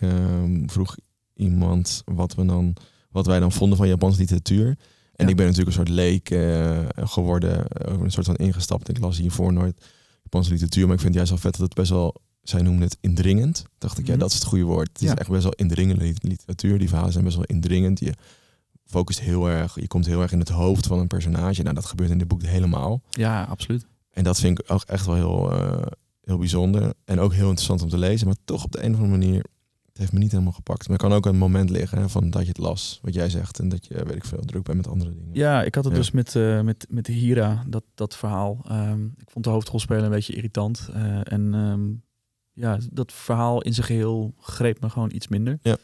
vroeg 0.65 0.95
iemand 1.33 2.01
wat 2.05 2.35
we 2.35 2.45
dan, 2.45 2.75
wat 3.09 3.25
wij 3.25 3.39
dan 3.39 3.51
vonden 3.51 3.77
van 3.77 3.87
Japanse 3.87 4.19
literatuur. 4.19 4.77
En 5.19 5.25
ja. 5.25 5.31
ik 5.31 5.37
ben 5.37 5.45
natuurlijk 5.45 5.77
een 5.77 5.85
soort 5.85 5.97
leek 5.97 6.29
uh, 6.29 6.79
geworden, 6.95 7.65
uh, 7.87 7.93
een 8.01 8.11
soort 8.11 8.25
van 8.25 8.35
ingestapt. 8.35 8.89
Ik 8.89 8.99
las 8.99 9.17
hiervoor 9.17 9.53
nooit 9.53 9.85
Japanse 10.23 10.51
literatuur, 10.51 10.85
maar 10.85 10.93
ik 10.93 11.01
vind 11.01 11.15
het 11.15 11.27
juist 11.27 11.29
wel 11.29 11.51
vet 11.51 11.59
dat 11.59 11.67
het 11.67 11.77
best 11.77 11.89
wel, 11.89 12.15
zij 12.41 12.61
noemen 12.61 12.81
het 12.81 12.97
indringend. 13.01 13.65
Dacht 13.77 13.97
ik, 13.97 13.99
mm 13.99 14.05
-hmm. 14.05 14.13
ja, 14.13 14.19
dat 14.19 14.29
is 14.29 14.35
het 14.35 14.47
goede 14.47 14.63
woord. 14.63 14.87
Het 14.87 15.01
ja. 15.01 15.11
is 15.11 15.19
echt 15.19 15.29
best 15.29 15.43
wel 15.43 15.51
indringende 15.51 16.13
literatuur. 16.21 16.79
Die 16.79 16.87
verhalen 16.87 17.11
zijn 17.11 17.23
best 17.23 17.35
wel 17.35 17.45
indringend. 17.45 17.99
Je 17.99 18.13
focust 18.85 19.19
heel 19.19 19.49
erg, 19.49 19.75
je 19.75 19.87
komt 19.87 20.05
heel 20.05 20.21
erg 20.21 20.31
in 20.31 20.39
het 20.39 20.49
hoofd 20.49 20.87
van 20.87 20.99
een 20.99 21.07
personage. 21.07 21.61
Nou, 21.61 21.75
dat 21.75 21.85
gebeurt 21.85 22.09
in 22.09 22.17
dit 22.17 22.27
boek 22.27 22.43
helemaal. 22.43 23.01
Ja, 23.09 23.43
absoluut. 23.43 23.85
En 24.11 24.23
dat 24.23 24.39
vind 24.39 24.59
ik 24.59 24.71
ook 24.71 24.83
echt 24.83 25.05
wel 25.05 25.15
heel, 25.15 25.53
uh, 25.53 25.81
heel 26.23 26.37
bijzonder. 26.37 26.93
En 27.05 27.19
ook 27.19 27.33
heel 27.33 27.47
interessant 27.47 27.81
om 27.81 27.89
te 27.89 27.97
lezen, 27.97 28.27
maar 28.27 28.35
toch 28.45 28.63
op 28.63 28.71
de 28.71 28.83
een 28.83 28.93
of 28.93 28.99
andere 28.99 29.17
manier 29.17 29.45
heeft 29.99 30.13
me 30.13 30.19
niet 30.19 30.31
helemaal 30.31 30.53
gepakt. 30.53 30.87
Maar 30.87 30.97
er 30.97 31.07
kan 31.07 31.17
ook 31.17 31.25
een 31.25 31.37
moment 31.37 31.69
liggen 31.69 31.97
hè, 31.97 32.09
van 32.09 32.29
dat 32.29 32.41
je 32.41 32.47
het 32.47 32.57
las, 32.57 32.99
wat 33.01 33.13
jij 33.13 33.29
zegt. 33.29 33.59
En 33.59 33.69
dat 33.69 33.85
je, 33.85 34.03
weet 34.05 34.15
ik 34.15 34.25
veel, 34.25 34.41
druk 34.45 34.63
bent 34.63 34.77
met 34.77 34.87
andere 34.87 35.13
dingen. 35.13 35.33
Ja, 35.33 35.63
ik 35.63 35.75
had 35.75 35.83
het 35.83 35.93
ja. 35.93 35.99
dus 35.99 36.11
met, 36.11 36.35
uh, 36.35 36.61
met, 36.61 36.85
met 36.89 37.05
de 37.05 37.11
Hira, 37.11 37.63
dat, 37.67 37.83
dat 37.95 38.15
verhaal. 38.15 38.65
Um, 38.71 39.13
ik 39.17 39.29
vond 39.29 39.45
de 39.45 39.51
hoofdrolspeler 39.51 40.03
een 40.03 40.09
beetje 40.09 40.33
irritant. 40.33 40.89
Uh, 40.95 41.31
en 41.31 41.53
um, 41.53 42.03
ja, 42.53 42.77
dat 42.91 43.13
verhaal 43.13 43.61
in 43.61 43.73
zijn 43.73 43.85
geheel 43.85 44.33
greep 44.37 44.81
me 44.81 44.89
gewoon 44.89 45.11
iets 45.13 45.27
minder. 45.27 45.59
Ja. 45.61 45.77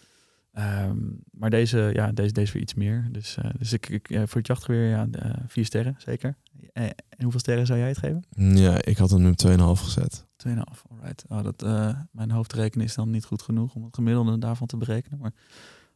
Um, 0.88 1.24
maar 1.32 1.50
deze, 1.50 1.90
ja, 1.94 2.12
deze, 2.12 2.34
deze 2.34 2.54
weer 2.54 2.62
iets 2.62 2.74
meer. 2.74 3.08
Dus, 3.12 3.38
uh, 3.38 3.52
dus 3.58 3.74
ik, 3.74 3.90
ik 3.90 4.08
voor 4.08 4.38
het 4.38 4.48
jachtgeweer, 4.48 4.90
ja, 4.90 5.08
vier 5.48 5.66
sterren, 5.66 5.96
zeker. 5.98 6.38
En 6.76 6.94
hoeveel 7.22 7.40
sterren 7.40 7.66
zou 7.66 7.80
jij 7.80 7.88
het 7.88 7.98
geven? 7.98 8.24
Ja, 8.58 8.82
ik 8.82 8.98
had 8.98 9.10
hem 9.10 9.28
op 9.28 9.48
2,5 9.48 9.84
gezet. 9.84 10.26
2,5, 10.48 10.54
alright. 10.90 11.26
Oh, 11.30 11.44
dat, 11.44 11.64
uh, 11.64 11.90
mijn 12.12 12.32
hoofdrekening 12.32 12.90
is 12.90 12.96
dan 12.96 13.10
niet 13.10 13.26
goed 13.26 13.42
genoeg 13.42 13.76
om 13.76 13.84
het 13.84 13.96
gemiddelde 13.96 14.38
daarvan 14.38 14.68
te 14.68 14.78
berekenen. 14.78 15.20
Maar 15.20 15.32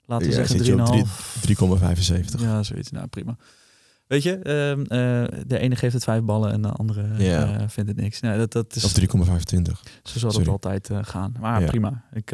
laten 0.06 0.28
we 0.28 0.36
ja, 0.36 0.46
zeggen 0.46 1.06
3,5. 1.06 2.36
3,75. 2.36 2.42
Ja, 2.42 2.64
zoiets. 2.64 2.92
Nou, 2.92 3.08
prima. 3.08 3.38
Weet 4.10 4.24
je, 4.24 4.40
uh, 4.44 4.70
uh, 4.70 5.42
de 5.48 5.60
ene 5.60 5.76
geeft 5.76 5.94
het 5.94 6.04
vijf 6.04 6.22
ballen 6.22 6.52
en 6.52 6.62
de 6.62 6.70
andere 6.70 7.06
ja. 7.18 7.70
vindt 7.70 7.90
het 7.90 8.00
niks. 8.00 8.20
Nou, 8.20 8.38
dat, 8.38 8.52
dat 8.52 8.76
is, 8.76 8.84
of 8.84 9.00
3,25. 9.00 9.06
Zo 10.04 10.20
zal 10.20 10.32
het 10.32 10.48
altijd 10.48 10.90
gaan. 11.02 11.34
Maar 11.40 11.62
ja. 11.62 11.68
prima. 11.68 12.04
Ik, 12.14 12.32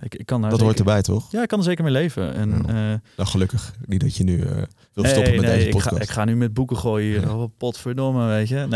ik, 0.00 0.14
ik 0.14 0.26
kan 0.26 0.40
dat 0.40 0.50
zeker, 0.50 0.66
hoort 0.66 0.78
erbij, 0.78 1.02
toch? 1.02 1.32
Ja, 1.32 1.42
ik 1.42 1.48
kan 1.48 1.58
er 1.58 1.64
zeker 1.64 1.84
mee 1.84 1.92
leven. 1.92 2.34
En, 2.34 2.50
ja. 2.50 3.00
nou, 3.16 3.28
gelukkig. 3.28 3.74
Niet 3.86 4.00
dat 4.00 4.16
je 4.16 4.24
nu 4.24 4.36
wil 4.92 5.04
stoppen 5.04 5.22
nee, 5.22 5.40
met 5.40 5.50
nee, 5.50 5.56
deze 5.56 5.68
podcast. 5.68 5.92
Ik 5.92 5.98
ga, 5.98 6.02
ik 6.02 6.10
ga 6.10 6.24
nu 6.24 6.36
met 6.36 6.54
boeken 6.54 6.76
gooien. 6.76 7.20
Ja. 7.20 7.36
Oh, 7.36 7.50
potverdomme, 7.56 8.26
weet 8.26 8.48
je. 8.48 8.66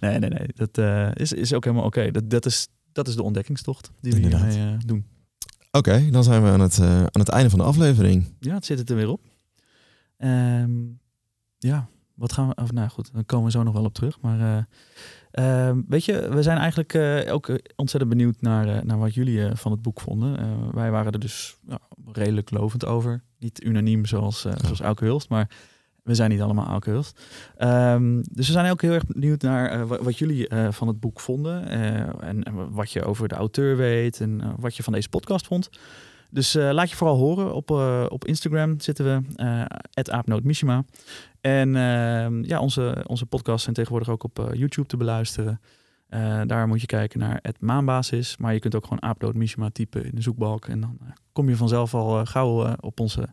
Nee, 0.00 0.18
nee, 0.18 0.30
nee. 0.30 0.30
nee. 0.30 0.48
Dat 0.54 0.78
is, 1.16 1.32
is 1.32 1.52
ook 1.52 1.64
helemaal 1.64 1.86
oké. 1.86 1.98
Okay. 1.98 2.10
Dat, 2.10 2.30
dat, 2.30 2.46
is, 2.46 2.68
dat 2.92 3.08
is 3.08 3.14
de 3.14 3.22
ontdekkingstocht 3.22 3.90
die 4.00 4.12
we 4.12 4.18
hiermee 4.18 4.58
uh, 4.58 4.78
doen. 4.86 5.06
Oké, 5.70 6.10
dan 6.10 6.24
zijn 6.24 6.42
we 6.42 6.48
aan 6.48 6.60
het, 6.60 6.80
aan 6.80 7.08
het 7.12 7.28
einde 7.28 7.50
van 7.50 7.58
de 7.58 7.64
aflevering. 7.64 8.34
Ja, 8.40 8.54
het 8.54 8.64
zit 8.64 8.78
het 8.78 8.90
er 8.90 8.96
weer 8.96 9.08
op. 9.08 9.20
Ehm, 10.16 10.70
ja, 11.58 11.88
wat 12.14 12.32
gaan 12.32 12.48
we... 12.48 12.54
Of, 12.62 12.72
nou 12.72 12.88
goed, 12.88 13.12
dan 13.12 13.26
komen 13.26 13.46
we 13.46 13.52
zo 13.52 13.62
nog 13.62 13.74
wel 13.74 13.84
op 13.84 13.94
terug. 13.94 14.20
Maar 14.20 14.66
Ehm, 15.30 15.80
weet 15.88 16.04
je, 16.04 16.28
we 16.28 16.42
zijn 16.42 16.58
eigenlijk 16.58 16.94
uh, 16.94 17.32
ook 17.32 17.58
ontzettend 17.76 18.12
benieuwd 18.12 18.40
naar, 18.40 18.66
uh, 18.66 18.82
naar 18.82 18.98
wat 18.98 19.14
jullie 19.14 19.50
van 19.54 19.72
het 19.72 19.82
boek 19.82 20.00
vonden. 20.00 20.36
wij 20.74 20.90
waren 20.90 21.12
er 21.12 21.18
dus 21.18 21.58
ja, 21.68 21.78
redelijk 22.12 22.50
lovend 22.50 22.86
over. 22.86 23.22
Niet 23.38 23.64
unaniem 23.64 24.06
zoals, 24.06 24.42
ja. 24.42 24.58
zoals 24.58 24.80
Auke 24.80 25.04
Hulst, 25.04 25.28
maar 25.28 25.50
we 26.02 26.14
zijn 26.14 26.30
niet 26.30 26.40
allemaal 26.40 26.66
Auke 26.66 26.90
Hulst. 26.90 27.20
Um, 27.58 28.22
dus 28.32 28.46
we 28.46 28.52
zijn 28.52 28.70
ook 28.70 28.82
heel 28.82 28.92
erg 28.92 29.06
benieuwd 29.06 29.42
naar 29.42 29.86
wat 29.86 30.18
jullie 30.18 30.48
van 30.70 30.88
het 30.88 31.00
boek 31.00 31.20
vonden. 31.20 31.68
En, 31.68 32.42
en, 32.42 32.70
wat 32.70 32.90
je 32.90 33.04
over 33.04 33.28
de 33.28 33.34
auteur 33.34 33.76
weet 33.76 34.20
en 34.20 34.54
wat 34.60 34.76
je 34.76 34.82
van 34.82 34.92
deze 34.92 35.08
podcast 35.08 35.46
vond. 35.46 35.70
Dus 36.30 36.54
laat 36.54 36.90
je 36.90 36.96
vooral 36.96 37.16
horen. 37.16 37.54
Op, 37.54 37.70
op 38.08 38.24
Instagram 38.24 38.80
zitten 38.80 39.04
we, 39.04 39.42
uh, 39.42 40.14
aapnootmishima. 40.14 40.84
En 41.40 41.68
uh, 41.68 42.48
ja, 42.48 42.60
onze, 42.60 43.04
onze 43.06 43.26
podcasts 43.26 43.62
zijn 43.62 43.74
tegenwoordig 43.74 44.08
ook 44.08 44.24
op 44.24 44.38
uh, 44.38 44.46
YouTube 44.52 44.88
te 44.88 44.96
beluisteren. 44.96 45.60
Uh, 46.10 46.40
daar 46.46 46.68
moet 46.68 46.80
je 46.80 46.86
kijken 46.86 47.18
naar 47.18 47.38
het 47.42 47.60
maanbasis. 47.60 48.36
Maar 48.36 48.52
je 48.52 48.58
kunt 48.58 48.74
ook 48.74 48.82
gewoon 48.82 49.02
Aapload 49.02 49.34
Mishima 49.34 49.70
typen 49.70 50.04
in 50.04 50.14
de 50.14 50.22
zoekbalk. 50.22 50.66
En 50.66 50.80
dan 50.80 50.98
uh, 51.02 51.08
kom 51.32 51.48
je 51.48 51.56
vanzelf 51.56 51.94
al 51.94 52.26
gauw 52.26 52.76
op 52.80 53.00
onze 53.00 53.28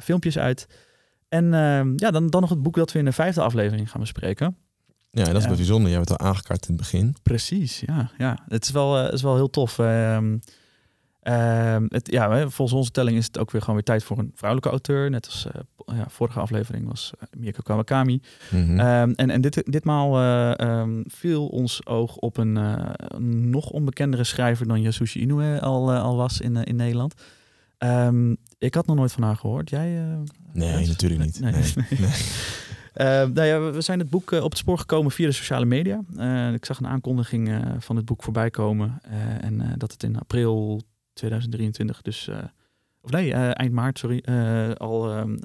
filmpjes 0.00 0.38
uit. 0.38 0.66
En 1.28 1.54
ehm, 1.54 1.92
ja, 1.96 2.10
dan, 2.10 2.26
dan 2.26 2.40
nog 2.40 2.50
het 2.50 2.62
boek 2.62 2.74
dat 2.74 2.92
we 2.92 2.98
in 2.98 3.04
de 3.04 3.12
vijfde 3.12 3.40
aflevering 3.40 3.90
gaan 3.90 4.00
bespreken. 4.00 4.56
Ja, 5.10 5.24
dat 5.24 5.36
is 5.36 5.46
wel 5.46 5.56
bijzonder. 5.56 5.90
Je 5.90 5.96
hebt 5.96 6.08
het 6.08 6.18
al 6.18 6.26
aangekaart 6.26 6.68
in 6.68 6.74
het 6.74 6.82
begin. 6.82 7.16
Precies, 7.22 7.80
ja. 7.80 8.10
ja. 8.18 8.38
Het 8.48 8.64
is 8.64 8.70
wel, 8.70 9.10
is 9.10 9.22
wel 9.22 9.34
heel 9.34 9.50
tof. 9.50 9.78
Ehm, 9.78 10.36
Ehm, 11.24 11.86
het, 11.88 12.10
ja, 12.10 12.48
volgens 12.48 12.78
onze 12.78 12.90
telling 12.90 13.16
is 13.16 13.26
het 13.26 13.38
ook 13.38 13.50
weer 13.50 13.60
gewoon 13.60 13.76
weer 13.76 13.84
tijd 13.84 14.04
voor 14.04 14.18
een 14.18 14.32
vrouwelijke 14.34 14.70
auteur. 14.70 15.10
Net 15.10 15.26
als 15.26 15.46
uh, 15.46 15.96
ja, 15.96 16.04
vorige 16.08 16.40
aflevering 16.40 16.88
was 16.88 17.12
uh, 17.16 17.40
Mirko 17.40 17.60
Kawakami. 17.62 18.20
Mm 18.50 18.80
en, 18.80 19.30
en 19.30 19.40
dit, 19.40 19.62
ditmaal 19.72 20.20
uh, 20.20 20.82
viel 21.04 21.46
ons 21.46 21.86
oog 21.86 22.16
op 22.16 22.36
een 22.36 22.58
nog 23.50 23.70
onbekendere 23.70 24.24
schrijver 24.24 24.66
dan 24.66 24.80
Yasushi 24.80 25.20
Inoue 25.20 25.60
al, 25.60 25.92
al 25.92 26.16
was 26.16 26.40
in, 26.40 26.56
in 26.56 26.76
Nederland. 26.76 27.14
Ik 28.58 28.74
had 28.74 28.86
nog 28.86 28.96
nooit 28.96 29.12
van 29.12 29.22
haar 29.22 29.36
gehoord. 29.36 29.70
Jij? 29.70 30.18
nee, 30.52 30.86
natuurlijk 30.86 31.20
niet. 31.20 31.40
Nee. 31.40 31.52
nee. 31.52 31.72
nee. 32.94 33.26
nou 33.26 33.42
ja, 33.42 33.70
we 33.70 33.80
zijn 33.80 33.98
het 33.98 34.10
boek 34.10 34.30
op 34.30 34.50
het 34.50 34.58
spoor 34.58 34.78
gekomen 34.78 35.10
via 35.10 35.26
de 35.26 35.32
sociale 35.32 35.64
media. 35.64 36.00
ik 36.54 36.64
zag 36.64 36.78
een 36.78 36.86
aankondiging 36.86 37.62
van 37.78 37.96
het 37.96 38.04
boek 38.04 38.22
voorbij 38.22 38.50
komen. 38.50 39.00
en 39.40 39.74
dat 39.76 39.92
het 39.92 40.02
in 40.02 40.18
april 40.18 40.82
2023, 41.14 42.02
dus 42.02 42.28
uh, 42.28 42.36
of 43.00 43.10
nee, 43.10 43.28
uh, 43.30 43.50
eind 43.52 43.72
maart, 43.72 43.98
sorry, 43.98 44.22
uh, 44.28 44.70
al 44.72 45.10
ehm, 45.12 45.36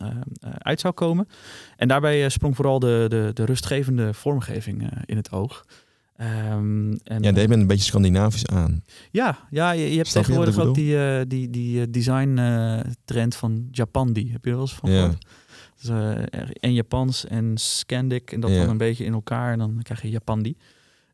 uit 0.42 0.80
zou 0.80 0.94
komen. 0.94 1.28
En 1.76 1.88
daarbij 1.88 2.30
sprong 2.30 2.56
vooral 2.56 2.80
de, 2.80 3.06
de, 3.10 3.32
de 3.34 3.46
rustgevende 3.46 4.14
vormgeving 4.14 4.92
in 5.06 5.18
het 5.18 5.32
oog. 5.32 5.66
Um, 6.22 6.98
en, 7.04 7.22
ja, 7.22 7.32
deed 7.32 7.50
men 7.50 7.60
een 7.60 7.68
beetje 7.68 7.86
Scandinavisch 7.86 8.46
aan. 8.46 8.84
Ja, 9.12 9.48
ja 9.50 9.72
je, 9.72 9.90
je 9.90 9.96
hebt 9.96 10.08
Snap 10.08 10.24
tegenwoordig 10.24 10.56
je 10.56 10.62
ook 10.62 10.76
die, 10.76 11.28
die, 11.28 11.50
die 11.50 11.90
design 11.90 12.40
trend 13.06 13.36
van 13.36 13.68
Japandi. 13.72 14.32
Heb 14.32 14.44
je 14.44 14.50
er 14.50 14.56
wel 14.56 14.66
eens 14.66 14.76
van 14.76 14.92
ja. 14.92 15.12
Dus, 15.82 15.90
en 16.60 16.74
Japans 16.74 17.26
en 17.26 17.58
Scandic 17.58 18.32
en 18.32 18.40
dat 18.40 18.50
ja. 18.50 18.58
dan 18.58 18.70
een 18.70 18.78
beetje 18.78 19.06
in 19.06 19.14
elkaar 19.14 19.52
en 19.52 19.60
dan 19.60 19.80
krijg 19.84 20.02
je 20.02 20.10
Japandi. 20.10 20.58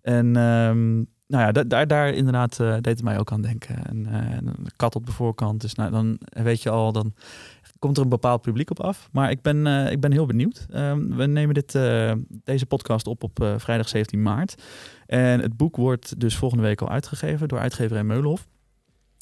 En 0.01 0.35
um, 0.35 1.07
nou 1.28 1.43
ja, 1.43 1.63
daar, 1.63 1.88
daar 1.88 2.13
inderdaad 2.13 2.59
uh, 2.59 2.73
deed 2.73 2.86
het 2.86 3.03
mij 3.03 3.19
ook 3.19 3.32
aan 3.32 3.41
denken. 3.41 3.86
En, 3.86 4.07
uh, 4.07 4.38
een 4.38 4.67
kat 4.76 4.95
op 4.95 5.05
de 5.05 5.11
voorkant. 5.11 5.61
Dus 5.61 5.73
nou, 5.73 5.91
dan 5.91 6.17
weet 6.30 6.61
je 6.61 6.69
al, 6.69 6.91
dan 6.91 7.13
komt 7.80 7.97
er 7.97 8.03
een 8.03 8.09
bepaald 8.09 8.41
publiek 8.41 8.69
op 8.69 8.80
af. 8.80 9.09
Maar 9.11 9.32
ik 9.32 9.41
ben, 9.41 9.65
uh, 9.65 9.91
ik 9.91 9.99
ben 9.99 10.11
heel 10.11 10.26
benieuwd. 10.26 10.65
Um, 10.73 11.15
we 11.15 11.26
nemen 11.26 11.53
dit, 11.53 11.71
deze 12.43 12.65
podcast 12.65 13.07
op 13.07 13.23
op 13.23 13.55
vrijdag 13.57 13.88
17 13.88 14.21
maart. 14.21 14.63
En 15.05 15.39
het 15.39 15.57
boek 15.57 15.76
wordt 15.76 16.19
dus 16.19 16.36
volgende 16.36 16.63
week 16.63 16.82
al 16.82 16.89
uitgegeven 16.89 17.47
door 17.47 17.59
uitgeverij 17.59 18.03
Meulenhof. 18.03 18.47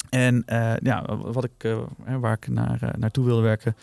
En 0.10 0.44
ja, 0.82 1.16
wat 1.18 1.44
ik, 1.44 1.64
uh, 1.64 1.78
waar 2.20 2.34
ik 2.34 2.48
naar, 2.48 2.94
naartoe 2.98 3.26
wilde 3.26 3.42
werken. 3.42 3.76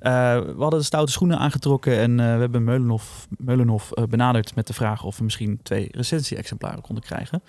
we 0.00 0.54
hadden 0.58 0.78
de 0.78 0.84
stoute 0.84 1.12
schoenen 1.12 1.38
aangetrokken 1.38 1.98
en 1.98 2.16
we 2.16 2.22
hebben 2.22 2.64
Meulenhof, 2.64 3.26
Meulenhof 3.38 3.90
benaderd 4.08 4.54
met 4.54 4.66
de 4.66 4.72
vraag 4.72 5.04
of 5.04 5.18
we 5.18 5.24
misschien 5.24 5.60
twee 5.62 5.88
recensie-exemplaren 5.90 6.82
konden 6.82 7.04
krijgen. 7.04 7.42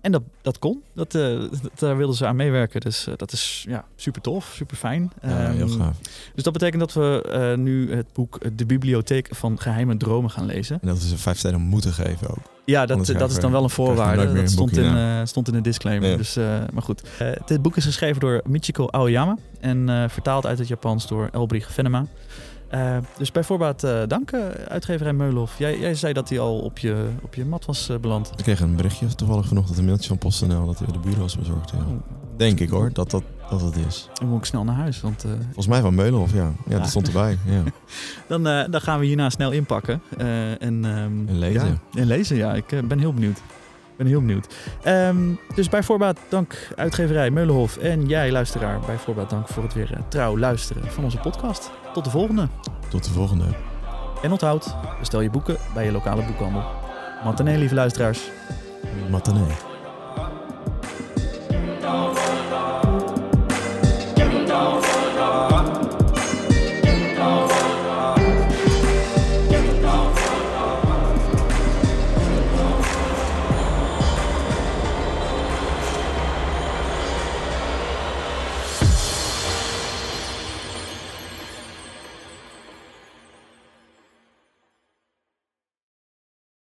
En 0.00 0.12
dat, 0.12 0.22
dat 0.42 0.58
kon. 0.58 0.82
Dat, 0.92 1.14
uh, 1.14 1.42
daar 1.74 1.96
wilden 1.96 2.16
ze 2.16 2.26
aan 2.26 2.36
meewerken. 2.36 2.80
Dus 2.80 3.08
uh, 3.08 3.14
dat 3.16 3.32
is 3.32 3.64
ja, 3.68 3.84
super 3.96 4.20
tof, 4.20 4.52
super 4.54 4.76
fijn. 4.76 5.12
Ja, 5.22 5.50
heel 5.50 5.68
ehm, 5.68 5.78
gaaf. 5.78 5.98
Dus 6.34 6.42
dat 6.42 6.52
betekent 6.52 6.80
dat 6.80 6.92
we 6.92 7.24
uh, 7.56 7.62
nu 7.64 7.94
het 7.94 8.06
boek 8.12 8.38
De 8.56 8.66
Bibliotheek 8.66 9.28
van 9.30 9.60
Geheime 9.60 9.96
Dromen 9.96 10.30
gaan 10.30 10.46
lezen. 10.46 10.78
En 10.80 10.88
dat 10.88 10.98
we 10.98 11.08
ze 11.08 11.18
vijf 11.18 11.38
sterren 11.38 11.60
moeten 11.60 11.92
geven 11.92 12.30
ook. 12.30 12.38
Ja, 12.64 12.86
dat, 12.86 13.06
dat 13.06 13.30
is 13.30 13.40
dan 13.40 13.52
wel 13.52 13.62
een 13.62 13.70
voorwaarde. 13.70 14.32
Dat 14.32 14.50
stond 14.50 14.76
in, 14.76 15.26
stond 15.26 15.48
in 15.48 15.54
de 15.54 15.60
disclaimer. 15.60 16.10
Ja. 16.10 16.16
Dus, 16.16 16.34
maar 16.72 16.82
goed. 16.82 17.02
dit 17.46 17.62
boek 17.62 17.76
is 17.76 17.84
geschreven 17.84 18.20
door 18.20 18.42
Michiko 18.46 18.88
Aoyama 18.88 19.36
en 19.60 20.10
vertaald 20.10 20.46
uit 20.46 20.58
het 20.58 20.68
Japans 20.68 21.06
door 21.06 21.28
Elbrich 21.32 21.72
Venema. 21.72 22.06
Uh, 22.74 22.96
dus 23.18 23.32
bij 23.32 23.44
voorbaat 23.44 23.84
uh, 23.84 24.02
dank, 24.06 24.32
uh, 24.32 24.40
uitgeverij 24.68 25.12
Meulhof. 25.12 25.58
Jij, 25.58 25.78
jij, 25.78 25.94
zei 25.94 26.12
dat 26.12 26.28
hij 26.28 26.38
al 26.38 26.58
op 26.58 26.78
je, 26.78 27.08
op 27.22 27.34
je 27.34 27.44
mat 27.44 27.64
was 27.64 27.90
beland. 28.00 28.30
Ik 28.36 28.42
kreeg 28.42 28.60
een 28.60 28.76
berichtje 28.76 29.14
toevallig 29.14 29.46
vanochtend, 29.46 29.78
een 29.78 29.84
mailtje 29.84 30.08
van 30.08 30.18
PostNL, 30.18 30.66
dat 30.66 30.78
hij 30.78 30.92
de 30.92 30.98
buren 30.98 31.20
was 31.20 31.38
bezorgd. 31.38 31.70
Ja. 31.70 31.78
Denk 32.36 32.60
ik 32.60 32.68
hoor, 32.68 32.90
dat 32.92 33.10
dat, 33.10 33.22
dat 33.50 33.60
het 33.60 33.76
is. 33.86 34.08
Dan 34.12 34.28
moet 34.28 34.38
ik 34.38 34.44
snel 34.44 34.64
naar 34.64 34.74
huis. 34.74 35.00
Want, 35.00 35.24
Volgens 35.44 35.66
mij 35.66 35.80
van 35.80 35.94
Meulhof, 35.94 36.32
ja. 36.32 36.52
Ja, 36.68 36.78
dat 36.78 36.88
stond 36.88 37.06
erbij. 37.06 37.38
Ja. 37.44 37.62
dan, 38.28 38.42
dan 38.70 38.80
gaan 38.80 38.98
we 39.00 39.06
hierna 39.06 39.30
snel 39.30 39.50
inpakken. 39.50 40.02
en, 40.58 40.84
um, 40.84 41.28
en 41.28 41.38
lezen. 41.38 41.80
Ja, 41.92 42.00
en 42.00 42.06
lezen, 42.06 42.36
ja. 42.36 42.54
Ik 42.54 42.88
ben 42.88 42.98
heel 42.98 43.12
benieuwd 43.12 43.40
ben 43.98 44.06
heel 44.06 44.20
benieuwd. 44.20 44.54
Ehm, 44.82 45.16
dus 45.54 45.68
bij 45.68 45.82
voorbaat 45.82 46.18
dank 46.28 46.68
uitgeverij 46.76 47.30
Meulenhof 47.30 47.76
en 47.76 48.06
jij 48.06 48.30
luisteraar 48.30 48.80
bij 48.86 48.98
voorbaat 48.98 49.30
dank 49.30 49.48
voor 49.48 49.62
het 49.62 49.74
weer 49.74 49.92
eh, 49.92 50.00
trouw 50.08 50.38
luisteren 50.38 50.90
van 50.90 51.04
onze 51.04 51.18
podcast. 51.18 51.70
Tot 51.92 52.04
de 52.04 52.10
volgende. 52.10 52.48
Tot 52.88 53.04
de 53.04 53.10
volgende. 53.10 53.44
En 54.22 54.30
onthoud, 54.30 54.76
bestel 54.98 55.20
je 55.20 55.30
boeken 55.30 55.56
bij 55.74 55.84
je 55.84 55.92
lokale 55.92 56.24
boekhandel. 56.24 56.64
Matinee, 57.24 57.58
lieve 57.58 57.74
luisteraars. 57.74 58.30
Matinee. 59.10 59.56